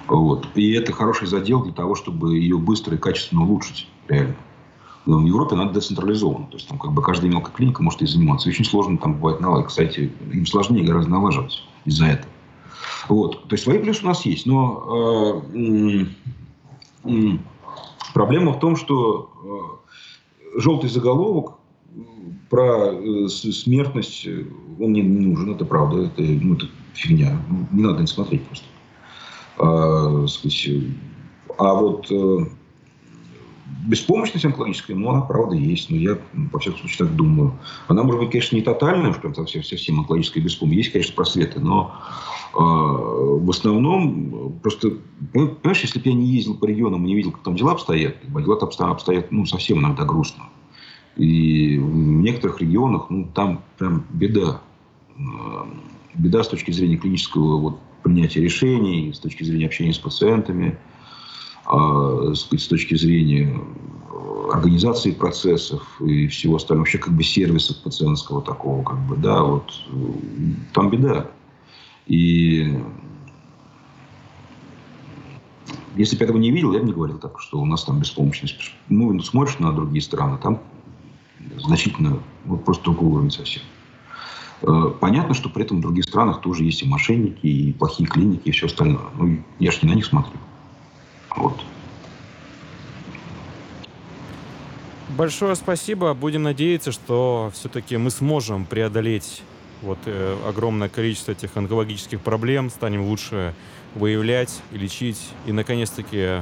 Вот. 0.09 0.49
И 0.55 0.73
это 0.73 0.93
хороший 0.93 1.27
задел 1.27 1.63
для 1.63 1.73
того, 1.73 1.95
чтобы 1.95 2.39
ее 2.39 2.57
быстро 2.57 2.97
и 2.97 2.99
качественно 2.99 3.43
улучшить, 3.43 3.89
реально. 4.09 4.37
Но 5.05 5.19
в 5.19 5.27
Европе 5.27 5.57
надо 5.57 5.75
децентрализовано. 5.75 6.47
То 6.47 6.57
есть 6.57 6.69
там 6.69 6.79
как 6.79 6.93
бы 6.93 7.03
каждая 7.03 7.31
мелкая 7.31 7.53
клиника 7.53 7.83
может 7.83 8.03
и 8.03 8.07
заниматься. 8.07 8.49
Очень 8.49 8.65
сложно 8.65 8.99
там 8.99 9.15
бывает 9.15 9.41
налаживать. 9.41 9.71
Кстати, 9.71 10.13
им 10.33 10.47
сложнее 10.47 10.85
гораздо 10.85 11.11
налаживать 11.11 11.63
из-за 11.85 12.07
этого. 12.07 12.33
Вот. 13.09 13.49
То 13.49 13.55
есть 13.55 13.65
свои 13.65 13.79
плюсы 13.79 14.05
у 14.05 14.07
нас 14.09 14.25
есть. 14.25 14.47
Но 14.47 15.43
э, 15.55 16.05
э, 17.05 17.39
проблема 18.15 18.53
в 18.53 18.61
том, 18.61 18.77
что 18.77 19.81
э, 20.55 20.61
желтый 20.61 20.89
заголовок 20.89 21.55
про 22.49 22.93
э, 22.93 23.29
смертность, 23.29 24.27
он 24.79 24.93
не 24.93 25.03
нужен, 25.03 25.55
это 25.55 25.65
правда, 25.65 26.03
это, 26.05 26.23
ну, 26.23 26.55
это 26.55 26.67
фигня. 26.95 27.41
Не 27.73 27.83
надо 27.83 28.01
не 28.01 28.07
смотреть 28.07 28.45
просто. 28.47 28.67
А, 29.59 30.27
сказать, 30.29 30.69
а 31.59 31.75
вот 31.75 32.11
э, 32.11 32.47
беспомощность 33.83 34.45
онкологическая, 34.45 34.97
ну, 34.97 35.11
она 35.11 35.23
правда 35.23 35.57
есть. 35.57 35.91
Но 35.91 35.97
я, 35.97 36.19
во 36.33 36.59
всяком 36.59 36.79
случае, 36.79 37.07
так 37.07 37.17
думаю. 37.17 37.59
Она, 37.89 38.03
может 38.03 38.21
быть, 38.21 38.31
конечно, 38.31 38.57
не 38.57 38.63
тотальная, 38.63 39.13
что 39.13 39.31
там 39.31 39.47
совсем, 39.47 40.01
онкологическая 40.01 40.43
беспомощность. 40.43 40.87
Есть, 40.87 40.93
конечно, 40.93 41.15
просветы, 41.15 41.61
но 41.61 41.95
э, 42.55 42.59
в 42.59 43.51
основном 43.51 44.59
просто... 44.63 44.93
Понимаешь, 45.33 45.83
если 45.83 45.99
бы 45.99 46.09
я 46.09 46.15
не 46.15 46.27
ездил 46.27 46.57
по 46.57 46.67
регионам 46.67 47.05
и 47.05 47.09
не 47.09 47.15
видел, 47.15 47.33
как 47.33 47.43
там 47.43 47.57
дела 47.57 47.73
обстоят, 47.73 48.17
дела 48.23 48.57
там 48.57 48.91
обстоят, 48.91 49.33
ну, 49.33 49.47
совсем 49.47 49.79
иногда 49.79 50.05
грустно. 50.05 50.45
И 51.17 51.79
в 51.79 51.97
некоторых 52.23 52.61
регионах, 52.61 53.07
ну, 53.11 53.29
там 53.35 53.63
прям 53.79 54.05
беда. 54.11 54.61
Беда 56.15 56.43
с 56.43 56.49
точки 56.49 56.71
зрения 56.71 56.97
клинического 56.97 57.59
вот, 57.59 57.79
принятия 58.03 58.41
решений, 58.41 59.13
с 59.13 59.19
точки 59.19 59.45
зрения 59.45 59.67
общения 59.67 59.93
с 59.93 59.99
пациентами– 59.99 60.79
сказать, 61.65 62.61
с 62.61 62.67
точки 62.67 62.95
зрения 62.95 63.55
э, 63.55 64.51
организации 64.53 65.13
процессов 65.13 66.01
и 66.01 66.27
всего 66.27 66.57
остального, 66.57 66.85
вообще 66.85 66.99
как 66.99 67.15
бы 67.15 67.23
сервиса 67.23 67.75
пациентского 67.75 68.43
такого, 68.43 68.83
как 68.83 68.99
бы, 69.07 69.17
да, 69.17 69.43
вот 69.43 69.73
э, 69.89 69.97
там 70.73 70.91
беда. 70.91 71.31
И 72.07 72.79
если 75.97 76.17
бы 76.17 76.21
я 76.21 76.25
этого 76.25 76.39
не 76.39 76.51
видел, 76.51 76.73
я 76.73 76.81
бы 76.81 76.87
не 76.87 76.93
говорил 76.93 77.19
так, 77.19 77.41
что 77.41 77.61
у 77.61 77.67
нас 77.67 77.85
там 77.85 78.01
беспомощность. 78.01 78.73
Ну, 78.89 79.19
смотришь 79.21 79.59
на 79.59 79.73
другие 79.73 80.03
страны, 80.03 80.39
там 80.43 80.61
значительно, 81.59 82.19
вот 82.45 82.65
просто 82.65 82.85
другой 82.85 83.13
уровень 83.13 83.31
совсем. 83.31 83.63
Э, 84.63 84.93
понятно, 85.01 85.35
что 85.35 85.49
при 85.49 85.65
этом 85.65 85.79
в 85.79 85.83
других 85.83 86.05
странах 86.05 86.41
тоже 86.41 86.65
есть 86.65 86.83
и 86.83 86.87
мошенники, 86.87 87.47
и 87.47 87.73
плохие 87.73 88.09
клиники, 88.09 88.49
и 88.49 88.53
все 88.53 88.67
остальное. 88.67 89.05
Ну, 89.17 89.39
я 89.59 89.71
же 89.71 89.79
не 89.83 89.91
на 89.91 89.95
них 89.95 90.07
смотрю. 90.07 90.39
Вот. 91.37 91.61
Большое 95.17 95.55
спасибо. 95.57 96.15
Будем 96.15 96.43
надеяться, 96.43 96.91
что 96.91 97.51
все-таки 97.55 97.97
мы 97.97 98.11
сможем 98.11 98.65
преодолеть 98.65 99.43
вот 99.83 99.99
э, 100.07 100.37
огромное 100.49 100.89
количество 100.89 101.33
этих 101.33 101.57
онкологических 101.57 102.21
проблем, 102.21 102.71
станем 102.71 103.03
лучше 103.03 103.55
выявлять 103.95 104.63
лечить, 104.71 105.21
и 105.47 105.53
наконец-таки 105.53 106.41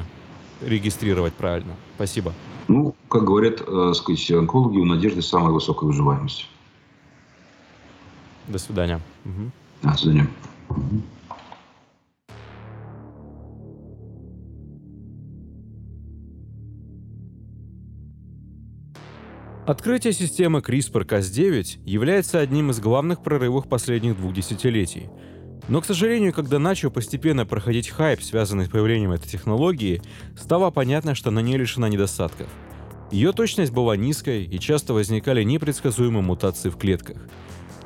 регистрировать 0.61 1.33
правильно. 1.33 1.75
Спасибо. 1.97 2.33
Ну, 2.69 2.95
как 3.09 3.25
говорят, 3.25 3.61
э, 3.67 3.93
сказать, 3.95 4.31
онкологи, 4.31 4.79
у 4.79 4.85
надежды 4.85 5.23
самая 5.23 5.51
высокая 5.51 5.87
выживаемость. 5.87 6.49
До 8.47 8.59
свидания. 8.59 9.01
Угу. 9.25 9.91
До 9.91 9.97
свидания. 9.97 10.29
Открытие 19.71 20.13
системы 20.13 20.59
CRISPR-Cas9 20.59 21.83
является 21.85 22.41
одним 22.41 22.73
из 22.73 22.81
главных 22.81 23.23
прорывов 23.23 23.69
последних 23.69 24.17
двух 24.17 24.35
десятилетий. 24.35 25.07
Но, 25.69 25.81
к 25.81 25.85
сожалению, 25.85 26.33
когда 26.33 26.59
начал 26.59 26.91
постепенно 26.91 27.47
проходить 27.47 27.89
хайп, 27.89 28.21
связанный 28.21 28.67
с 28.67 28.69
появлением 28.69 29.13
этой 29.13 29.29
технологии, 29.29 30.03
стало 30.37 30.73
понятно, 30.73 31.15
что 31.15 31.29
она 31.29 31.41
не 31.41 31.57
лишена 31.57 31.89
недостатков. 31.89 32.49
Ее 33.13 33.33
точность 33.33 33.71
была 33.71 33.97
низкой, 33.97 34.43
и 34.43 34.59
часто 34.59 34.93
возникали 34.93 35.45
непредсказуемые 35.45 36.25
мутации 36.25 36.69
в 36.69 36.77
клетках– 36.77 37.19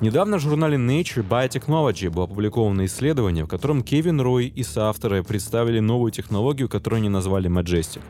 Недавно 0.04 0.36
в 0.36 0.40
журнале 0.40 0.76
Nature 0.76 1.26
Biotechnology 1.26 2.10
было 2.10 2.24
опубликовано 2.24 2.84
исследование, 2.84 3.46
в 3.46 3.48
котором 3.48 3.82
Кевин 3.82 4.20
Рой 4.20 4.48
и 4.48 4.62
соавторы 4.62 5.22
представили 5.22 5.80
новую 5.80 6.12
технологию, 6.12 6.68
которую 6.68 6.98
они 6.98 7.08
назвали 7.08 7.48
Majestic. 7.48 8.02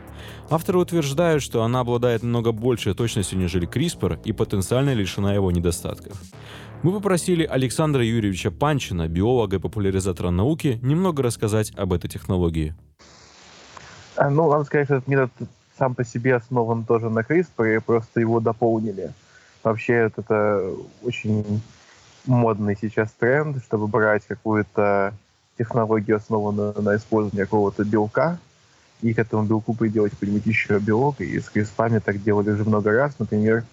Авторы 0.51 0.81
утверждают, 0.81 1.41
что 1.41 1.63
она 1.63 1.79
обладает 1.79 2.25
намного 2.25 2.51
большей 2.51 2.95
точностью, 2.95 3.39
нежели 3.39 3.69
CRISPR, 3.69 4.19
и 4.25 4.33
потенциально 4.33 4.93
лишена 4.93 5.35
его 5.35 5.53
недостатков. 5.53 6.21
Мы 6.83 6.91
попросили 6.91 7.45
Александра 7.45 8.05
Юрьевича 8.05 8.51
Панчина, 8.51 9.07
биолога 9.07 9.59
и 9.59 9.61
популяризатора 9.61 10.31
науки, 10.31 10.81
немного 10.83 11.23
рассказать 11.23 11.71
об 11.77 11.93
этой 11.93 12.09
технологии. 12.09 12.75
А, 14.17 14.31
ну, 14.31 14.51
надо 14.51 14.65
сказать, 14.65 14.89
что 14.89 14.97
этот 14.97 15.07
метод 15.07 15.31
сам 15.79 15.95
по 15.95 16.05
себе 16.05 16.35
основан 16.35 16.85
тоже 16.87 17.09
на 17.09 17.21
CRISPR, 17.21 17.77
и 17.77 17.79
просто 17.79 18.19
его 18.19 18.41
дополнили. 18.41 19.13
Вообще 19.63 20.11
это 20.17 20.75
очень 21.05 21.63
модный 22.27 22.77
сейчас 22.81 23.11
тренд, 23.18 23.62
чтобы 23.64 23.87
брать 23.87 24.25
какую-то 24.27 25.14
технологию, 25.59 26.16
основанную 26.16 26.81
на 26.83 26.97
использовании 26.97 27.45
какого-то 27.45 27.85
белка, 27.85 28.39
и 29.03 29.12
к 29.12 29.18
этому 29.18 29.45
белку 29.45 29.75
приделать 29.75 30.12
какой-нибудь 30.12 30.47
еще 30.47 30.79
белок. 30.79 31.20
И 31.20 31.39
с 31.39 31.49
криспами 31.49 31.99
так 31.99 32.22
делали 32.22 32.51
уже 32.51 32.64
много 32.64 32.93
раз. 32.93 33.14
Например, 33.18 33.64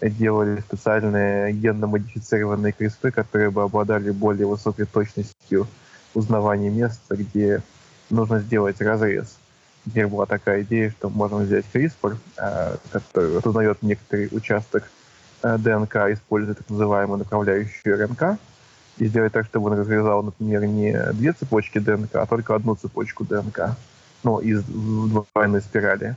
делали 0.00 0.60
специальные 0.60 1.52
генно-модифицированные 1.52 2.72
криспы, 2.72 3.10
которые 3.10 3.50
бы 3.50 3.62
обладали 3.62 4.10
более 4.10 4.46
высокой 4.46 4.86
точностью 4.86 5.66
узнавания 6.14 6.70
места, 6.70 7.16
где 7.16 7.62
нужно 8.08 8.40
сделать 8.40 8.80
разрез. 8.80 9.36
Теперь 9.84 10.06
была 10.06 10.26
такая 10.26 10.62
идея, 10.62 10.90
что 10.90 11.10
можно 11.10 11.38
взять 11.38 11.64
CRISPR, 11.72 12.16
а, 12.36 12.76
который 12.90 13.38
узнает 13.38 13.82
некоторый 13.82 14.28
участок 14.32 14.84
Э, 14.84 14.97
ДНК, 15.42 15.96
используя 16.10 16.54
так 16.54 16.68
называемую 16.70 17.18
направляющую 17.18 17.96
РНК, 17.96 18.38
и 18.98 19.06
сделать 19.06 19.32
так, 19.32 19.46
чтобы 19.46 19.70
он 19.70 19.78
разрезал, 19.78 20.22
например, 20.22 20.64
не 20.66 21.12
две 21.12 21.32
цепочки 21.32 21.78
ДНК, 21.78 22.16
а 22.16 22.26
только 22.26 22.54
одну 22.54 22.74
цепочку 22.74 23.24
ДНК, 23.24 23.76
ну, 24.24 24.38
из 24.38 24.62
двойной 24.64 25.60
спирали. 25.60 26.16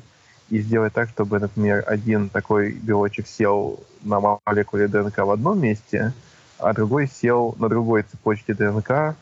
И 0.49 0.59
сделать 0.59 0.93
так, 0.93 1.07
чтобы, 1.09 1.39
например, 1.39 1.83
один 1.87 2.27
такой 2.27 2.71
белочек 2.71 3.27
сел 3.27 3.79
на 4.01 4.19
молекуле 4.19 4.87
ДНК 4.87 5.19
в 5.19 5.31
одном 5.31 5.61
месте, 5.61 6.11
а 6.57 6.73
другой 6.73 7.07
сел 7.07 7.55
на 7.59 7.69
другой 7.69 8.03
цепочке 8.03 8.53
ДНК, 8.53 9.15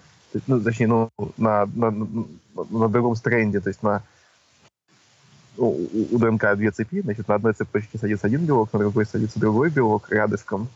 ну, 0.48 0.62
точнее, 0.62 0.88
ну, 0.88 1.10
на, 1.38 1.66
на, 1.76 1.92
на 1.92 2.90
другом 2.90 3.16
стренде, 3.16 3.60
то 3.60 3.70
есть 3.70 3.84
на 3.84 4.04
у, 5.60 6.18
ДНК 6.18 6.56
две 6.56 6.72
цепи, 6.72 7.02
значит, 7.02 7.28
на 7.28 7.36
одной 7.36 7.54
цепочке 7.54 7.98
садится 7.98 8.28
один 8.28 8.46
белок, 8.46 8.74
на 8.74 8.80
другой 8.80 9.06
садится 9.06 9.40
другой 9.40 9.70
белок 9.70 10.12
рядышком. 10.12 10.70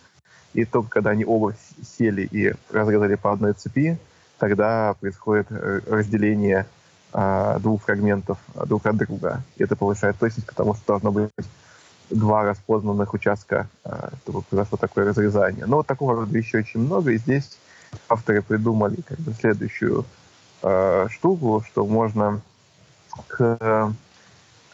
И 0.54 0.66
только 0.66 0.90
когда 0.90 1.12
они 1.12 1.26
оба 1.26 1.56
сели 1.98 2.28
и 2.32 2.54
разрезали 2.72 3.16
по 3.16 3.32
одной 3.32 3.54
цепи, 3.54 3.98
тогда 4.38 4.96
происходит 5.00 5.48
э, 5.50 5.82
разделение 5.88 6.68
а, 7.12 7.60
двух 7.60 7.84
фрагментов 7.84 8.38
друг 8.66 8.86
от 8.86 8.98
друга. 8.98 9.42
И 9.56 9.64
это 9.64 9.76
повышает 9.76 10.18
точность, 10.18 10.48
потому 10.48 10.74
что 10.74 10.84
должно 10.88 11.12
быть 11.12 11.30
два 12.10 12.44
распознанных 12.44 13.14
участка, 13.14 13.68
а, 13.84 14.12
чтобы 14.22 14.42
произошло 14.42 14.78
такое 14.78 15.06
разрезание. 15.06 15.66
Но 15.66 15.78
вот 15.78 15.88
такого 15.88 16.16
рода 16.16 16.36
вещей 16.36 16.60
очень 16.60 16.80
много, 16.80 17.12
и 17.12 17.18
здесь 17.18 17.58
авторы 18.10 18.42
придумали 18.42 19.02
как 19.02 19.20
бы 19.20 19.34
следующую 19.34 20.06
э, 20.64 21.08
штуку, 21.10 21.64
что 21.68 21.86
можно 21.86 22.42
к 23.28 23.94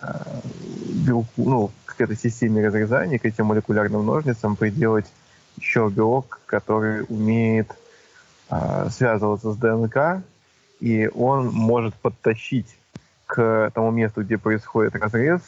белку, 0.02 1.50
ну, 1.50 1.72
к 1.86 2.02
этой 2.02 2.16
системе 2.16 2.66
разрезания, 2.66 3.20
к 3.20 3.26
этим 3.26 3.48
молекулярным 3.48 4.06
ножницам 4.06 4.56
приделать 4.56 5.06
еще 5.58 5.90
белок, 5.90 6.40
который 6.46 7.06
умеет 7.10 7.72
э, 8.50 8.88
связываться 8.90 9.52
с 9.52 9.58
ДНК, 9.58 10.24
и 10.80 11.10
он 11.14 11.50
может 11.50 11.94
подтащить 11.96 12.78
к 13.26 13.72
тому 13.74 13.92
месту, 13.92 14.24
где 14.24 14.38
происходит 14.38 14.96
разрез, 14.96 15.42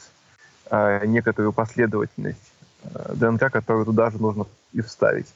э, 0.70 1.06
некоторую 1.06 1.54
последовательность 1.54 2.52
э, 2.84 3.14
ДНК, 3.16 3.52
которую 3.52 3.86
туда 3.86 4.10
же 4.10 4.22
нужно 4.22 4.46
и 4.74 4.82
вставить. 4.82 5.28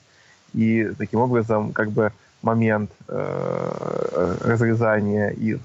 И 0.54 0.92
таким 0.98 1.22
образом, 1.22 1.72
как 1.74 1.92
бы 1.92 2.12
момент 2.42 2.92
э, 3.08 4.38
разрезания 4.42 5.30
и 5.30 5.58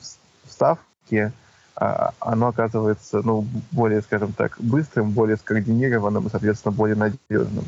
вставки 0.47 1.33
оно 1.81 2.49
оказывается 2.49 3.23
ну, 3.25 3.47
более, 3.71 4.03
скажем 4.03 4.33
так, 4.35 4.57
быстрым, 4.59 5.11
более 5.11 5.39
скоординированным 5.39 6.27
и, 6.27 6.31
соответственно, 6.31 6.73
более 6.73 6.97
надежным. 6.97 7.65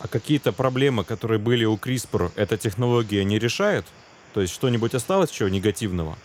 А 0.00 0.08
какие-то 0.08 0.52
проблемы, 0.52 1.04
которые 1.04 1.38
были 1.38 1.64
у 1.64 1.76
CRISPR, 1.76 2.32
эта 2.34 2.56
технология 2.56 3.24
не 3.24 3.38
решает? 3.38 3.84
То 4.34 4.40
есть 4.40 4.52
что-нибудь 4.52 4.94
осталось 4.94 5.30
чего 5.30 5.48
негативного? 5.48 6.16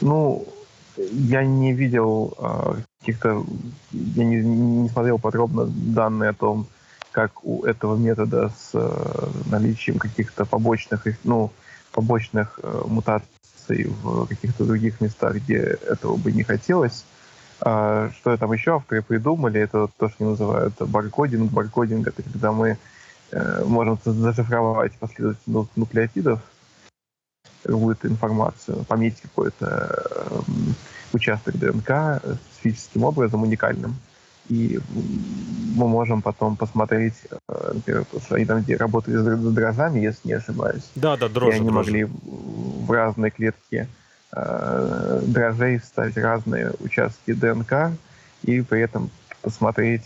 Ну, 0.00 0.48
я 0.96 1.44
не 1.44 1.72
видел 1.72 2.34
э, 2.38 2.74
каких-то, 3.00 3.44
я 3.92 4.24
не, 4.24 4.36
не 4.36 4.88
смотрел 4.88 5.20
подробно 5.20 5.66
данные 5.66 6.30
о 6.30 6.34
том, 6.34 6.66
как 7.12 7.44
у 7.44 7.64
этого 7.64 7.96
метода 7.96 8.48
с 8.48 8.70
э, 8.72 9.28
наличием 9.46 9.98
каких-то 9.98 10.44
побочных, 10.44 11.06
ну, 11.22 11.52
побочных 11.92 12.58
э, 12.60 12.82
мутаций 12.86 13.28
информации 13.64 13.84
в 14.02 14.26
каких-то 14.26 14.64
других 14.64 15.00
местах, 15.00 15.36
где 15.36 15.58
этого 15.58 16.16
бы 16.16 16.32
не 16.32 16.42
хотелось. 16.42 17.04
А, 17.60 18.10
что 18.16 18.36
там 18.36 18.52
еще 18.52 18.76
авторы 18.76 19.02
придумали, 19.02 19.60
это 19.60 19.88
то, 19.96 20.08
что 20.08 20.24
называют 20.24 20.74
баркодинг. 20.78 21.52
Баркодинг— 21.52 22.06
это 22.08 22.22
когда 22.22 22.52
мы 22.52 22.78
э, 23.30 23.64
можем 23.64 23.98
зашифровать 24.04 24.92
последовательность 24.98 25.76
нуклеотидов, 25.76 26.40
какую-то 27.62 28.08
информацию, 28.08 28.84
пометить 28.84 29.22
какой-то 29.22 30.04
э, 30.10 30.40
участок 31.12 31.56
ДНК 31.58 32.20
специфическим 32.58 33.04
образом, 33.04 33.42
уникальным 33.42 33.96
и 34.48 34.78
мы 35.74 35.88
можем 35.88 36.22
потом 36.22 36.56
посмотреть, 36.56 37.14
э, 37.30 37.72
например, 37.74 38.04
потому 38.04 38.22
что 38.22 38.34
они 38.36 38.44
там 38.44 38.62
где 38.62 38.76
работали 38.76 39.16
с 39.16 39.52
дрожжами, 39.52 40.00
если 40.00 40.28
не 40.28 40.34
ошибаюсь. 40.34 40.90
Да, 40.94 41.16
да, 41.16 41.28
дрожжи. 41.28 41.56
И 41.56 41.60
они 41.60 41.70
дрожжи. 41.70 41.90
могли 41.90 42.04
в 42.04 42.90
разные 42.90 43.30
клетки 43.30 43.88
э, 44.32 45.20
дрожжей 45.26 45.78
вставить 45.78 46.16
разные 46.16 46.72
участки 46.80 47.32
ДНК 47.32 47.92
и 48.42 48.60
при 48.60 48.82
этом 48.82 49.10
посмотреть 49.40 50.04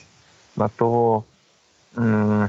на 0.57 0.69
то, 0.69 1.25
э, 1.97 2.49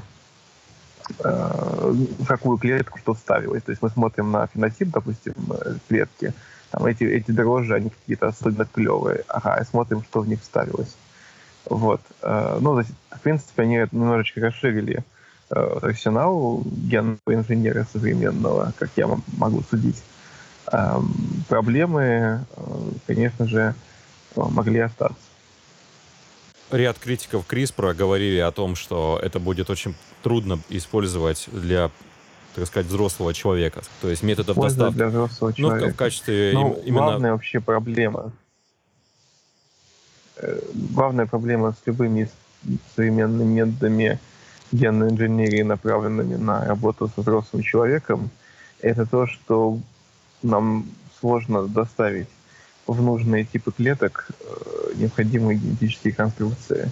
в 1.23 2.25
какую 2.27 2.57
клетку 2.59 2.99
что 2.99 3.13
вставилось. 3.15 3.63
То 3.63 3.71
есть 3.71 3.81
мы 3.81 3.89
смотрим 3.89 4.31
на 4.31 4.45
фенотип, 4.47 4.89
допустим, 4.89 5.33
э, 5.49 5.75
клетки, 5.87 6.33
там 6.69 6.85
эти, 6.85 7.03
эти 7.03 7.31
дрожжи, 7.31 7.73
они 7.73 7.89
какие-то 7.89 8.27
особенно 8.27 8.65
клевые. 8.65 9.23
Ага, 9.27 9.59
и 9.59 9.65
смотрим, 9.65 10.03
что 10.03 10.21
в 10.21 10.27
них 10.27 10.41
вставилось. 10.41 10.95
Вот. 11.69 12.01
Э, 12.21 12.57
ну, 12.59 12.81
в 12.81 13.19
принципе, 13.21 13.61
они 13.61 13.75
немножечко 13.91 14.41
расширили 14.41 15.03
э, 15.49 15.79
арсенал 15.81 16.63
генного 16.65 17.19
инженера 17.27 17.85
современного, 17.91 18.73
как 18.77 18.89
я 18.95 19.07
могу 19.37 19.63
судить. 19.69 20.01
Эм, 20.71 21.13
проблемы, 21.47 22.01
э, 22.01 22.63
конечно 23.07 23.47
же, 23.47 23.75
могли 24.35 24.79
остаться. 24.79 25.21
Ряд 26.71 26.99
критиков 26.99 27.45
CRISPR 27.47 27.95
говорили 27.95 28.37
о 28.39 28.51
том, 28.51 28.75
что 28.75 29.19
это 29.23 29.39
будет 29.39 29.69
очень 29.69 29.95
трудно 30.21 30.59
использовать 30.69 31.47
для 31.51 31.89
так 32.55 32.65
сказать, 32.65 32.87
взрослого 32.87 33.33
человека. 33.33 33.81
То 34.01 34.09
есть 34.09 34.23
методов 34.23 34.57
доставки. 34.57 34.95
для 34.95 35.07
взрослого 35.07 35.53
человека. 35.53 35.87
Ну, 35.87 35.93
в 35.93 35.95
качестве 35.95 36.51
ну, 36.53 36.81
именно... 36.83 37.05
Главная 37.05 37.31
вообще 37.31 37.59
проблема 37.59 38.33
Э, 38.33 38.38
главная 40.73 41.25
проблема 41.25 41.73
с 41.73 41.87
любыми 41.87 42.29
современными 42.95 43.61
методами 43.61 44.19
генной 44.71 45.09
инженерии, 45.09 45.61
направленными 45.61 46.35
на 46.35 46.65
работу 46.65 47.09
со 47.13 47.21
взрослым 47.21 47.63
человеком, 47.63 48.29
это 48.81 49.05
то, 49.05 49.27
что 49.27 49.79
нам 50.43 50.85
сложно 51.19 51.67
доставить 51.67 52.27
в 52.87 53.01
нужные 53.01 53.45
типы 53.45 53.71
клеток 53.71 54.27
э, 54.39 54.93
необходимые 54.95 55.59
генетические 55.59 56.13
конструкции. 56.13 56.89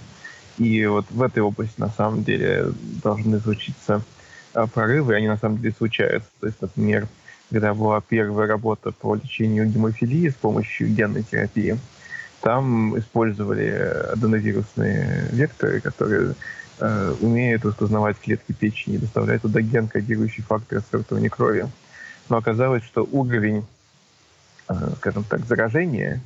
И 0.58 0.86
вот 0.86 1.06
в 1.10 1.22
этой 1.22 1.40
области 1.40 1.80
на 1.80 1.88
самом 1.88 2.24
деле 2.24 2.72
должны 3.02 3.40
случиться 3.40 4.02
а, 4.54 4.66
прорывы, 4.66 5.14
они 5.14 5.28
на 5.28 5.36
самом 5.36 5.58
деле 5.58 5.74
случаются. 5.76 6.28
То 6.40 6.46
есть, 6.46 6.60
например, 6.60 7.06
когда 7.50 7.74
была 7.74 8.00
первая 8.00 8.48
работа 8.48 8.92
по 8.92 9.14
лечению 9.14 9.66
гемофилии 9.66 10.28
с 10.28 10.34
помощью 10.34 10.88
генной 10.88 11.22
терапии, 11.22 11.78
там 12.40 12.98
использовали 12.98 13.68
аденовирусные 14.12 15.28
векторы, 15.32 15.80
которые 15.80 16.34
э, 16.78 17.14
умеют 17.20 17.64
распознавать 17.64 18.18
клетки 18.18 18.52
печени 18.52 18.94
и 18.94 18.98
доставляют 18.98 19.42
туда 19.42 19.60
ген, 19.60 19.88
кодирующий 19.88 20.42
фактор 20.42 20.82
свертывания 20.88 21.30
крови. 21.30 21.68
Но 22.28 22.36
оказалось, 22.36 22.84
что 22.84 23.08
уровень, 23.10 23.66
э, 24.68 24.74
скажем 24.98 25.24
так, 25.24 25.44
заражения 25.46 26.20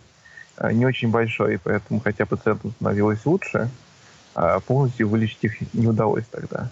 э, 0.59 0.73
не 0.73 0.85
очень 0.85 1.11
большой, 1.11 1.59
поэтому, 1.63 2.01
хотя 2.01 2.27
пациентам 2.27 2.73
становилось 2.73 3.25
лучше, 3.25 3.71
э, 4.35 4.59
полностью 4.67 5.09
вылечить 5.09 5.45
их 5.45 5.75
не 5.75 5.87
удалось 5.87 6.25
тогда. 6.31 6.69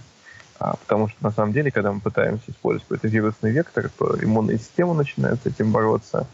А, 0.61 0.76
потому 0.76 1.09
что 1.09 1.16
на 1.24 1.30
самом 1.30 1.55
деле, 1.55 1.70
когда 1.70 1.91
мы 1.91 2.01
пытаемся 2.01 2.51
использовать 2.51 2.82
какой-то 2.82 3.09
вирусный 3.09 3.51
вектор, 3.51 3.91
то 3.99 4.14
иммунная 4.22 4.59
система 4.59 4.93
начинает 4.93 5.43
с 5.43 5.47
этим 5.47 5.72
бороться. 5.72 6.26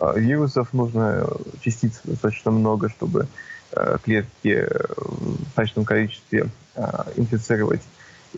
А, 0.00 0.16
вирусов 0.16 0.72
нужно 0.72 1.26
э, 1.26 1.26
частиц 1.60 2.00
достаточно 2.04 2.52
много, 2.52 2.88
чтобы 2.88 3.26
э, 3.72 3.98
клетки 4.04 4.48
э, 4.48 4.68
в 4.96 5.42
достаточном 5.44 5.84
количестве 5.84 6.48
инфицировать 7.16 7.82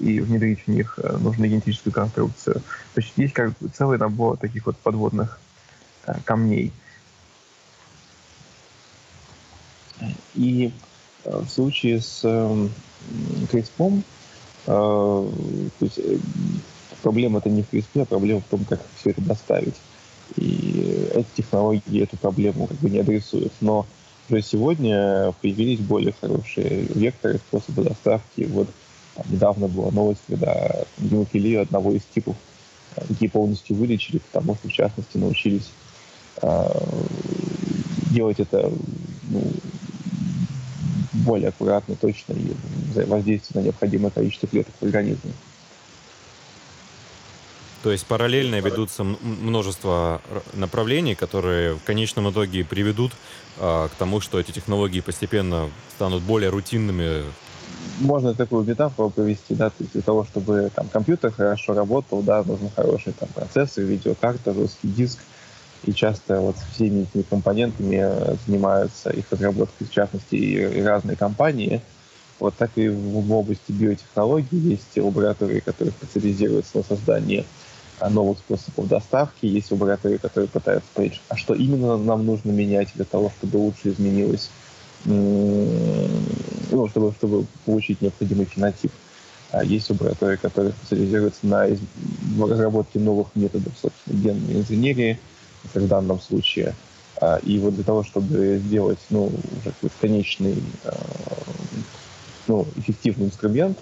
и 0.00 0.20
внедрить 0.20 0.62
в 0.66 0.68
них 0.68 0.98
нужную 1.18 1.50
генетическую 1.50 1.92
конструкцию. 1.92 2.54
То 2.54 3.00
есть 3.00 3.12
есть 3.16 3.34
как 3.34 3.50
бы 3.58 3.68
целый 3.68 3.98
набор 3.98 4.38
таких 4.38 4.64
вот 4.64 4.78
подводных 4.78 5.38
камней. 6.24 6.72
И 10.34 10.72
в 11.22 11.46
случае 11.48 12.00
с 12.00 12.24
CRISPR 12.24 14.02
то 14.64 15.30
есть 15.80 16.00
проблема 17.02 17.40
это 17.40 17.50
не 17.50 17.62
в 17.62 17.70
CRISPR, 17.70 18.02
а 18.02 18.06
проблема 18.06 18.40
в 18.40 18.44
том, 18.44 18.64
как 18.64 18.80
все 18.96 19.11
это 19.11 19.20
доставить. 19.20 19.74
И 20.37 21.09
эти 21.14 21.28
технологии 21.37 22.03
эту 22.03 22.16
проблему 22.16 22.66
как 22.66 22.78
бы 22.78 22.91
не 22.91 23.01
адресуют. 23.01 23.53
Но 23.61 23.87
уже 24.28 24.43
сегодня 24.43 25.33
появились 25.41 25.81
более 25.81 26.14
хорошие 26.18 26.87
векторы, 26.95 27.39
способы 27.39 27.85
доставки. 27.85 28.43
Вот 28.51 28.68
недавно 29.28 29.68
была 29.68 29.91
новость, 29.91 30.22
когда 30.28 30.85
гемофилию 30.99 31.62
одного 31.62 31.93
из 31.93 32.03
типов 32.14 32.37
такие 32.95 33.28
э, 33.28 33.33
полностью 33.33 33.76
вылечили, 33.76 34.18
потому 34.18 34.55
что, 34.57 34.68
в 34.68 34.72
частности, 34.72 35.16
научились 35.16 35.70
э, 36.43 36.68
делать 38.11 38.41
это 38.41 38.72
ну, 39.28 39.43
более 41.12 41.49
аккуратно, 41.49 41.97
точно 41.97 42.35
и 42.35 42.53
воздействовать 43.05 43.55
на 43.55 43.61
необходимое 43.66 44.11
количество 44.11 44.49
клеток 44.49 44.74
в 44.81 44.85
организме. 44.85 45.33
То 47.83 47.93
есть 47.93 48.05
параллельно 48.07 48.61
ведутся 48.61 49.05
множество 49.05 50.20
направлений, 50.53 51.14
которые 51.14 51.74
в 51.76 51.83
конечном 51.83 52.31
итоге 52.31 52.62
приведут 52.62 53.12
а, 53.59 53.89
к 53.89 53.93
тому, 53.93 54.20
что 54.20 54.39
эти 54.39 54.51
технологии 54.51 55.01
постепенно 55.01 55.70
станут 55.95 56.22
более 56.22 56.51
рутинными. 56.51 57.24
Можно 58.01 58.35
такую 58.35 58.64
метафору 58.64 59.09
провести, 59.09 59.55
да, 59.55 59.70
то 59.70 59.76
есть 59.81 59.93
для 59.93 60.03
того, 60.03 60.26
чтобы 60.26 60.70
там 60.74 60.89
компьютер 60.89 61.31
хорошо 61.31 61.72
работал, 61.72 62.20
да, 62.20 62.43
нужны 62.43 62.70
хорошие 62.74 63.14
там 63.18 63.28
процессор, 63.31 63.85
видеокарта, 63.85 64.53
жесткий 64.53 64.89
диск, 64.89 65.18
и 65.85 65.95
часто 65.95 66.41
вот 66.41 66.57
всеми 66.74 67.03
этими 67.05 67.22
компонентами 67.22 68.01
э, 68.03 68.37
занимаются 68.47 69.09
их 69.11 69.24
разработкой, 69.31 69.87
в 69.87 69.91
частности, 69.91 70.35
и 70.35 70.83
разные 70.83 71.16
компании. 71.16 71.81
Вот 72.39 72.55
так 72.57 72.70
и 72.76 72.89
в 72.89 73.33
области 73.33 73.70
биотехнологий 73.72 74.59
есть 74.59 74.97
лаборатории, 74.97 75.61
которые 75.61 75.93
специализируются 75.93 76.78
на 76.78 76.83
создании 76.83 77.47
новых 78.09 78.38
способов 78.38 78.88
доставки, 78.88 79.46
есть 79.46 79.70
лаборатории, 79.70 80.16
которые 80.16 80.48
пытаются 80.48 80.88
понять, 80.94 81.20
а 81.28 81.36
что 81.36 81.55
именно 81.55 81.96
нам 81.98 82.24
нужно 82.24 82.51
менять 82.51 82.88
для 82.94 83.05
того, 83.05 83.30
чтобы 83.38 83.59
лучше 83.59 83.90
изменилось, 83.90 84.51
ну, 85.05 86.88
чтобы, 86.88 87.12
чтобы 87.12 87.46
получить 87.66 88.01
необходимый 88.01 88.46
фенотип. 88.46 88.92
А 89.53 89.64
есть 89.64 89.90
лаборатории, 89.90 90.36
которые 90.36 90.72
специализируются 90.72 91.44
на 91.46 91.66
разработке 92.38 93.01
новых 93.01 93.28
методов, 93.34 93.72
собственно, 93.80 94.16
генной 94.16 94.61
инженерии, 94.61 95.18
в 95.74 95.88
данном 95.88 96.20
случае. 96.20 96.74
А, 97.20 97.38
и 97.42 97.59
вот 97.59 97.74
для 97.74 97.84
того, 97.84 98.05
чтобы 98.05 98.61
сделать 98.64 99.01
ну, 99.11 99.24
уже 99.26 99.72
какой-то 99.72 99.94
конечный 100.01 100.57
а, 100.84 100.96
ну, 102.46 102.66
эффективный 102.76 103.26
инструмент, 103.26 103.78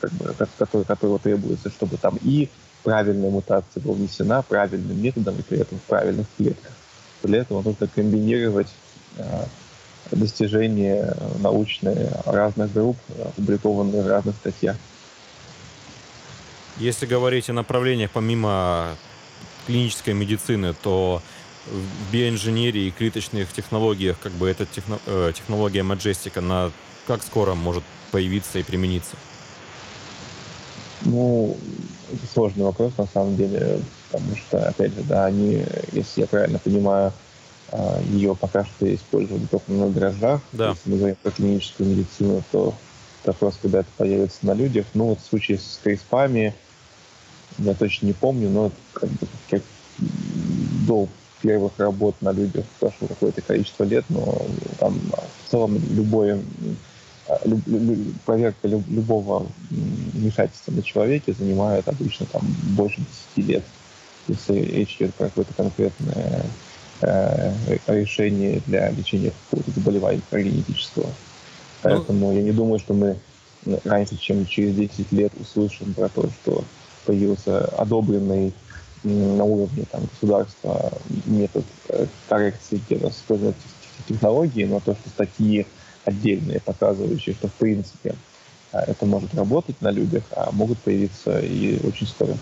как 0.00 0.10
бы, 0.12 0.34
который, 0.58 0.84
которого 0.84 1.18
требуется, 1.18 1.70
чтобы 1.70 1.96
там 1.96 2.18
и 2.22 2.48
правильная 2.82 3.30
мутация 3.30 3.82
была 3.82 3.94
внесена 3.94 4.42
правильным 4.42 5.00
методом 5.00 5.36
и 5.38 5.42
при 5.42 5.58
этом 5.58 5.78
в 5.78 5.82
правильных 5.82 6.26
клетках. 6.36 6.72
Для 7.22 7.40
этого 7.40 7.62
нужно 7.62 7.86
комбинировать 7.86 8.68
э, 9.16 9.44
достижения 10.10 11.14
научные 11.40 12.10
разных 12.26 12.72
групп, 12.72 12.96
опубликованные 13.24 14.02
в 14.02 14.08
разных 14.08 14.34
статьях. 14.36 14.76
Если 16.78 17.06
говорить 17.06 17.48
о 17.50 17.52
направлениях 17.52 18.10
помимо 18.10 18.96
клинической 19.66 20.14
медицины, 20.14 20.74
то 20.82 21.22
в 21.66 22.12
биоинженерии 22.12 22.86
и 22.86 22.90
клеточных 22.90 23.52
технологиях 23.52 24.18
как 24.20 24.32
бы 24.32 24.48
эта 24.48 24.66
техно, 24.66 24.98
э, 25.06 25.32
технология 25.34 25.80
Majestic, 25.80 26.36
она 26.36 26.72
как 27.06 27.22
скоро 27.22 27.54
может 27.54 27.84
появиться 28.10 28.58
и 28.58 28.62
примениться? 28.62 29.16
Ну, 31.04 31.56
это 32.12 32.26
сложный 32.32 32.64
вопрос 32.64 32.92
на 32.98 33.06
самом 33.06 33.36
деле, 33.36 33.80
потому 34.10 34.36
что, 34.36 34.68
опять 34.68 34.94
же, 34.94 35.02
да, 35.02 35.26
они, 35.26 35.64
если 35.92 36.20
я 36.20 36.26
правильно 36.26 36.58
понимаю, 36.58 37.12
а, 37.72 38.00
ее 38.10 38.36
пока 38.36 38.64
что 38.64 38.94
использовали 38.94 39.46
только 39.46 39.72
на 39.72 39.88
дрожжах. 39.88 40.42
Да. 40.52 40.70
Если 40.70 40.90
мы 40.90 40.96
говорим 40.98 41.16
про 41.22 41.30
клиническую 41.30 41.88
медицину, 41.88 42.42
то 42.52 42.74
вопрос, 43.24 43.58
когда 43.60 43.80
это 43.80 43.88
появится 43.96 44.38
на 44.42 44.52
людях. 44.52 44.86
Ну, 44.94 45.06
вот 45.06 45.20
в 45.20 45.24
случае 45.24 45.58
с 45.58 45.80
криспами, 45.82 46.54
я 47.58 47.74
точно 47.74 48.06
не 48.06 48.12
помню, 48.12 48.50
но 48.50 48.70
как 48.92 49.08
бы, 49.08 49.26
как 49.50 49.62
до 50.86 51.08
первых 51.40 51.72
работ 51.78 52.16
на 52.20 52.32
людях 52.32 52.64
прошло 52.78 53.08
какое-то 53.08 53.40
количество 53.40 53.84
лет, 53.84 54.04
но 54.08 54.46
там 54.78 55.00
в 55.44 55.50
целом 55.50 55.80
любое 55.90 56.40
а, 57.28 57.40
проверка 58.24 58.68
любого 58.68 59.46
вмешательства 59.70 60.72
на 60.72 60.82
человеке 60.82 61.32
занимает 61.32 61.88
обычно 61.88 62.26
там 62.26 62.42
больше 62.76 63.00
10 63.36 63.48
лет, 63.48 63.64
если 64.28 64.54
речь 64.54 64.96
идет 64.96 65.14
про 65.14 65.26
какое-то 65.26 65.54
конкретное 65.54 66.44
э, 67.00 67.52
решение 67.86 68.60
для 68.66 68.90
лечения 68.90 69.32
какого-то 69.50 69.70
заболевания 69.72 70.22
генетического. 70.30 71.06
Ну, 71.06 71.12
Поэтому 71.82 72.32
я 72.32 72.42
не 72.42 72.52
думаю, 72.52 72.78
что 72.78 72.94
мы 72.94 73.16
раньше, 73.84 74.16
чем 74.16 74.46
через 74.46 74.74
10 74.74 75.12
лет 75.12 75.32
услышим 75.40 75.94
про 75.94 76.08
то, 76.08 76.28
что 76.42 76.64
появился 77.04 77.64
одобренный 77.66 78.52
на 79.04 79.44
уровне 79.44 79.84
там, 79.90 80.02
государства 80.12 80.92
метод 81.26 81.64
э, 81.88 82.06
коррекции 82.28 82.80
геноспользования 82.88 83.54
технологии, 84.08 84.64
но 84.64 84.80
то, 84.80 84.94
что 84.94 85.08
статьи 85.08 85.66
отдельные, 86.04 86.60
показывающие, 86.60 87.34
что 87.34 87.48
в 87.48 87.52
принципе 87.52 88.14
а, 88.72 88.82
это 88.82 89.06
может 89.06 89.34
работать 89.34 89.80
на 89.80 89.90
людях, 89.90 90.24
а 90.32 90.50
могут 90.52 90.78
появиться 90.78 91.38
и 91.40 91.78
очень 91.86 92.06
скоро. 92.06 92.36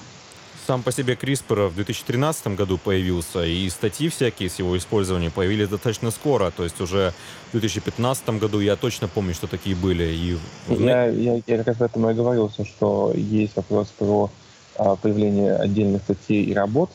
Сам 0.67 0.83
по 0.83 0.93
себе 0.93 1.15
CRISPR 1.15 1.69
в 1.69 1.75
2013 1.75 2.49
году 2.49 2.79
появился, 2.79 3.45
и 3.45 3.69
статьи 3.71 4.09
всякие 4.09 4.49
с 4.49 4.59
его 4.59 4.77
использованием 4.79 5.33
появились 5.33 5.69
достаточно 5.69 6.11
скоро, 6.11 6.51
то 6.51 6.65
есть 6.65 6.81
уже 6.81 7.13
в 7.49 7.53
2015 7.53 8.29
году 8.39 8.61
я 8.61 8.77
точно 8.77 9.09
помню, 9.09 9.35
что 9.35 9.47
такие 9.47 9.75
были. 9.75 10.05
И... 10.05 10.39
Я, 10.69 11.07
я, 11.07 11.41
я 11.45 11.59
как 11.59 11.67
раз 11.67 11.77
об 11.77 11.83
этом 11.83 12.11
и 12.11 12.15
говорил, 12.15 12.51
что 12.51 13.13
есть 13.17 13.57
вопрос 13.57 13.89
про 13.99 14.31
а, 14.77 14.97
появление 14.97 15.57
отдельных 15.57 16.03
статей 16.03 16.45
и 16.45 16.55
работ, 16.55 16.91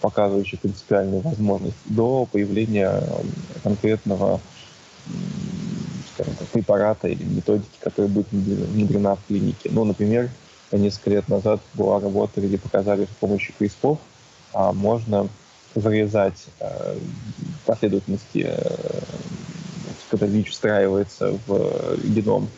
показывающих 0.00 0.60
принципиальную 0.60 1.20
возможность, 1.20 1.76
до 1.84 2.26
появления 2.26 3.02
конкретного 3.62 4.40
скажем 6.16 6.34
так, 6.34 6.48
препарата 6.48 7.08
или 7.08 7.22
методики, 7.22 7.76
которая 7.80 8.10
будет 8.10 8.28
внедрена 8.32 9.16
в 9.16 9.26
клинике. 9.26 9.68
Ну, 9.70 9.84
например, 9.84 10.30
несколько 10.72 11.10
лет 11.10 11.28
назад 11.28 11.60
была 11.74 12.00
работа, 12.00 12.40
где 12.40 12.56
показали, 12.56 13.04
что 13.04 13.12
с 13.12 13.16
помощью 13.16 13.54
CRISPR 13.58 13.98
а, 14.54 14.72
можно 14.72 15.28
вырезать 15.74 16.46
а, 16.58 16.96
последовательности, 17.66 18.46
а, 18.48 19.02
когда 20.10 20.26
ВИЧ 20.26 20.52
встраивается 20.52 21.38
в 21.46 21.98
геном 22.02 22.48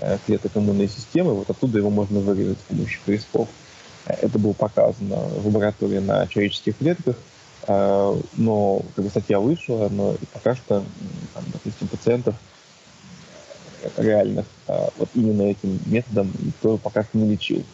а, 0.00 0.18
клеток 0.24 0.52
иммунной 0.54 0.88
системы, 0.88 1.34
вот 1.34 1.50
оттуда 1.50 1.78
его 1.78 1.90
можно 1.90 2.20
вырезать 2.20 2.58
с 2.58 2.62
помощью 2.62 3.00
CRISPR. 3.04 3.48
Это 4.06 4.38
было 4.38 4.52
показано 4.52 5.16
в 5.16 5.46
лаборатории 5.46 5.98
на 5.98 6.26
человеческих 6.28 6.78
клетках, 6.78 7.16
но 7.66 8.80
когда 8.96 9.10
статья 9.10 9.38
вышла, 9.38 9.88
но 9.90 10.16
пока 10.32 10.54
что, 10.54 10.82
там, 11.34 11.44
допустим, 11.52 11.88
пациентов 11.88 12.34
реальных 13.96 14.46
вот 14.66 15.08
именно 15.14 15.42
этим 15.42 15.78
методом 15.86 16.32
никто 16.40 16.76
пока 16.78 17.04
что 17.04 17.18
не 17.18 17.30
лечил, 17.30 17.64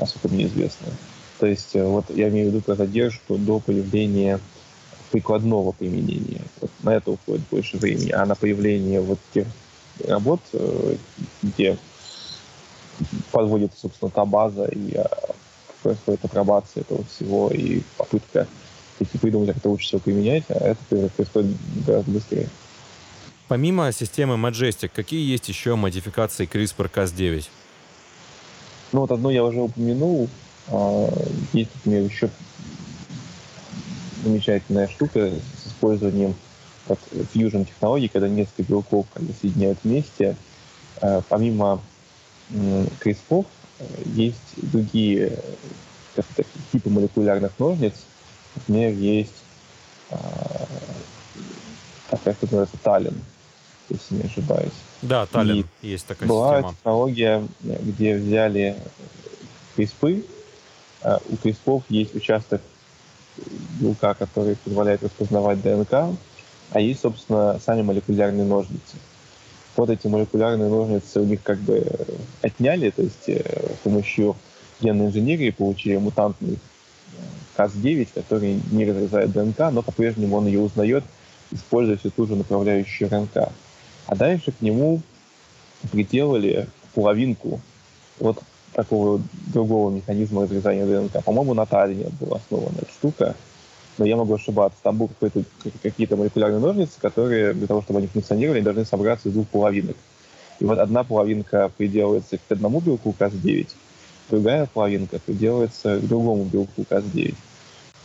насколько 0.00 0.28
мне 0.28 0.46
известно. 0.46 0.86
То 1.38 1.46
есть 1.46 1.74
вот 1.74 2.04
я 2.10 2.28
имею 2.28 2.48
в 2.48 2.52
виду 2.52 2.62
про 2.62 2.74
задержку 2.76 3.36
до 3.36 3.58
появления 3.58 4.40
прикладного 5.10 5.72
применения. 5.72 6.42
Вот 6.60 6.70
на 6.82 6.90
это 6.90 7.12
уходит 7.12 7.42
больше 7.50 7.76
времени, 7.76 8.10
а 8.10 8.24
на 8.26 8.34
появление 8.34 9.00
вот 9.00 9.18
тех 9.32 9.46
работ, 10.06 10.40
где 11.42 11.76
подводится, 13.32 13.80
собственно, 13.80 14.10
та 14.10 14.24
база 14.24 14.64
и 14.66 14.96
происходит 15.82 16.24
апробация 16.24 16.82
этого 16.82 17.04
всего 17.04 17.50
и 17.50 17.82
попытка 17.96 18.46
если 19.00 19.18
придумать, 19.18 19.48
как 19.48 19.56
это 19.56 19.68
лучше 19.68 19.86
всего 19.86 20.00
применять, 20.00 20.44
а 20.48 20.54
это 20.54 21.08
происходит 21.08 21.56
гораздо 21.84 22.10
быстрее. 22.12 22.48
Помимо 23.48 23.92
системы 23.92 24.36
Majestic, 24.36 24.90
какие 24.94 25.30
есть 25.30 25.48
еще 25.48 25.76
модификации 25.76 26.48
CRISPR-Cas9? 26.50 27.46
Ну 28.92 29.00
вот 29.00 29.10
одну 29.10 29.30
я 29.30 29.44
уже 29.44 29.60
упомянул. 29.60 30.28
А, 30.68 31.10
есть, 31.52 31.70
например, 31.74 32.10
еще 32.10 32.30
замечательная 34.22 34.88
штука 34.88 35.30
с 35.30 35.68
использованием 35.68 36.34
вот, 36.86 36.98
fusion 37.34 37.66
технологий, 37.66 38.08
когда 38.08 38.28
несколько 38.28 38.62
белков 38.62 39.06
соединяют 39.40 39.78
вместе. 39.84 40.36
А, 41.00 41.22
помимо 41.28 41.80
CRISPR 42.50 43.46
есть 44.06 44.38
другие 44.56 45.38
типы 46.72 46.88
молекулярных 46.88 47.58
ножниц, 47.58 47.94
Например, 48.54 48.92
есть 48.92 49.34
а, 50.10 50.66
такая, 52.08 52.34
что 52.34 52.46
называется 52.46 52.76
Таллин, 52.82 53.20
если 53.88 54.14
не 54.16 54.22
ошибаюсь. 54.22 54.72
Да, 55.02 55.26
Таллин, 55.26 55.66
и 55.82 55.88
есть 55.88 56.06
такая 56.06 56.28
была 56.28 56.56
система. 56.56 56.74
технология, 56.74 57.46
где 57.60 58.16
взяли 58.16 58.76
криспы. 59.76 60.24
А, 61.02 61.20
у 61.28 61.36
криспов 61.36 61.82
есть 61.88 62.14
участок 62.14 62.62
белка, 63.80 64.14
который 64.14 64.56
позволяет 64.56 65.02
распознавать 65.02 65.60
ДНК, 65.60 66.16
а 66.70 66.80
есть, 66.80 67.00
собственно, 67.00 67.60
сами 67.64 67.82
молекулярные 67.82 68.44
ножницы. 68.44 68.96
Вот 69.76 69.90
эти 69.90 70.06
молекулярные 70.06 70.68
ножницы 70.68 71.20
у 71.20 71.24
них 71.24 71.42
как 71.42 71.58
бы 71.58 71.84
отняли, 72.42 72.90
то 72.90 73.02
есть 73.02 73.28
э, 73.28 73.42
с 73.74 73.78
помощью 73.82 74.36
генной 74.80 75.06
инженерии 75.06 75.50
получили 75.50 75.96
мутантный 75.96 76.58
Cas9, 77.56 78.08
который 78.14 78.60
не 78.70 78.84
разрезает 78.84 79.32
ДНК, 79.32 79.70
но 79.72 79.82
по-прежнему 79.82 80.36
он 80.36 80.46
ее 80.46 80.60
узнает, 80.60 81.04
используя 81.50 81.96
всю 81.96 82.10
ту 82.10 82.26
же 82.26 82.36
направляющую 82.36 83.10
РНК. 83.10 83.50
А 84.06 84.16
дальше 84.16 84.52
к 84.52 84.60
нему 84.60 85.00
приделали 85.90 86.68
половинку 86.94 87.60
вот 88.18 88.38
такого 88.72 89.20
другого 89.52 89.90
механизма 89.90 90.42
разрезания 90.42 90.86
ДНК. 90.86 91.22
По-моему, 91.24 91.54
на 91.54 91.66
Таллине 91.66 92.06
была 92.20 92.36
основана 92.38 92.76
эта 92.78 92.90
штука, 92.90 93.34
но 93.98 94.04
я 94.04 94.16
могу 94.16 94.34
ошибаться. 94.34 94.78
Там 94.82 94.98
были 94.98 95.44
какие-то 95.82 96.16
молекулярные 96.16 96.60
ножницы, 96.60 97.00
которые 97.00 97.54
для 97.54 97.66
того, 97.66 97.82
чтобы 97.82 98.00
они 98.00 98.08
функционировали, 98.08 98.60
должны 98.60 98.84
собраться 98.84 99.28
из 99.28 99.34
двух 99.34 99.46
половинок. 99.48 99.96
И 100.60 100.64
вот 100.64 100.78
одна 100.78 101.04
половинка 101.04 101.70
приделывается 101.76 102.38
к 102.38 102.40
одному 102.48 102.80
белку 102.80 103.14
Cas9, 103.18 103.68
другая 104.30 104.66
половинка 104.72 105.18
приделывается 105.18 105.98
к 105.98 106.06
другому 106.06 106.44
белку 106.44 106.82
Cas9. 106.82 107.34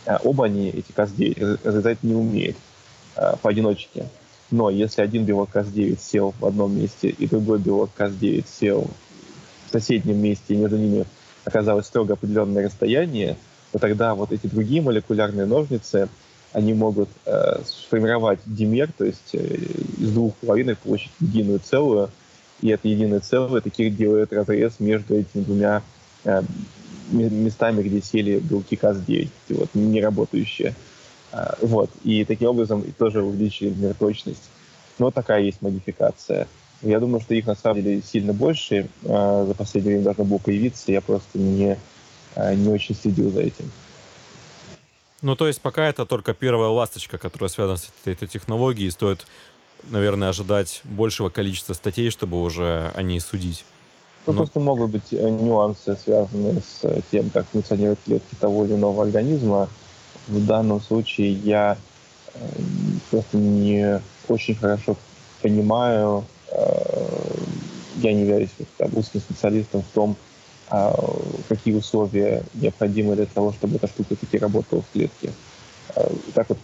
А 0.06 0.20
оба 0.24 0.46
они, 0.46 0.68
эти 0.70 0.92
Cas9, 0.92 1.60
разрезать 1.64 2.02
не 2.02 2.14
умеют 2.14 2.56
а, 3.16 3.36
поодиночке. 3.36 4.06
Но 4.50 4.70
если 4.70 5.02
один 5.02 5.24
белок 5.24 5.50
Cas9 5.54 5.98
сел 6.00 6.34
в 6.38 6.44
одном 6.44 6.76
месте, 6.76 7.08
и 7.08 7.26
другой 7.26 7.58
белок 7.58 7.90
Cas9 7.96 8.44
сел 8.48 8.88
в 9.68 9.72
соседнем 9.72 10.18
месте, 10.18 10.54
и 10.54 10.56
между 10.56 10.76
ними 10.76 11.04
оказалось 11.44 11.86
строго 11.86 12.14
определенное 12.14 12.64
расстояние, 12.66 13.36
то 13.72 13.78
тогда 13.78 14.14
вот 14.14 14.32
эти 14.32 14.46
другие 14.46 14.82
молекулярные 14.82 15.46
ножницы, 15.46 16.08
они 16.52 16.74
могут 16.74 17.08
э, 17.26 17.60
сформировать 17.64 18.40
димер, 18.44 18.90
то 18.96 19.04
есть 19.04 19.34
э, 19.34 19.38
из 19.98 20.10
двух 20.10 20.34
половинок 20.34 20.78
получить 20.78 21.12
единую 21.20 21.60
целую, 21.60 22.10
и 22.60 22.68
это 22.68 22.88
единое 22.88 23.20
целое 23.20 23.60
таки 23.60 23.88
делает 23.88 24.32
разрез 24.32 24.80
между 24.80 25.14
этими 25.14 25.42
двумя 25.42 25.82
Э, 26.24 26.42
местами, 27.12 27.82
где 27.82 28.00
сели 28.00 28.38
белки 28.38 28.76
КАЗ-9, 28.76 29.30
вот, 29.48 29.70
не 29.74 30.00
работающие. 30.00 30.76
А, 31.32 31.56
вот. 31.60 31.90
И 32.04 32.24
таким 32.24 32.48
образом 32.48 32.82
тоже 32.98 33.22
увеличили 33.22 33.70
например, 33.70 33.94
точность. 33.94 34.50
Но 34.98 35.10
такая 35.10 35.42
есть 35.42 35.62
модификация. 35.62 36.46
Я 36.82 36.98
думаю, 36.98 37.20
что 37.20 37.34
их 37.34 37.46
на 37.46 37.54
самом 37.54 37.82
деле 37.82 38.02
сильно 38.02 38.32
больше. 38.32 38.88
А, 39.06 39.44
за 39.46 39.54
последнее 39.54 39.94
время 39.94 40.04
должно 40.04 40.24
было 40.24 40.38
появиться. 40.38 40.92
Я 40.92 41.00
просто 41.00 41.38
не, 41.38 41.78
а, 42.34 42.54
не 42.54 42.68
очень 42.68 42.94
следил 42.94 43.30
за 43.30 43.42
этим. 43.42 43.70
Ну, 45.22 45.36
то 45.36 45.46
есть 45.46 45.60
пока 45.60 45.86
это 45.86 46.06
только 46.06 46.32
первая 46.32 46.70
ласточка, 46.70 47.18
которая 47.18 47.50
связана 47.50 47.76
с 47.76 47.90
этой, 48.02 48.14
этой 48.14 48.28
технологией. 48.28 48.90
Стоит, 48.90 49.26
наверное, 49.90 50.30
ожидать 50.30 50.80
большего 50.84 51.28
количества 51.28 51.74
статей, 51.74 52.10
чтобы 52.10 52.40
уже 52.40 52.90
о 52.94 53.02
ней 53.02 53.20
судить. 53.20 53.64
Ну, 54.26 54.32
ну, 54.32 54.38
просто 54.38 54.60
могут 54.60 54.90
быть 54.90 55.12
э, 55.12 55.28
нюансы, 55.28 55.96
связанные 55.96 56.60
с 56.60 56.84
э, 56.84 57.00
тем, 57.10 57.30
как 57.30 57.46
функционируют 57.48 58.00
клетки 58.04 58.34
того 58.38 58.64
или 58.64 58.74
иного 58.74 59.02
организма. 59.02 59.68
В 60.30 60.46
данном 60.46 60.80
случае 60.80 61.32
я 61.32 61.76
э, 62.34 62.38
просто 63.10 63.36
не 63.36 64.00
очень 64.28 64.54
хорошо 64.54 64.96
понимаю, 65.42 66.24
я 67.96 68.12
не 68.12 68.22
являюсь 68.22 68.50
узким 68.92 69.20
специалистом 69.20 69.82
в 69.82 69.94
том, 69.94 70.16
а, 70.68 70.94
какие 71.48 71.74
условия 71.74 72.42
необходимы 72.54 73.16
для 73.16 73.26
того, 73.26 73.52
чтобы 73.52 73.76
эта 73.76 73.86
штука 73.86 74.16
таки 74.16 74.38
работала 74.38 74.82
в 74.82 74.92
клетке. 74.92 75.32
Так 76.34 76.48
вот, 76.50 76.58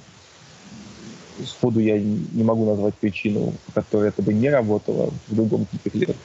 сходу 1.46 1.80
я 1.80 1.98
не 1.98 2.44
могу 2.44 2.66
назвать 2.66 2.94
причину, 2.96 3.54
по 3.66 3.80
которой 3.80 4.10
это 4.10 4.22
бы 4.22 4.34
не 4.34 4.50
работало 4.50 5.10
в 5.28 5.34
другом 5.34 5.66
типе 5.66 5.90
клеток 5.90 6.16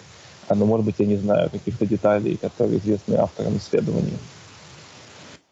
но, 0.56 0.66
может 0.66 0.86
быть, 0.86 0.96
я 1.00 1.06
не 1.06 1.18
знаю 1.18 1.50
каких-то 1.50 1.86
деталей, 1.86 2.38
которые 2.38 2.80
известны 2.80 3.16
авторам 3.16 3.58
исследования. 3.58 4.18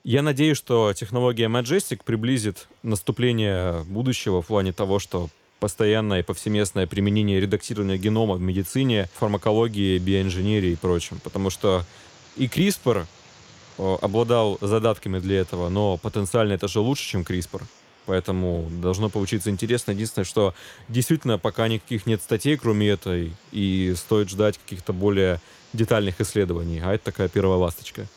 Я 0.09 0.23
надеюсь, 0.23 0.57
что 0.57 0.91
технология 0.93 1.45
Majestic 1.45 2.01
приблизит 2.03 2.67
наступление 2.81 3.83
будущего 3.83 4.41
в 4.41 4.47
плане 4.47 4.73
того, 4.73 4.97
что 4.97 5.29
постоянное 5.59 6.21
и 6.21 6.23
повсеместное 6.23 6.87
применение 6.87 7.39
редактирования 7.39 7.99
генома 7.99 8.33
в 8.33 8.41
медицине, 8.41 9.07
фармакологии, 9.13 9.99
биоинженерии 9.99 10.71
и 10.71 10.75
прочем. 10.75 11.19
Потому 11.23 11.51
что 11.51 11.85
и 12.37 12.47
CRISPR 12.47 13.05
обладал 13.77 14.57
задатками 14.61 15.19
для 15.19 15.41
этого, 15.41 15.69
но 15.69 15.97
потенциально 15.97 16.53
это 16.53 16.67
же 16.67 16.79
лучше, 16.79 17.07
чем 17.07 17.21
CRISPR. 17.21 17.61
Поэтому 18.07 18.67
должно 18.81 19.09
получиться 19.09 19.51
интересно. 19.51 19.91
Единственное, 19.91 20.25
что 20.25 20.55
действительно 20.87 21.37
пока 21.37 21.67
никаких 21.67 22.07
нет 22.07 22.23
статей, 22.23 22.57
кроме 22.57 22.89
этой, 22.89 23.33
и 23.51 23.93
стоит 23.95 24.31
ждать 24.31 24.57
каких-то 24.57 24.91
более 24.91 25.39
детальных 25.73 26.19
исследований. 26.19 26.79
А 26.83 26.95
это 26.95 27.05
такая 27.05 27.27
первая 27.27 27.59
ласточка. 27.59 28.07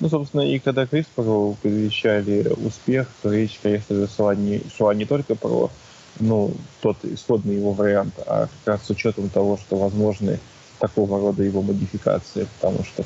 Ну, 0.00 0.08
собственно, 0.08 0.40
и 0.40 0.58
когда 0.58 0.84
CRISPR 0.84 1.56
предвещали 1.60 2.48
успех, 2.64 3.08
речь, 3.22 3.60
конечно 3.62 3.94
же, 3.94 4.08
шла 4.08 4.34
не, 4.34 4.62
шла 4.74 4.94
не 4.94 5.04
только 5.04 5.34
про 5.34 5.70
ну, 6.18 6.54
тот 6.80 6.96
исходный 7.04 7.56
его 7.56 7.72
вариант, 7.72 8.14
а 8.26 8.48
как 8.64 8.74
раз 8.74 8.86
с 8.86 8.90
учетом 8.90 9.28
того, 9.28 9.58
что 9.58 9.76
возможны 9.76 10.38
такого 10.78 11.20
рода 11.20 11.42
его 11.42 11.60
модификации, 11.60 12.46
потому 12.58 12.82
что 12.84 13.04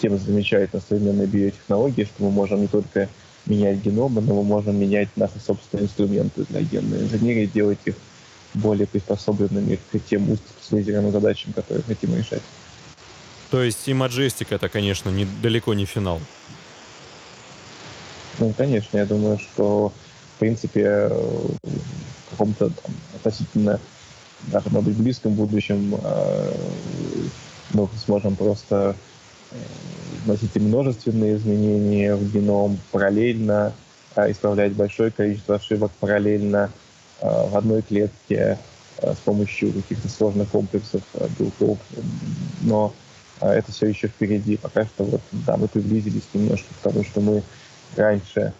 тем 0.00 0.18
замечательно 0.18 0.82
современные 0.86 1.26
биотехнологии, 1.26 2.04
что 2.04 2.24
мы 2.24 2.30
можем 2.30 2.60
не 2.60 2.66
только 2.66 3.08
менять 3.46 3.78
геномы, 3.78 4.20
но 4.20 4.34
мы 4.34 4.44
можем 4.44 4.78
менять 4.78 5.08
наши 5.16 5.38
собственные 5.38 5.86
инструменты 5.86 6.44
для 6.48 6.60
генной 6.60 7.02
инженерии, 7.02 7.46
делать 7.46 7.78
их 7.84 7.94
более 8.54 8.86
приспособленными 8.86 9.76
к 9.76 9.98
тем 10.00 10.30
узкоспециализированным 10.30 11.12
задачам, 11.12 11.52
которые 11.52 11.84
хотим 11.84 12.16
решать. 12.16 12.42
То 13.50 13.62
есть 13.62 13.88
и 13.88 13.92
Majestic 13.92 14.48
это, 14.50 14.68
конечно, 14.68 15.10
не, 15.10 15.24
далеко 15.42 15.74
не 15.74 15.86
финал. 15.86 16.20
Ну, 18.38 18.52
конечно, 18.56 18.98
я 18.98 19.06
думаю, 19.06 19.38
что, 19.38 19.92
в 20.36 20.38
принципе, 20.38 21.08
в 21.08 22.30
каком-то 22.30 22.70
там, 22.70 22.94
относительно, 23.16 23.80
даже, 24.48 24.70
может 24.70 24.90
быть, 24.90 24.98
близком 24.98 25.32
будущем 25.34 25.94
э, 26.00 26.52
мы 27.74 27.88
сможем 28.04 28.36
просто 28.36 28.94
вносить 30.24 30.54
множественные 30.56 31.36
изменения 31.36 32.14
в 32.14 32.32
геном 32.32 32.78
параллельно, 32.90 33.72
а, 34.14 34.30
исправлять 34.30 34.72
большое 34.72 35.10
количество 35.10 35.56
ошибок 35.56 35.90
параллельно 36.00 36.70
а, 37.20 37.46
в 37.48 37.56
одной 37.56 37.82
клетке 37.82 38.58
а, 38.98 39.14
с 39.14 39.18
помощью 39.18 39.72
каких-то 39.72 40.08
сложных 40.08 40.50
комплексов 40.50 41.02
белков. 41.38 41.78
Но 42.62 42.94
это 43.46 43.72
все 43.72 43.86
еще 43.86 44.08
впереди. 44.08 44.56
Пока 44.56 44.84
что 44.84 45.04
вот, 45.04 45.20
да, 45.32 45.56
мы 45.56 45.68
приблизились 45.68 46.24
немножко 46.34 46.68
к 46.74 46.82
тому, 46.82 47.04
что 47.04 47.20
мы 47.20 47.42
раньше 47.96 48.52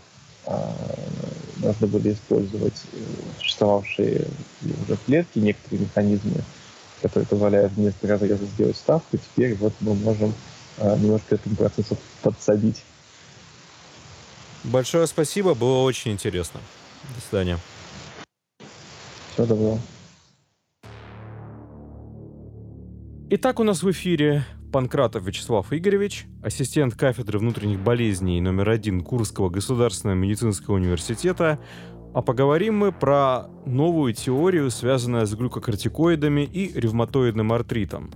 нужно 1.62 1.86
было 1.86 2.12
использовать 2.12 2.80
э, 2.92 2.98
существовавшие 3.38 4.26
уже 4.62 4.96
клетки, 5.06 5.38
некоторые 5.38 5.80
механизмы, 5.82 6.42
которые 7.02 7.26
позволяют 7.26 7.72
вместо 7.72 8.06
разреза 8.06 8.44
сделать 8.46 8.76
ставку. 8.76 9.16
Теперь 9.16 9.54
вот 9.56 9.74
мы 9.80 9.94
можем 9.94 10.32
э, 10.78 10.96
немножко 10.98 11.34
этому 11.34 11.56
процессу 11.56 11.96
подсадить. 12.22 12.82
Большое 14.64 15.06
спасибо, 15.06 15.54
было 15.54 15.82
очень 15.82 16.12
интересно. 16.12 16.60
До 17.14 17.20
свидания. 17.20 17.58
Всего 19.32 19.46
доброго. 19.46 19.80
Итак, 23.30 23.60
у 23.60 23.64
нас 23.64 23.82
в 23.82 23.90
эфире 23.90 24.44
Панкратов 24.72 25.24
Вячеслав 25.24 25.72
Игоревич, 25.72 26.26
ассистент 26.42 26.94
кафедры 26.94 27.38
внутренних 27.38 27.80
болезней 27.80 28.40
номер 28.40 28.70
один 28.70 29.00
Курского 29.00 29.48
государственного 29.48 30.16
медицинского 30.16 30.74
университета. 30.74 31.58
А 32.14 32.22
поговорим 32.22 32.76
мы 32.76 32.92
про 32.92 33.48
новую 33.64 34.12
теорию, 34.12 34.70
связанную 34.70 35.26
с 35.26 35.34
глюкокортикоидами 35.34 36.42
и 36.42 36.78
ревматоидным 36.78 37.52
артритом. 37.52 38.10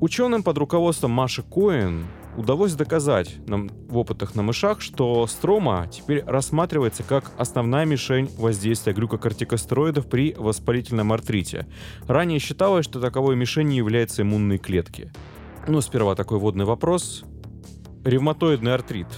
Ученым 0.00 0.42
под 0.42 0.58
руководством 0.58 1.12
Маши 1.12 1.42
Коэн 1.42 2.04
удалось 2.36 2.74
доказать 2.74 3.36
нам 3.48 3.70
в 3.88 3.96
опытах 3.96 4.34
на 4.34 4.42
мышах, 4.42 4.80
что 4.80 5.26
строма 5.26 5.88
теперь 5.90 6.22
рассматривается 6.24 7.02
как 7.02 7.32
основная 7.38 7.86
мишень 7.86 8.28
воздействия 8.36 8.92
глюкокортикостероидов 8.92 10.06
при 10.08 10.34
воспалительном 10.36 11.12
артрите. 11.12 11.66
Ранее 12.06 12.38
считалось, 12.38 12.84
что 12.84 13.00
таковой 13.00 13.36
мишенью 13.36 13.76
являются 13.76 14.22
иммунные 14.22 14.58
клетки. 14.58 15.10
Ну, 15.68 15.80
сперва 15.80 16.14
такой 16.14 16.38
водный 16.38 16.64
вопрос. 16.64 17.24
Ревматоидный 18.04 18.72
артрит. 18.72 19.08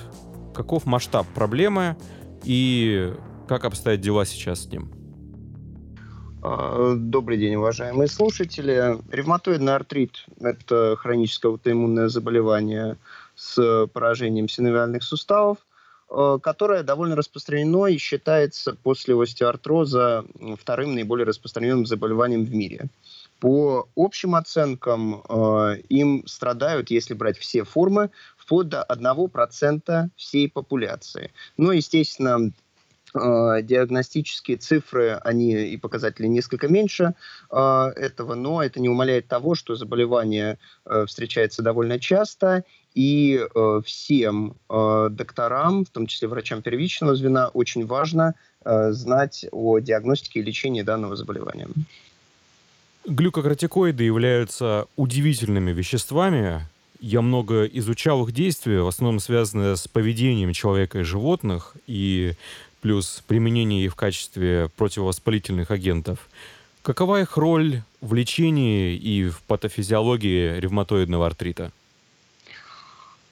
Каков 0.54 0.86
масштаб 0.86 1.26
проблемы 1.34 1.98
и 2.42 3.12
как 3.46 3.66
обстоят 3.66 4.00
дела 4.00 4.24
сейчас 4.24 4.64
с 4.64 4.66
ним? 4.66 4.90
А, 6.42 6.94
добрый 6.96 7.36
день, 7.36 7.56
уважаемые 7.56 8.08
слушатели. 8.08 8.96
Ревматоидный 9.12 9.74
артрит– 9.74 10.24
это 10.40 10.96
хроническое 10.96 11.52
аутоиммунное 11.52 12.08
заболевание 12.08 12.96
с 13.34 13.86
поражением 13.92 14.48
синовиальных 14.48 15.02
суставов, 15.02 15.58
а, 16.08 16.38
которое 16.38 16.82
довольно 16.82 17.14
распространено 17.14 17.86
и 17.86 17.98
считается 17.98 18.74
после 18.82 19.20
остеоартроза 19.20 20.24
вторым 20.58 20.94
наиболее 20.94 21.26
распространенным 21.26 21.84
заболеванием 21.84 22.46
в 22.46 22.54
мире. 22.54 22.88
По 23.40 23.88
общим 23.94 24.34
оценкам, 24.34 25.22
э, 25.28 25.80
им 25.88 26.26
страдают, 26.26 26.90
если 26.90 27.14
брать 27.14 27.38
все 27.38 27.62
формы, 27.64 28.10
вплоть 28.36 28.68
до 28.68 28.82
1% 28.82 30.10
всей 30.16 30.50
популяции. 30.50 31.30
Но, 31.56 31.70
естественно, 31.70 32.50
э, 33.14 33.62
диагностические 33.62 34.56
цифры, 34.56 35.20
они 35.22 35.52
и 35.52 35.76
показатели 35.76 36.26
несколько 36.26 36.66
меньше 36.66 37.14
э, 37.50 37.92
этого, 37.94 38.34
но 38.34 38.60
это 38.60 38.80
не 38.80 38.88
умаляет 38.88 39.28
того, 39.28 39.54
что 39.54 39.76
заболевание 39.76 40.58
э, 40.84 41.06
встречается 41.06 41.62
довольно 41.62 42.00
часто, 42.00 42.64
и 42.94 43.38
э, 43.38 43.80
всем 43.84 44.56
э, 44.68 45.08
докторам, 45.12 45.84
в 45.84 45.90
том 45.90 46.08
числе 46.08 46.26
врачам 46.26 46.62
первичного 46.62 47.14
звена, 47.14 47.48
очень 47.48 47.86
важно 47.86 48.34
э, 48.64 48.90
знать 48.90 49.46
о 49.52 49.78
диагностике 49.78 50.40
и 50.40 50.42
лечении 50.42 50.82
данного 50.82 51.14
заболевания. 51.14 51.68
Глюкокортикоиды 53.08 54.04
являются 54.04 54.86
удивительными 54.96 55.70
веществами. 55.72 56.66
Я 57.00 57.22
много 57.22 57.64
изучал 57.64 58.26
их 58.26 58.34
действия, 58.34 58.82
в 58.82 58.86
основном 58.86 59.18
связанные 59.18 59.76
с 59.76 59.88
поведением 59.88 60.52
человека 60.52 60.98
и 60.98 61.04
животных, 61.04 61.74
и 61.86 62.34
плюс 62.82 63.24
применение 63.26 63.86
их 63.86 63.92
в 63.92 63.96
качестве 63.96 64.68
противовоспалительных 64.76 65.70
агентов. 65.70 66.28
Какова 66.82 67.22
их 67.22 67.38
роль 67.38 67.80
в 68.02 68.12
лечении 68.12 68.94
и 68.94 69.30
в 69.30 69.40
патофизиологии 69.44 70.60
ревматоидного 70.60 71.24
артрита? 71.24 71.72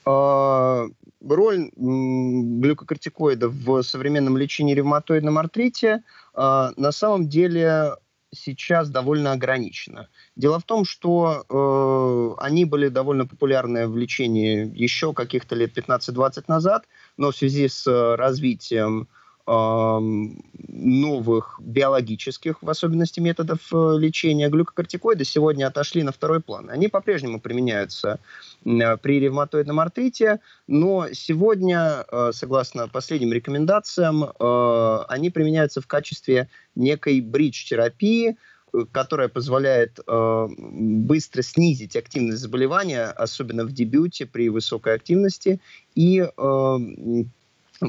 А, 0.07 0.87
роль 1.23 1.71
глюкокортикоидов 1.77 3.53
в 3.53 3.83
современном 3.83 4.39
лечении 4.39 4.73
ревматоидном 4.73 5.37
артрите 5.37 6.03
а, 6.33 6.73
на 6.79 6.93
самом 6.93 7.29
деле 7.29 7.97
сейчас 8.37 8.91
довольно 8.91 9.33
ограничено. 9.33 10.09
Дело 10.37 10.59
в 10.59 10.65
том, 10.65 10.85
что 10.85 11.45
э, 11.49 12.45
они 12.45 12.65
были 12.65 12.89
довольно 12.89 13.27
популярны 13.27 13.89
в 13.89 13.97
лечении 13.97 14.71
еще 14.75 15.13
каких-то 15.13 15.55
лет 15.55 15.77
15-20 15.77 16.45
назад, 16.49 16.85
но 17.17 17.31
в 17.31 17.37
связи 17.37 17.69
с 17.69 17.87
развитием 18.17 19.09
новых 20.77 21.61
биологических, 21.63 22.63
в 22.63 22.71
особенности 22.71 23.21
методов 23.21 23.61
э, 23.73 23.97
лечения 23.99 24.49
глюкокортикоиды 24.49 25.25
сегодня 25.25 25.67
отошли 25.67 26.03
на 26.03 26.13
второй 26.13 26.41
план. 26.41 26.69
Они 26.71 26.89
по-прежнему 26.89 27.41
применяются 27.41 28.19
э, 28.65 28.97
при 28.97 29.21
ревматоидном 29.21 29.81
артрите, 29.81 30.41
но 30.67 31.09
сегодня, 31.13 32.05
э, 32.11 32.31
согласно 32.33 32.89
последним 32.89 33.33
рекомендациям, 33.33 34.27
они 35.09 35.31
применяются 35.31 35.81
в 35.81 35.87
качестве 35.87 36.49
некой 36.75 37.21
бридж-терапии, 37.21 38.37
которая 38.93 39.29
позволяет 39.29 40.01
быстро 40.07 41.43
снизить 41.43 41.97
активность 41.97 42.41
заболевания, 42.41 43.07
особенно 43.07 43.65
в 43.65 43.73
дебюте 43.73 44.27
при 44.27 44.49
высокой 44.49 44.95
активности, 44.95 45.61
и 45.95 46.29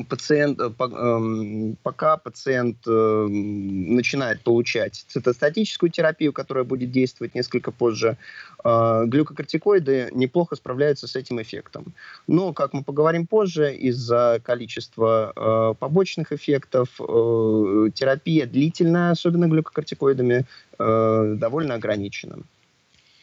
пациент, 0.10 0.60
э, 0.60 0.72
эм, 0.80 1.78
пока 1.84 2.18
пациент 2.18 2.78
э, 2.88 3.28
начинает 3.30 4.42
получать 4.42 5.06
цитостатическую 5.08 5.90
терапию, 5.90 6.34
которая 6.34 6.64
будет 6.64 6.92
действовать 6.92 7.36
несколько 7.36 7.72
позже, 7.72 8.18
э, 8.64 9.04
глюкокортикоиды 9.06 10.10
неплохо 10.14 10.56
справляются 10.56 11.08
с 11.08 11.16
этим 11.16 11.42
эффектом. 11.42 11.94
Но, 12.28 12.54
как 12.54 12.74
мы 12.74 12.84
поговорим 12.84 13.28
позже, 13.28 13.74
из-за 13.76 14.42
количества 14.44 15.76
побочных 15.80 16.32
эффектов 16.32 16.90
терапия 16.98 18.46
длительная, 18.46 19.12
особенно 19.12 19.48
глюкокортикоидами, 19.48 20.46
довольно 20.78 21.76
ограничена. 21.76 22.40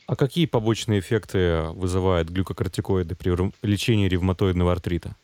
А 0.07 0.17
какие 0.17 0.47
побочные 0.47 1.01
эффекты 1.01 1.63
вызывают 1.75 2.29
глюкокортикоиды 2.29 3.15
при 3.15 3.35
лечении 3.63 4.09
ревматоидного 4.09 4.73
артрита? 4.73 5.17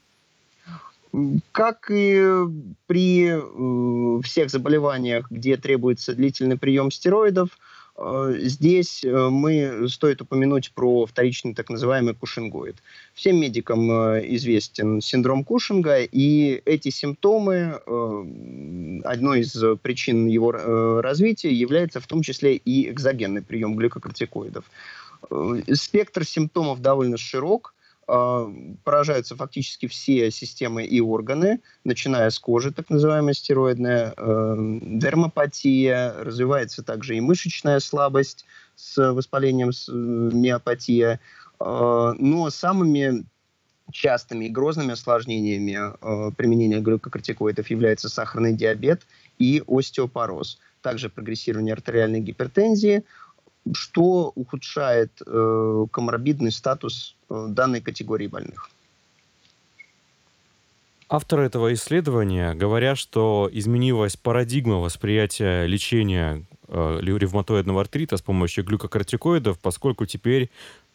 Как 1.53 1.91
и 1.91 2.23
при 2.87 3.31
э, 3.31 4.23
всех 4.23 4.51
заболеваниях, 4.51 5.31
где 5.31 5.57
требуется 5.57 6.15
длительный 6.15 6.57
прием 6.57 6.93
стероидов, 6.93 7.59
э, 7.97 8.37
здесь 8.43 9.05
э, 9.05 9.29
мы 9.29 9.89
стоит 9.89 10.21
упомянуть 10.23 10.73
про 10.73 11.07
вторичный 11.07 11.53
так 11.53 11.69
называемый 11.69 12.15
кушингоид. 12.15 12.77
Всем 13.15 13.41
медикам 13.41 13.91
известен 13.91 15.01
синдром 15.01 15.43
Кушинга, 15.43 16.01
и 16.01 16.63
эти 16.65 16.91
симптомы, 16.91 17.81
одной 19.05 19.41
из 19.41 19.57
причин 19.83 20.29
его 20.29 20.53
развития 21.03 21.53
является 21.53 21.99
в 21.99 22.07
том 22.07 22.23
числе 22.23 22.55
и 22.55 22.89
экзогенный 22.89 23.43
прием 23.43 23.75
глюкокортикоидов. 23.75 24.65
Спектр 25.73 26.25
симптомов 26.25 26.81
довольно 26.81 27.17
широк– 27.17 27.75
поражаются 28.07 29.37
фактически 29.37 29.87
все 29.87 30.31
системы 30.33 30.85
и 30.85 31.01
органы, 31.01 31.61
начиная 31.85 32.31
с 32.31 32.39
кожи, 32.41 32.73
так 32.73 32.91
называемая 32.91 33.35
стероидная, 33.35 34.15
э, 34.17 34.55
дермопатия, 34.83 36.15
развивается 36.19 36.83
также 36.83 37.17
и 37.17 37.21
мышечная 37.21 37.79
слабость 37.79 38.45
с 38.75 39.13
воспалением 39.13 39.73
с, 39.73 39.89
э, 39.89 39.93
миопатия. 39.93 41.21
Э, 41.61 42.15
но 42.19 42.51
самыми 42.51 43.25
частыми 43.93 44.47
и 44.47 44.49
грозными 44.49 44.93
осложнениями 44.93 45.79
э, 45.79 46.31
применения 46.37 46.81
глюкокортикоидов 46.81 47.69
является 47.71 48.09
сахарный 48.09 48.55
диабет 48.55 49.03
и 49.39 49.63
остеопороз. 49.67 50.59
Также 50.83 51.11
прогрессирование 51.11 51.75
артериальной 51.75 52.21
гипертензии, 52.21 53.05
что 53.73 54.33
ухудшает 54.35 55.11
э, 55.25 55.87
коморбидный 55.91 56.53
статус 56.53 57.17
э, 57.29 57.47
данной 57.49 57.81
категории 57.81 58.27
больных. 58.27 58.71
Авторы 61.09 61.47
этого 61.47 61.73
исследования 61.75 62.55
говорят, 62.55 62.97
что 62.97 63.51
изменилась 63.53 64.17
парадигма 64.17 64.77
восприятия 64.77 65.67
лечения 65.67 66.45
э, 66.69 66.99
ревматоидного 67.03 67.81
артрита 67.81 68.17
с 68.17 68.23
помощью 68.23 68.65
глюкокортикоидов, 68.65 69.59
поскольку 69.59 70.07
теперь 70.07 70.51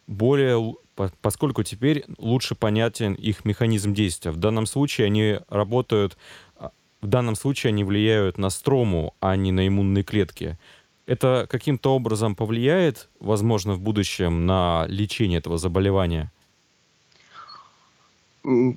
более, 0.06 0.74
поскольку 1.20 1.62
теперь 1.64 2.04
лучше 2.16 2.54
понятен 2.54 3.12
их 3.12 3.44
механизм 3.44 3.92
действия. 3.92 4.30
В 4.30 4.38
данном 4.38 4.64
случае 4.64 5.06
они 5.06 5.40
работают, 5.48 6.16
а, 6.56 6.70
в 7.02 7.06
данном 7.06 7.34
случае 7.34 7.68
они 7.68 7.84
влияют 7.84 8.38
на 8.38 8.48
строму, 8.48 9.14
а 9.20 9.36
не 9.36 9.52
на 9.52 9.68
иммунные 9.68 10.04
клетки 10.04 10.58
это 11.06 11.46
каким-то 11.48 11.94
образом 11.94 12.34
повлияет, 12.34 13.08
возможно, 13.20 13.74
в 13.74 13.80
будущем 13.80 14.46
на 14.46 14.86
лечение 14.88 15.38
этого 15.38 15.58
заболевания? 15.58 16.32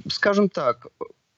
Скажем 0.08 0.50
так, 0.50 0.88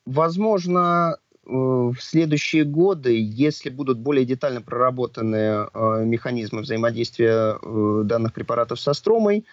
возможно, 0.06 1.18
в 1.44 1.96
следующие 2.00 2.64
годы, 2.64 3.20
если 3.20 3.70
будут 3.70 3.98
более 3.98 4.26
детально 4.26 4.62
проработаны 4.62 5.68
механизмы 6.06 6.62
взаимодействия 6.62 7.58
данных 8.04 8.34
препаратов 8.34 8.80
со 8.80 8.94
стромой, 8.94 9.46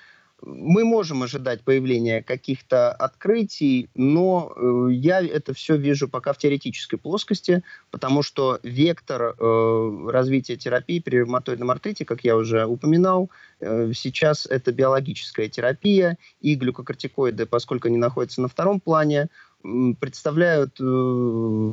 мы 0.42 0.84
можем 0.84 1.22
ожидать 1.22 1.62
появления 1.62 2.22
каких-то 2.22 2.92
открытий, 2.92 3.88
но 3.94 4.52
э, 4.54 4.88
я 4.92 5.20
это 5.20 5.52
все 5.52 5.76
вижу 5.76 6.08
пока 6.08 6.32
в 6.32 6.38
теоретической 6.38 6.98
плоскости, 6.98 7.62
потому 7.90 8.22
что 8.22 8.60
вектор 8.62 9.34
э, 9.38 10.08
развития 10.10 10.56
терапии 10.56 11.00
при 11.00 11.16
ревматоидном 11.16 11.70
артрите, 11.70 12.04
как 12.04 12.24
я 12.24 12.36
уже 12.36 12.66
упоминал, 12.66 13.30
э, 13.60 13.92
сейчас 13.94 14.46
это 14.46 14.72
биологическая 14.72 15.48
терапия, 15.48 16.18
и 16.40 16.54
глюкокортикоиды, 16.54 17.46
поскольку 17.46 17.88
они 17.88 17.96
находятся 17.96 18.40
на 18.40 18.48
втором 18.48 18.80
плане, 18.80 19.28
представляют 19.62 20.76
э, 20.80 21.72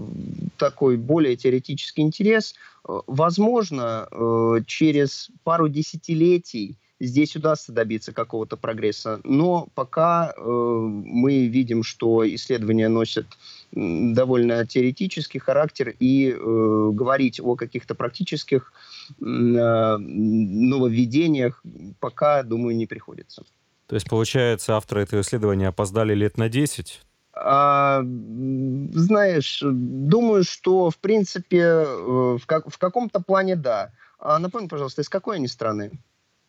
такой 0.57 0.97
более 0.97 1.36
теоретический 1.36 2.01
интерес. 2.01 2.55
Возможно, 2.84 4.07
э, 4.09 4.61
через 4.66 5.30
пару 5.43 5.70
десятилетий 5.70 6.78
здесь 6.99 7.35
удастся 7.35 7.71
добиться 7.71 8.13
какого-то 8.13 8.57
прогресса. 8.57 9.19
Но 9.23 9.67
пока 9.75 10.33
э, 10.35 10.41
мы 10.41 11.47
видим, 11.47 11.83
что 11.83 12.27
исследования 12.27 12.89
носят 12.89 13.27
довольно 13.71 14.65
теоретический 14.65 15.39
характер, 15.39 15.95
и 15.99 16.31
э, 16.31 16.35
говорить 16.35 17.39
о 17.41 17.55
каких-то 17.55 17.95
практических 17.95 18.73
э, 19.19 19.97
нововведениях 19.97 21.63
пока, 21.99 22.43
думаю, 22.43 22.75
не 22.75 22.85
приходится. 22.85 23.43
То 23.87 23.95
есть, 23.95 24.09
получается, 24.09 24.75
авторы 24.75 25.01
этого 25.01 25.21
исследования 25.21 25.67
опоздали 25.67 26.15
лет 26.15 26.37
на 26.37 26.49
10? 26.49 27.01
А, 27.37 28.01
знаешь, 28.01 29.59
думаю, 29.61 30.45
что, 30.45 30.89
в 30.89 30.97
принципе, 30.97 31.59
э, 31.59 32.37
в, 32.37 32.45
как, 32.45 32.69
в 32.69 32.77
каком-то 32.77 33.19
плане 33.19 33.57
да. 33.57 33.91
А 34.19 34.39
напомни, 34.39 34.67
пожалуйста, 34.67 35.01
из 35.01 35.09
какой 35.09 35.35
они 35.35 35.47
страны? 35.47 35.91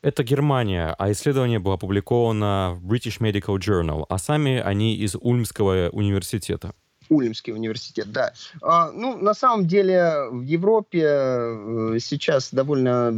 Это 0.06 0.22
Германия, 0.22 0.94
а 1.00 1.10
исследование 1.10 1.58
было 1.58 1.74
опубликовано 1.74 2.78
в 2.80 2.86
British 2.86 3.18
Medical 3.18 3.58
Journal, 3.58 4.06
а 4.08 4.18
сами 4.18 4.60
они 4.60 4.94
из 4.94 5.16
Ульмского 5.20 5.88
университета. 5.90 6.74
Ульмский 7.08 7.52
университет, 7.52 8.12
да. 8.12 8.32
А, 8.62 8.92
ну, 8.92 9.16
на 9.16 9.34
самом 9.34 9.66
деле, 9.66 10.28
в 10.30 10.42
Европе 10.42 11.02
э, 11.02 11.98
сейчас 11.98 12.54
довольно 12.54 13.12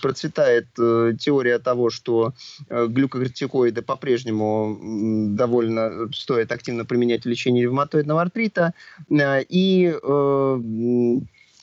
процветает 0.00 0.68
э, 0.78 1.14
теория 1.18 1.58
того, 1.58 1.90
что 1.90 2.32
э, 2.68 2.86
глюкокортикоиды 2.86 3.82
по-прежнему 3.82 5.34
довольно 5.34 6.12
стоит 6.12 6.52
активно 6.52 6.84
применять 6.84 7.24
в 7.24 7.28
лечении 7.28 7.62
ревматоидного 7.62 8.22
артрита. 8.22 8.72
И 9.10 9.92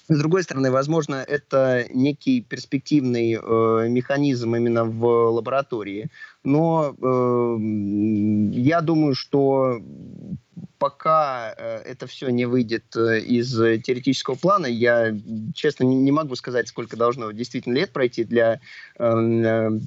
с 0.07 0.17
другой 0.19 0.43
стороны, 0.43 0.69
возможно, 0.71 1.15
это 1.15 1.87
некий 1.91 2.41
перспективный 2.41 3.33
э, 3.33 3.87
механизм 3.89 4.55
именно 4.55 4.85
в 4.85 5.31
лаборатории. 5.31 6.09
Но 6.43 6.95
э, 6.95 7.57
я 8.59 8.81
думаю, 8.81 9.15
что 9.15 9.81
пока 10.77 11.55
э, 11.57 11.77
это 11.85 12.05
все 12.05 12.29
не 12.29 12.45
выйдет 12.45 12.95
э, 12.95 13.19
из 13.19 13.51
теоретического 13.51 14.35
плана, 14.35 14.67
я, 14.67 15.15
честно, 15.55 15.85
не, 15.85 16.11
могу 16.11 16.35
сказать, 16.35 16.67
сколько 16.67 16.95
должно 16.97 17.31
действительно 17.31 17.73
лет 17.73 17.91
пройти 17.91 18.23
для 18.23 18.59
эм, 18.99 19.43
э, 19.43 19.79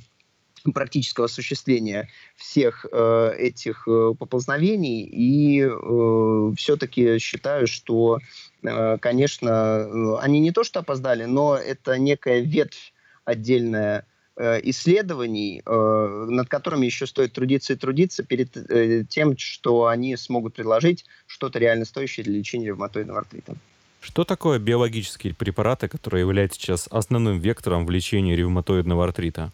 практического 0.72 1.26
осуществления 1.26 2.08
всех 2.36 2.86
э, 2.90 3.32
этих 3.38 3.86
э, 3.86 4.14
поползновений. 4.18 5.02
И 5.02 5.62
э, 5.62 6.52
все-таки 6.56 7.18
считаю, 7.18 7.66
что, 7.66 8.18
конечно, 8.62 9.48
э, 9.48 10.16
они 10.20 10.40
не 10.40 10.52
то 10.52 10.64
что 10.64 10.80
опоздали, 10.80 11.24
но 11.24 11.56
это 11.56 11.98
некая 11.98 12.40
ветвь 12.40 12.92
отдельная 13.24 14.04
э, 14.36 14.60
исследований, 14.64 15.62
э, 15.64 16.26
над 16.28 16.48
которыми 16.48 16.86
еще 16.86 17.06
стоит 17.06 17.32
трудиться 17.32 17.74
и 17.74 17.76
трудиться 17.76 18.24
перед 18.24 18.56
э, 18.56 19.04
тем, 19.08 19.36
что 19.36 19.86
они 19.86 20.16
смогут 20.16 20.54
предложить 20.54 21.04
что-то 21.26 21.58
реально 21.58 21.84
стоящее 21.84 22.24
для 22.24 22.38
лечения 22.38 22.66
ревматоидного 22.66 23.20
артрита. 23.20 23.54
Что 24.00 24.24
такое 24.24 24.58
биологические 24.58 25.34
препараты, 25.34 25.88
которые 25.88 26.20
являются 26.20 26.60
сейчас 26.60 26.88
основным 26.90 27.40
вектором 27.40 27.84
в 27.84 27.90
лечении 27.90 28.34
ревматоидного 28.34 29.04
артрита? 29.04 29.52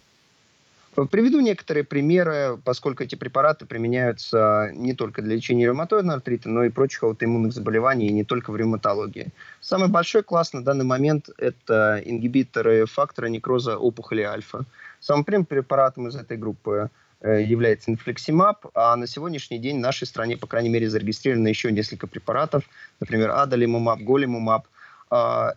Приведу 1.11 1.41
некоторые 1.41 1.83
примеры, 1.83 2.59
поскольку 2.65 3.03
эти 3.03 3.17
препараты 3.17 3.67
применяются 3.67 4.71
не 4.75 4.95
только 4.95 5.23
для 5.23 5.35
лечения 5.35 5.65
ревматоидного 5.65 6.17
артрита, 6.17 6.49
но 6.49 6.65
и 6.65 6.71
прочих 6.71 7.03
аутоиммунных 7.03 7.53
заболеваний, 7.53 8.07
и 8.07 8.13
не 8.13 8.23
только 8.23 8.53
в 8.53 8.57
ревматологии. 8.57 9.33
Самый 9.61 9.89
большой 9.89 10.23
класс 10.23 10.53
на 10.53 10.63
данный 10.63 10.85
момент– 10.85 11.31
это 11.39 12.01
ингибиторы 12.05 12.87
фактора 12.87 13.27
некроза 13.27 13.77
опухоли 13.77 14.23
альфа. 14.23 14.65
Самым 15.01 15.25
первым 15.25 15.47
препаратом 15.47 16.07
из 16.07 16.15
этой 16.15 16.37
группы 16.37 16.91
э, 17.21 17.43
является 17.43 17.91
инфлексимаб, 17.91 18.67
а 18.75 18.95
на 18.95 19.09
сегодняшний 19.09 19.59
день 19.59 19.79
в 19.79 19.81
нашей 19.81 20.07
стране, 20.07 20.37
по 20.37 20.47
крайней 20.47 20.71
мере, 20.71 20.89
зарегистрировано 20.89 21.49
еще 21.49 21.73
несколько 21.73 22.07
препаратов, 22.07 22.63
например, 23.01 23.31
адалимумаб, 23.31 24.01
голимумаб, 24.01 24.67
а, 24.67 24.74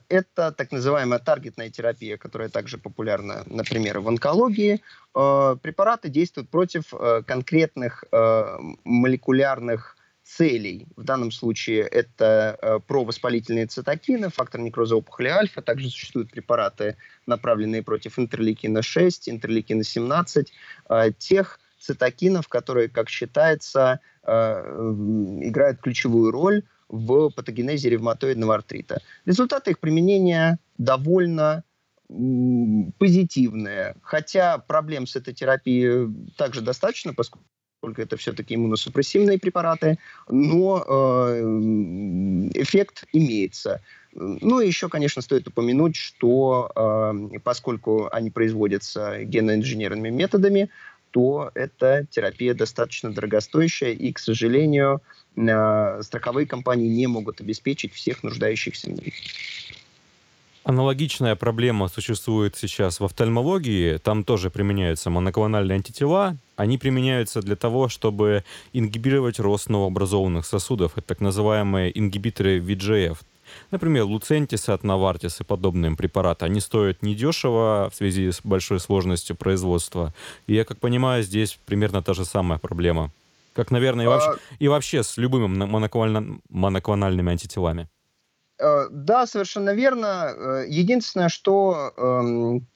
это 0.09 0.51
так 0.51 0.71
называемая 0.71 1.19
таргетная 1.19 1.69
терапия, 1.69 2.17
которая 2.17 2.49
также 2.49 2.77
популярна, 2.77 3.43
например, 3.47 3.99
в 3.99 4.07
онкологии. 4.07 4.81
А, 5.15 5.55
препараты 5.55 6.09
действуют 6.09 6.49
против 6.49 6.93
э, 6.93 7.23
конкретных 7.25 8.03
э, 8.11 8.57
молекулярных 8.83 9.97
целей. 10.23 10.85
В 10.95 11.03
данном 11.03 11.31
случае 11.31 11.81
это 11.81 12.57
э, 12.61 12.79
провоспалительные 12.85 13.65
цитокины, 13.65 14.29
фактор 14.29 14.61
некроза 14.61 14.95
опухоли 14.95 15.29
альфа. 15.29 15.63
Также 15.63 15.89
существуют 15.89 16.29
препараты, 16.29 16.97
направленные 17.25 17.81
против 17.81 18.19
интерлейкина 18.19 18.83
6, 18.83 19.29
интерлейкина 19.29 19.83
17, 19.83 20.53
тех 21.17 21.59
цитокинов, 21.79 22.47
которые, 22.47 22.89
как 22.89 23.09
считается, 23.09 24.01
играют 24.23 25.79
ключевую 25.79 26.31
роль 26.31 26.63
в 26.89 27.29
патогенезе 27.29 27.89
ревматоидного 27.89 28.55
артрита. 28.55 29.01
Результаты 29.25 29.71
их 29.71 29.79
применения 29.79 30.59
довольно 30.77 31.63
позитивные, 32.07 33.95
хотя 34.01 34.59
проблем 34.59 35.07
с 35.07 35.15
этой 35.17 35.33
терапией 35.33 36.13
также 36.37 36.61
достаточно, 36.61 37.13
поскольку 37.13 37.43
это 37.83 38.15
все-таки 38.15 38.55
иммуносупрессивные 38.55 39.37
препараты, 39.37 39.99
но 40.29 40.83
э, 40.87 41.41
эффект 42.55 43.03
имеется. 43.11 43.81
Ну 44.13 44.61
и 44.61 44.67
еще, 44.67 44.89
конечно, 44.89 45.21
стоит 45.21 45.47
упомянуть, 45.47 45.95
что 45.95 46.71
э, 46.75 47.39
поскольку 47.43 48.07
они 48.11 48.31
производятся 48.31 49.23
геноинженерными 49.23 50.09
методами, 50.09 50.69
то 51.11 51.51
эта 51.55 52.05
терапия 52.09 52.53
достаточно 52.53 53.11
дорогостоящая, 53.13 53.93
и, 53.93 54.11
к 54.11 54.19
сожалению, 54.19 55.01
э, 55.35 56.01
страховые 56.03 56.45
компании 56.47 56.87
не 56.87 57.07
могут 57.07 57.41
обеспечить 57.41 57.93
всех 57.93 58.23
нуждающихся 58.23 58.89
в 58.89 58.93
них. 58.93 59.13
Аналогичная 60.67 61.37
проблема 61.37 61.87
существует 61.87 62.57
сейчас 62.57 62.99
в 62.99 63.05
офтальмологии. 63.05 63.99
Там 63.99 64.25
тоже 64.25 64.49
применяются 64.49 65.09
моноклональные 65.09 65.77
антитела. 65.77 66.35
Они 66.57 66.77
применяются 66.77 67.41
для 67.41 67.55
того, 67.55 67.87
чтобы 67.87 68.43
ингибировать 68.73 69.39
рост 69.39 69.69
новообразованных 69.69 70.45
сосудов. 70.45 70.97
Это 70.97 71.07
так 71.07 71.21
называемые 71.21 71.97
ингибиторы 71.97 72.59
VGF. 72.59 73.17
Например, 73.71 74.03
Луцентис 74.03 74.69
от 74.69 74.83
Новартис 74.83 75.41
и 75.41 75.43
подобные 75.43 75.95
препараты, 75.95 76.45
они 76.45 76.59
стоят 76.59 77.01
недешево 77.01 77.89
в 77.91 77.95
связи 77.95 78.31
с 78.31 78.41
большой 78.43 78.79
сложностью 78.79 79.35
производства. 79.35 80.13
И 80.47 80.53
я 80.53 80.65
как 80.65 80.79
понимаю, 80.79 81.23
здесь 81.23 81.59
примерно 81.65 82.01
та 82.01 82.13
же 82.13 82.25
самая 82.25 82.59
проблема. 82.59 83.11
Как, 83.53 83.71
наверное, 83.71 84.05
и 84.05 84.07
вообще, 84.07 84.29
а... 84.29 84.37
и 84.59 84.67
вообще 84.67 85.03
с 85.03 85.17
любыми 85.17 85.47
моноклональными, 85.47 86.39
моноклональными 86.49 87.31
антителами. 87.31 87.87
Э, 88.59 88.87
да, 88.89 89.25
совершенно 89.27 89.73
верно. 89.73 90.33
Э, 90.35 90.65
единственное, 90.67 91.29
что 91.29 91.93
эм, 91.97 92.67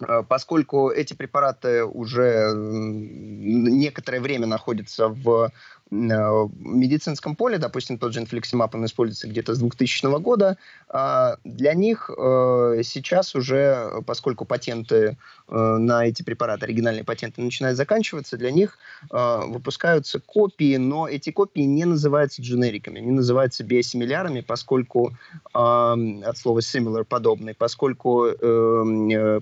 э, 0.00 0.22
поскольку 0.28 0.90
эти 0.90 1.14
препараты 1.14 1.84
уже 1.84 2.52
некоторое 2.54 4.20
время 4.20 4.46
находятся 4.46 5.08
в 5.08 5.50
медицинском 5.90 7.36
поле, 7.36 7.58
допустим, 7.58 7.98
тот 7.98 8.12
же 8.12 8.20
инфлексимаб, 8.20 8.74
он 8.74 8.84
используется 8.84 9.28
где-то 9.28 9.54
с 9.54 9.58
2000 9.58 10.20
года, 10.20 10.58
а 10.88 11.36
для 11.44 11.74
них 11.74 12.10
э, 12.10 12.80
сейчас 12.84 13.34
уже, 13.34 14.02
поскольку 14.06 14.44
патенты 14.44 15.16
э, 15.48 15.54
на 15.56 16.06
эти 16.06 16.22
препараты, 16.22 16.64
оригинальные 16.66 17.04
патенты 17.04 17.40
начинают 17.40 17.76
заканчиваться, 17.76 18.36
для 18.36 18.50
них 18.50 18.78
э, 19.10 19.40
выпускаются 19.46 20.20
копии, 20.20 20.76
но 20.76 21.08
эти 21.08 21.30
копии 21.30 21.62
не 21.62 21.84
называются 21.84 22.42
дженериками, 22.42 23.00
они 23.00 23.10
называются 23.10 23.64
биосимилярами, 23.64 24.40
поскольку 24.40 25.16
от 25.52 26.38
слова 26.38 26.58
similar, 26.58 27.04
подобный, 27.04 27.54
поскольку 27.54 28.28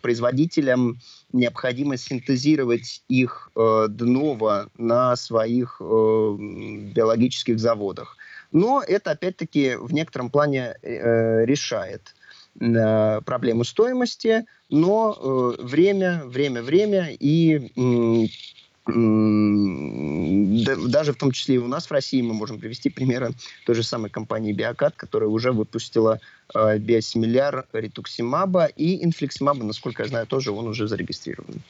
производителям 0.01 0.99
необходимо 1.33 1.97
синтезировать 1.97 3.03
их 3.09 3.51
э, 3.55 3.87
дново 3.89 4.69
на 4.77 5.17
своих 5.17 5.81
э, 5.81 6.36
биологических 6.37 7.59
заводах. 7.59 8.17
Но 8.53 8.83
это, 8.83 9.11
опять-таки, 9.13 9.77
в 9.77 9.93
некотором 9.93 10.31
плане 10.31 10.77
э, 10.83 11.45
решает 11.45 12.15
э, 12.61 13.21
проблему 13.23 13.65
стоимости, 13.65 14.47
но 14.71 15.17
э, 15.59 15.63
время, 15.63 16.23
время, 16.25 16.63
время 16.63 17.11
и 17.11 18.31
даже 20.87 21.13
в 21.13 21.17
том 21.17 21.33
числе 21.33 21.57
и 21.57 21.59
у 21.59 21.67
нас 21.67 21.87
в 21.87 21.91
России 21.91 22.23
мы 22.23 22.35
можем 22.35 22.61
привести 22.61 22.89
примеры 22.89 23.33
той 23.65 23.75
же 23.75 23.83
самой 23.83 24.11
компании 24.11 24.53
Биокат, 24.53 24.95
которая 24.95 25.29
уже 25.29 25.51
выпустила 25.51 26.21
э, 26.55 26.79
биосимиляр 26.79 27.67
ритуксимаба 27.73 28.67
и 28.67 29.05
инфликсимаба, 29.05 29.65
насколько 29.65 30.05
я 30.05 30.09
знаю, 30.09 30.27
тоже 30.29 30.53
он 30.53 30.69
уже 30.69 30.87
зарегистрирован. 30.87 31.63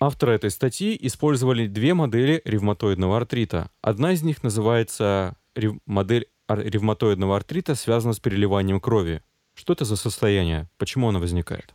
Авторы 0.00 0.34
этой 0.34 0.50
статьи 0.50 0.96
использовали 1.00 1.66
две 1.66 1.92
модели 1.92 2.40
ревматоидного 2.44 3.16
артрита. 3.16 3.70
Одна 3.82 4.12
из 4.12 4.22
них 4.22 4.44
называется 4.44 5.36
рев... 5.56 5.74
модель 5.86 6.28
ревматоидного 6.48 7.36
артрита, 7.36 7.74
связана 7.74 8.12
с 8.12 8.20
переливанием 8.20 8.80
крови. 8.80 9.22
Что 9.54 9.72
это 9.72 9.84
за 9.84 9.96
состояние? 9.96 10.68
Почему 10.78 11.08
оно 11.08 11.18
возникает? 11.18 11.74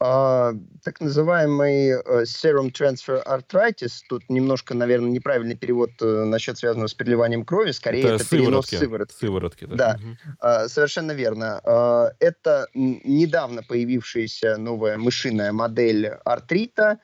А, 0.00 0.54
так 0.84 1.00
называемый 1.00 1.88
э, 1.88 2.22
serum 2.22 2.70
transfer 2.72 3.20
arthritis, 3.26 4.00
тут 4.08 4.22
немножко, 4.28 4.74
наверное, 4.74 5.10
неправильный 5.10 5.56
перевод 5.56 5.90
э, 6.00 6.24
насчет 6.24 6.56
связанного 6.56 6.86
с 6.86 6.94
переливанием 6.94 7.44
крови, 7.44 7.72
скорее 7.72 8.04
это, 8.04 8.14
это 8.14 8.28
перенос 8.28 8.68
сыворотки. 8.68 9.14
Сыворотки, 9.16 9.64
да. 9.64 9.74
да. 9.76 9.98
Угу. 9.98 10.68
Совершенно 10.68 11.12
верно. 11.12 11.60
А, 11.64 12.12
это 12.20 12.68
недавно 12.74 13.64
появившаяся 13.64 14.56
новая 14.56 14.98
мышиная 14.98 15.50
модель 15.52 16.06
артрита, 16.24 17.00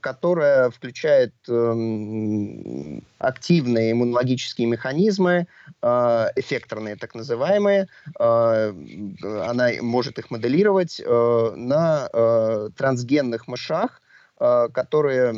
которая 0.00 0.70
включает 0.70 1.32
эм, 1.48 3.04
активные 3.18 3.92
иммунологические 3.92 4.66
механизмы, 4.66 5.46
э, 5.80 6.26
эффекторные 6.34 6.96
так 6.96 7.14
называемые. 7.14 7.86
Э, 8.18 8.74
она 9.46 9.70
может 9.80 10.18
их 10.18 10.32
моделировать 10.32 11.00
э, 11.00 11.52
на 11.56 12.08
трансгенных 12.76 13.46
мышах, 13.46 14.02
которые, 14.38 15.32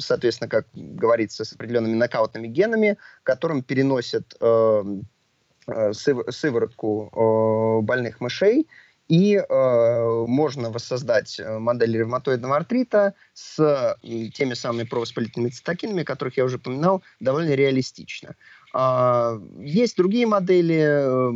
соответственно, 0.00 0.50
как 0.50 0.66
говорится, 0.74 1.46
с 1.46 1.54
определенными 1.54 1.94
нокаутными 1.94 2.48
генами, 2.48 2.98
которым 3.22 3.62
переносят 3.62 4.36
сыворотку 5.66 7.80
больных 7.82 8.20
мышей 8.20 8.66
и 9.08 9.36
э, 9.36 10.24
можно 10.26 10.70
воссоздать 10.70 11.38
э, 11.38 11.58
модель 11.58 11.98
ревматоидного 11.98 12.56
артрита 12.56 13.14
с 13.34 13.96
теми 14.02 14.54
самыми 14.54 14.84
провоспалительными 14.84 15.50
цитокинами, 15.50 16.02
о 16.02 16.04
которых 16.04 16.36
я 16.36 16.44
уже 16.44 16.56
упоминал, 16.56 17.02
довольно 17.20 17.54
реалистично. 17.54 18.34
А, 18.76 19.38
есть 19.60 19.96
другие 19.96 20.26
модели 20.26 20.80
э, 20.80 21.30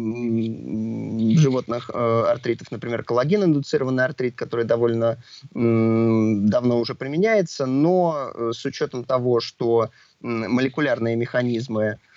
животных 1.39 1.91
э, 1.93 2.25
артритов, 2.27 2.71
например, 2.73 3.05
коллаген-индуцированный 3.05 4.05
артрит, 4.05 4.35
который 4.35 4.65
довольно 4.65 5.23
давно 5.53 6.81
уже 6.81 6.95
применяется, 6.95 7.67
но 7.67 8.33
э, 8.35 8.51
с 8.55 8.65
учетом 8.65 9.05
того, 9.05 9.41
что 9.41 9.91
молекулярные 10.21 11.15
механизмы 11.15 11.85
Э, 11.85 12.08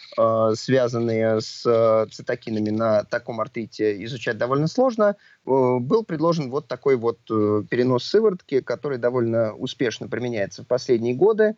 связанные 0.56 1.40
с 1.40 1.64
э, 1.66 2.06
цитокинами 2.12 2.70
на 2.70 3.04
таком 3.06 3.40
артрите, 3.40 4.04
изучать 4.06 4.38
довольно 4.38 4.68
сложно, 4.68 5.16
э, 5.16 5.16
был 5.46 6.04
предложен 6.04 6.50
вот 6.50 6.68
такой 6.68 6.98
вот 6.98 7.20
перенос 7.26 8.04
сыворотки, 8.04 8.60
который 8.62 8.98
довольно 8.98 9.54
успешно 9.54 10.08
применяется 10.08 10.64
в 10.64 10.68
последние 10.68 11.16
годы, 11.16 11.56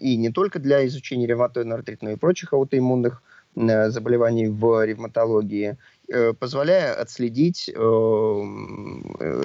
и 0.00 0.16
не 0.16 0.30
только 0.30 0.58
для 0.58 0.86
изучения 0.86 1.26
ревматоидного 1.26 1.80
артрита, 1.80 2.04
но 2.04 2.12
и 2.12 2.16
прочих 2.16 2.52
аутоиммунных 2.52 3.22
заболеваний 3.54 4.48
в 4.48 4.84
ревматологии, 4.84 5.78
позволяя 6.38 6.94
отследить 6.94 7.68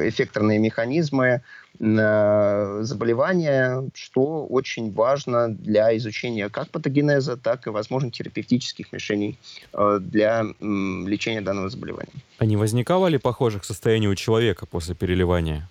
эффекторные 0.04 0.60
механизмы 0.60 1.41
заболевания, 1.80 3.90
что 3.94 4.46
очень 4.46 4.92
важно 4.92 5.48
для 5.48 5.96
изучения 5.98 6.50
как 6.50 6.70
патогенеза, 6.70 7.38
так 7.38 7.68
и, 7.68 7.70
возможно, 7.70 8.12
терапевтических 8.12 8.92
решений 8.92 9.40
э, 9.74 10.00
для 10.02 10.44
лечения 10.60 11.42
данного 11.42 11.70
заболевания. 11.70 12.12
А 12.38 12.46
не 12.46 12.58
возникало 12.58 13.08
ли 13.08 13.18
похожих 13.18 13.64
состояний 13.64 14.10
у 14.10 14.16
человека 14.16 14.66
после 14.66 14.94
переливания? 14.94 15.70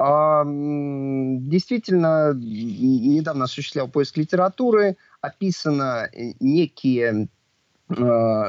А, 0.00 0.42
действительно, 0.44 2.32
недавно 2.34 3.44
осуществлял 3.44 3.86
поиск 3.86 4.16
литературы, 4.16 4.96
описано 5.20 6.08
э, 6.12 6.32
некие 6.40 7.12
Э, 7.12 7.26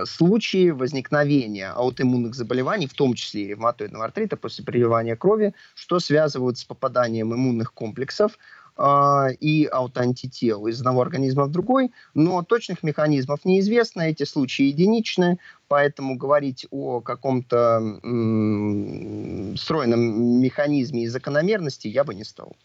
случаи 0.06 0.70
возникновения 0.72 1.70
аутоиммунных 1.70 2.36
заболеваний, 2.36 2.88
в 2.88 2.94
том 2.94 3.14
числе 3.14 3.44
и 3.44 3.48
ревматоидного 3.48 4.06
артрита 4.06 4.38
после 4.38 4.64
переливания 4.66 5.16
крови, 5.16 5.54
что 5.76 6.00
связывают 6.00 6.58
с 6.58 6.64
попаданием 6.64 7.34
иммунных 7.34 7.74
комплексов 7.74 8.38
э, 8.78 9.28
и 9.40 9.66
аутоантител 9.66 10.68
из 10.68 10.80
одного 10.80 11.02
организма 11.02 11.46
в 11.46 11.52
другой, 11.52 11.92
но 12.14 12.44
точных 12.44 12.84
механизмов 12.84 13.46
неизвестно, 13.46 14.02
эти 14.02 14.24
случаи 14.24 14.66
единичны, 14.66 15.40
поэтому 15.68 16.16
говорить 16.16 16.68
о 16.72 17.02
каком-то 17.02 18.00
м- 18.04 19.56
стройном 19.58 20.42
механизме 20.42 21.04
и 21.04 21.08
закономерности 21.08 21.88
я 21.88 22.04
бы 22.04 22.16
не 22.16 22.24
стал. 22.24 22.56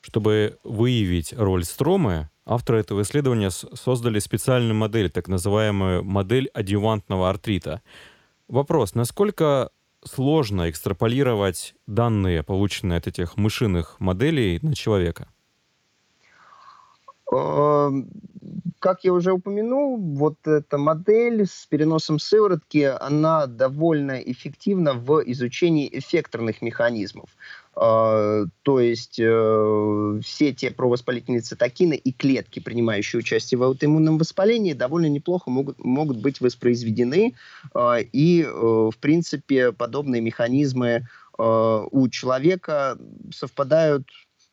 Чтобы 0.00 0.58
выявить 0.64 1.32
роль 1.32 1.64
стромы, 1.64 2.28
Авторы 2.44 2.80
этого 2.80 3.02
исследования 3.02 3.50
создали 3.50 4.18
специальную 4.18 4.74
модель, 4.74 5.10
так 5.10 5.28
называемую 5.28 6.02
модель 6.04 6.48
адъювантного 6.48 7.30
артрита. 7.30 7.82
Вопрос, 8.48 8.94
насколько 8.94 9.70
сложно 10.04 10.68
экстраполировать 10.68 11.74
данные, 11.86 12.42
полученные 12.42 12.98
от 12.98 13.06
этих 13.06 13.36
мышиных 13.36 14.00
моделей, 14.00 14.58
на 14.62 14.74
человека? 14.74 15.28
Эм, 17.32 18.08
как 18.78 19.04
я 19.04 19.12
уже 19.12 19.32
упомянул, 19.32 19.96
вот 19.96 20.46
эта 20.46 20.76
модель 20.76 21.46
с 21.46 21.66
переносом 21.66 22.18
сыворотки, 22.18 22.92
она 23.00 23.46
довольно 23.46 24.12
эффективна 24.12 24.94
в 24.94 25.22
изучении 25.26 25.88
эффекторных 25.92 26.60
механизмов. 26.62 27.30
Э, 27.76 28.44
то 28.62 28.80
есть 28.80 29.18
э, 29.18 30.20
все 30.24 30.52
те 30.52 30.70
провоспалительные 30.72 31.40
цитокины 31.42 31.94
и 31.94 32.12
клетки, 32.12 32.58
принимающие 32.60 33.20
участие 33.20 33.58
в 33.58 33.62
аутоиммунном 33.62 34.18
воспалении, 34.18 34.72
довольно 34.72 35.06
неплохо 35.06 35.48
могут, 35.48 35.78
могут 35.78 36.20
быть 36.20 36.40
воспроизведены. 36.40 37.34
Э, 37.74 38.02
и, 38.12 38.44
в 38.44 38.94
принципе, 39.00 39.72
подобные 39.72 40.20
механизмы 40.20 41.06
у 41.38 42.08
человека 42.10 42.98
совпадают 43.34 44.06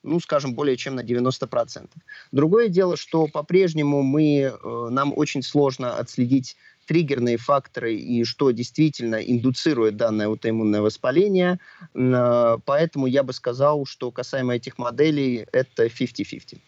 ну, 0.03 0.19
скажем, 0.19 0.53
более 0.53 0.77
чем 0.77 0.95
на 0.95 1.01
90%. 1.01 1.89
Другое 2.31 2.69
дело, 2.69 2.97
что 2.97 3.27
по-прежнему 3.27 4.01
мы, 4.01 4.41
э, 4.41 4.87
нам 4.89 5.13
очень 5.15 5.43
сложно 5.43 5.97
отследить 5.97 6.55
триггерные 6.85 7.37
факторы 7.37 7.95
и 7.95 8.23
что 8.23 8.51
действительно 8.51 9.15
индуцирует 9.15 9.95
данное 9.95 10.27
аутоиммунное 10.27 10.81
воспаление. 10.81 11.59
Э, 11.93 12.57
поэтому 12.65 13.07
я 13.07 13.23
бы 13.23 13.33
сказал, 13.33 13.85
что 13.85 14.11
касаемо 14.11 14.55
этих 14.55 14.77
моделей, 14.77 15.45
это 15.51 15.85
50-50. 15.85 16.59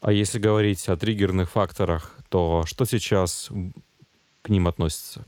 А 0.00 0.12
если 0.12 0.38
говорить 0.38 0.88
о 0.88 0.96
триггерных 0.96 1.50
факторах, 1.50 2.18
то 2.28 2.64
что 2.66 2.84
сейчас 2.84 3.50
к 4.42 4.48
ним 4.48 4.68
относится? 4.68 5.26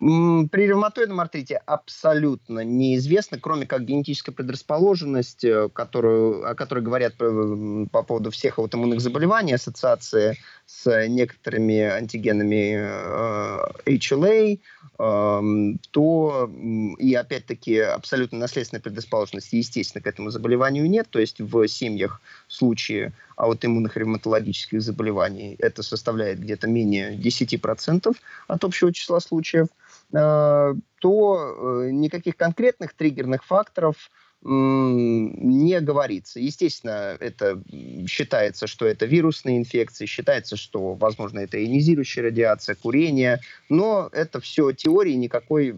При 0.00 0.66
ревматоидном 0.66 1.20
артрите 1.20 1.56
абсолютно 1.66 2.60
неизвестно, 2.60 3.38
кроме 3.38 3.66
как 3.66 3.84
генетическая 3.84 4.32
предрасположенность, 4.32 5.44
э, 5.44 5.68
которую, 5.68 6.48
о 6.48 6.54
которой 6.54 6.82
говорят 6.82 7.18
по, 7.18 7.86
по 7.92 8.02
поводу 8.02 8.30
всех 8.30 8.58
аутоиммунных 8.58 9.02
заболеваний, 9.02 9.52
ассоциация 9.52 10.38
с 10.64 11.06
некоторыми 11.06 11.80
антигенами 11.80 12.78
э, 12.78 13.98
HLA, 13.98 14.58
э, 14.98 15.76
то 15.90 16.50
и 16.98 17.14
опять-таки 17.14 17.76
абсолютно 17.80 18.38
наследственной 18.38 18.80
предрасположенности, 18.80 19.56
естественно, 19.56 20.02
к 20.02 20.06
этому 20.06 20.30
заболеванию 20.30 20.88
нет. 20.88 21.08
То 21.10 21.18
есть 21.18 21.42
в 21.42 21.68
семьях 21.68 22.22
в 22.48 22.54
случае 22.54 23.12
аутоиммунных 23.36 23.98
ревматологических 23.98 24.80
заболеваний 24.80 25.56
это 25.58 25.82
составляет 25.82 26.40
где-то 26.40 26.68
менее 26.68 27.16
10% 27.18 28.16
от 28.48 28.64
общего 28.64 28.92
числа 28.94 29.20
случаев. 29.20 29.68
Э, 30.12 30.74
то 31.00 31.82
э, 31.84 31.90
никаких 31.92 32.36
конкретных 32.36 32.94
триггерных 32.94 33.44
факторов 33.44 34.10
не 34.42 35.80
говорится. 35.80 36.40
Естественно, 36.40 37.14
это 37.20 37.62
считается, 38.08 38.66
что 38.66 38.86
это 38.86 39.04
вирусные 39.04 39.58
инфекции, 39.58 40.06
считается, 40.06 40.56
что, 40.56 40.94
возможно, 40.94 41.40
это 41.40 41.62
ионизирующая 41.62 42.24
радиация, 42.24 42.74
курение, 42.74 43.40
но 43.68 44.08
это 44.12 44.40
все 44.40 44.72
теории, 44.72 45.12
никакой 45.12 45.76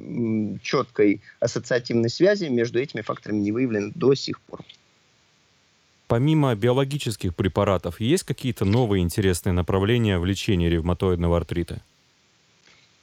четкой 0.62 1.22
ассоциативной 1.40 2.08
связи 2.08 2.44
между 2.44 2.78
этими 2.78 3.00
факторами 3.00 3.40
не 3.40 3.50
выявлено 3.50 3.90
до 3.96 4.14
сих 4.14 4.40
пор. 4.40 4.60
Помимо 6.06 6.54
биологических 6.54 7.34
препаратов, 7.34 8.00
есть 8.00 8.22
какие-то 8.22 8.64
новые 8.64 9.02
интересные 9.02 9.54
направления 9.54 10.20
в 10.20 10.24
лечении 10.24 10.68
ревматоидного 10.68 11.36
артрита? 11.36 11.82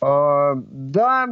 А, 0.02 0.56
да, 0.56 1.28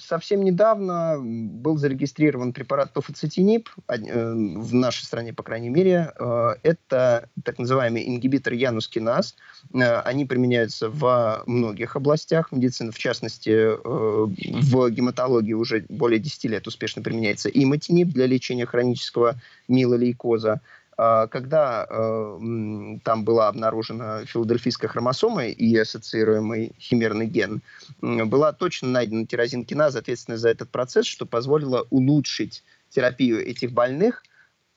совсем 0.00 0.44
недавно 0.44 1.16
был 1.20 1.76
зарегистрирован 1.76 2.52
препарат 2.52 2.92
тофоцетинип, 2.92 3.68
э, 3.88 3.96
в 3.98 4.72
нашей 4.72 5.04
стране, 5.04 5.32
по 5.32 5.42
крайней 5.42 5.68
мере. 5.68 6.12
А, 6.18 6.54
это 6.62 7.28
так 7.42 7.58
называемый 7.58 8.06
ингибитор 8.06 8.52
янускиназ. 8.52 9.34
А, 9.74 10.00
они 10.02 10.26
применяются 10.26 10.90
во 10.90 11.42
многих 11.46 11.96
областях 11.96 12.52
медицины, 12.52 12.92
в 12.92 12.98
частности, 12.98 13.50
э, 13.50 13.76
в 13.82 14.90
гематологии 14.90 15.54
уже 15.54 15.84
более 15.88 16.20
10 16.20 16.48
лет 16.48 16.68
успешно 16.68 17.02
применяется 17.02 17.48
иматинип 17.48 18.08
для 18.08 18.26
лечения 18.26 18.66
хронического 18.66 19.40
милолейкоза. 19.66 20.60
А, 20.96 21.26
когда 21.26 21.86
э, 21.88 22.98
там 23.02 23.24
была 23.24 23.48
обнаружена 23.48 24.24
филадельфийская 24.26 24.88
хромосома 24.88 25.46
и 25.46 25.76
ассоциируемый 25.76 26.72
химерный 26.78 27.26
ген, 27.26 27.62
была 28.00 28.52
точно 28.52 28.88
найдена 28.88 29.26
тирозинкиназа, 29.26 29.98
ответственная 29.98 30.38
за 30.38 30.50
этот 30.50 30.70
процесс, 30.70 31.06
что 31.06 31.26
позволило 31.26 31.86
улучшить 31.90 32.62
терапию 32.90 33.44
этих 33.44 33.72
больных 33.72 34.22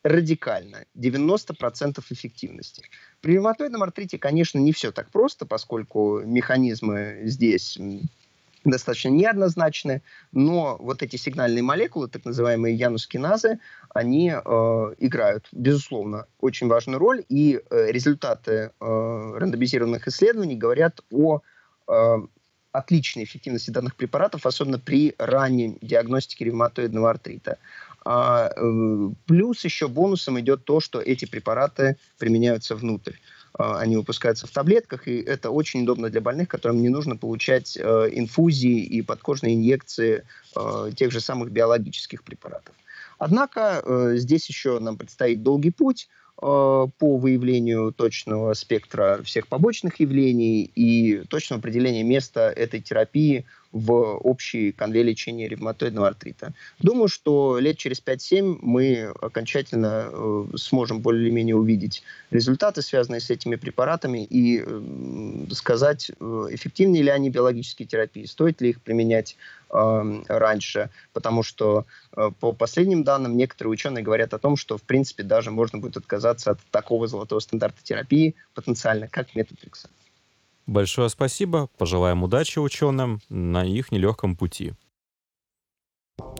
радикально, 0.03 0.85
90% 0.95 2.03
эффективности. 2.11 2.83
При 3.21 3.33
ревматоидном 3.33 3.83
артрите, 3.83 4.17
конечно, 4.17 4.57
не 4.57 4.71
все 4.71 4.91
так 4.91 5.09
просто, 5.09 5.45
поскольку 5.45 6.21
механизмы 6.21 7.21
здесь 7.23 7.77
достаточно 8.71 9.09
неоднозначны, 9.09 10.01
но 10.31 10.77
вот 10.79 11.03
эти 11.03 11.15
сигнальные 11.15 11.63
молекулы, 11.63 12.07
так 12.07 12.25
называемые 12.25 12.75
янускиназы, 12.75 13.59
они 13.93 14.31
э, 14.31 14.93
играют, 14.99 15.47
безусловно, 15.51 16.25
очень 16.39 16.67
важную 16.67 16.99
роль, 16.99 17.23
и 17.29 17.59
э, 17.69 17.91
результаты 17.91 18.51
э, 18.51 19.33
рандомизированных 19.37 20.07
исследований 20.07 20.55
говорят 20.55 21.01
о 21.11 21.41
э, 21.87 22.17
отличной 22.71 23.23
эффективности 23.23 23.71
данных 23.71 23.95
препаратов, 23.95 24.45
особенно 24.45 24.79
при 24.79 25.15
ранней 25.17 25.77
диагностике 25.81 26.45
ревматоидного 26.45 27.09
артрита. 27.09 27.57
А, 28.05 28.51
э, 28.55 29.09
плюс 29.25 29.65
еще 29.65 29.87
бонусом 29.87 30.39
идет 30.39 30.63
то, 30.63 30.79
что 30.79 31.01
эти 31.01 31.25
препараты 31.25 31.97
применяются 32.17 32.75
внутрь. 32.75 33.13
А, 33.57 33.79
они 33.79 33.95
выпускаются 33.95 34.45
в 34.47 34.51
таблетках, 34.51 35.07
и 35.07 35.19
это 35.19 35.49
очень 35.49 35.83
удобно 35.83 36.09
для 36.09 36.21
больных, 36.21 36.47
которым 36.47 36.81
не 36.81 36.89
нужно 36.89 37.17
получать 37.17 37.75
э, 37.75 37.81
инфузии 38.11 38.83
и 38.83 39.01
подкожные 39.01 39.55
инъекции 39.55 40.23
э, 40.55 40.91
тех 40.95 41.11
же 41.11 41.19
самых 41.19 41.51
биологических 41.51 42.23
препаратов. 42.23 42.75
Однако 43.17 43.81
э, 43.83 44.13
здесь 44.17 44.47
еще 44.47 44.79
нам 44.79 44.97
предстоит 44.97 45.43
долгий 45.43 45.71
путь 45.71 46.07
по 46.39 46.87
выявлению 47.01 47.91
точного 47.91 48.53
спектра 48.53 49.23
всех 49.23 49.47
побочных 49.47 49.99
явлений 49.99 50.65
и 50.75 51.23
точного 51.23 51.59
определения 51.59 52.03
места 52.03 52.51
этой 52.51 52.79
терапии 52.79 53.47
в 53.77 54.17
общей 54.17 54.71
конве 54.71 55.03
лечения 55.03 55.47
ревматоидного 55.47 56.07
артрита. 56.07 56.53
Думаю, 56.79 57.07
что 57.07 57.59
лет 57.59 57.77
через 57.77 58.01
5-7 58.01 58.59
мы 58.61 59.13
окончательно 59.21 60.09
э, 60.11 60.45
сможем 60.55 60.99
более-менее 60.99 61.55
увидеть 61.55 62.03
результаты, 62.31 62.81
связанные 62.81 63.21
с 63.21 63.29
этими 63.29 63.55
препаратами, 63.55 64.25
и 64.25 64.63
э, 64.65 65.45
сказать, 65.53 66.11
э, 66.19 66.47
эффективны 66.51 66.97
ли 66.97 67.09
они 67.09 67.29
биологические 67.29 67.87
терапии, 67.87 68.25
стоит 68.25 68.61
ли 68.61 68.69
их 68.69 68.81
применять 68.81 69.37
э, 69.69 70.21
раньше, 70.27 70.89
потому 71.13 71.43
что 71.43 71.85
э, 72.15 72.31
по 72.39 72.53
последним 72.53 73.03
данным 73.03 73.37
некоторые 73.37 73.71
ученые 73.71 74.03
говорят 74.03 74.33
о 74.33 74.39
том, 74.39 74.57
что 74.57 74.77
в 74.77 74.83
принципе 74.83 75.23
даже 75.23 75.51
можно 75.51 75.77
будет 75.79 75.97
отказаться 75.97 76.51
от 76.51 76.59
такого 76.71 77.07
золотого 77.07 77.39
стандарта 77.39 77.83
терапии 77.83 78.35
потенциально, 78.53 79.07
как 79.07 79.35
метод 79.35 79.63
Рикса. 79.63 79.89
Большое 80.67 81.07
спасибо, 81.07 81.69
пожелаем 81.77 82.23
удачи 82.23 82.59
ученым 82.59 83.21
на 83.29 83.65
их 83.65 83.91
нелегком 83.91 84.35
пути. 84.35 84.73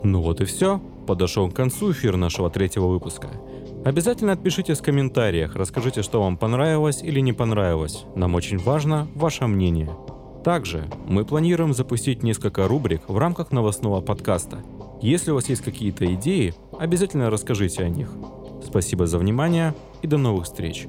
Ну 0.02 0.20
вот 0.20 0.40
и 0.40 0.44
все. 0.44 0.80
Подошел 1.06 1.50
к 1.50 1.54
концу 1.54 1.92
эфир 1.92 2.16
нашего 2.16 2.50
третьего 2.50 2.86
выпуска. 2.86 3.30
Обязательно 3.84 4.32
отпишитесь 4.32 4.80
в 4.80 4.82
комментариях, 4.82 5.56
расскажите, 5.56 6.02
что 6.02 6.22
вам 6.22 6.36
понравилось 6.36 7.02
или 7.02 7.20
не 7.20 7.32
понравилось. 7.32 8.04
Нам 8.14 8.34
очень 8.34 8.58
важно 8.58 9.08
ваше 9.14 9.46
мнение. 9.46 9.96
Также 10.44 10.88
мы 11.06 11.24
планируем 11.24 11.72
запустить 11.72 12.22
несколько 12.22 12.68
рубрик 12.68 13.08
в 13.08 13.16
рамках 13.16 13.50
новостного 13.50 14.02
подкаста. 14.02 14.62
Если 15.00 15.30
у 15.30 15.36
вас 15.36 15.48
есть 15.48 15.62
какие-то 15.62 16.12
идеи, 16.14 16.54
обязательно 16.78 17.30
расскажите 17.30 17.82
о 17.82 17.88
них. 17.88 18.10
Спасибо 18.64 19.06
за 19.06 19.18
внимание 19.18 19.74
и 20.02 20.06
до 20.06 20.18
новых 20.18 20.44
встреч. 20.44 20.86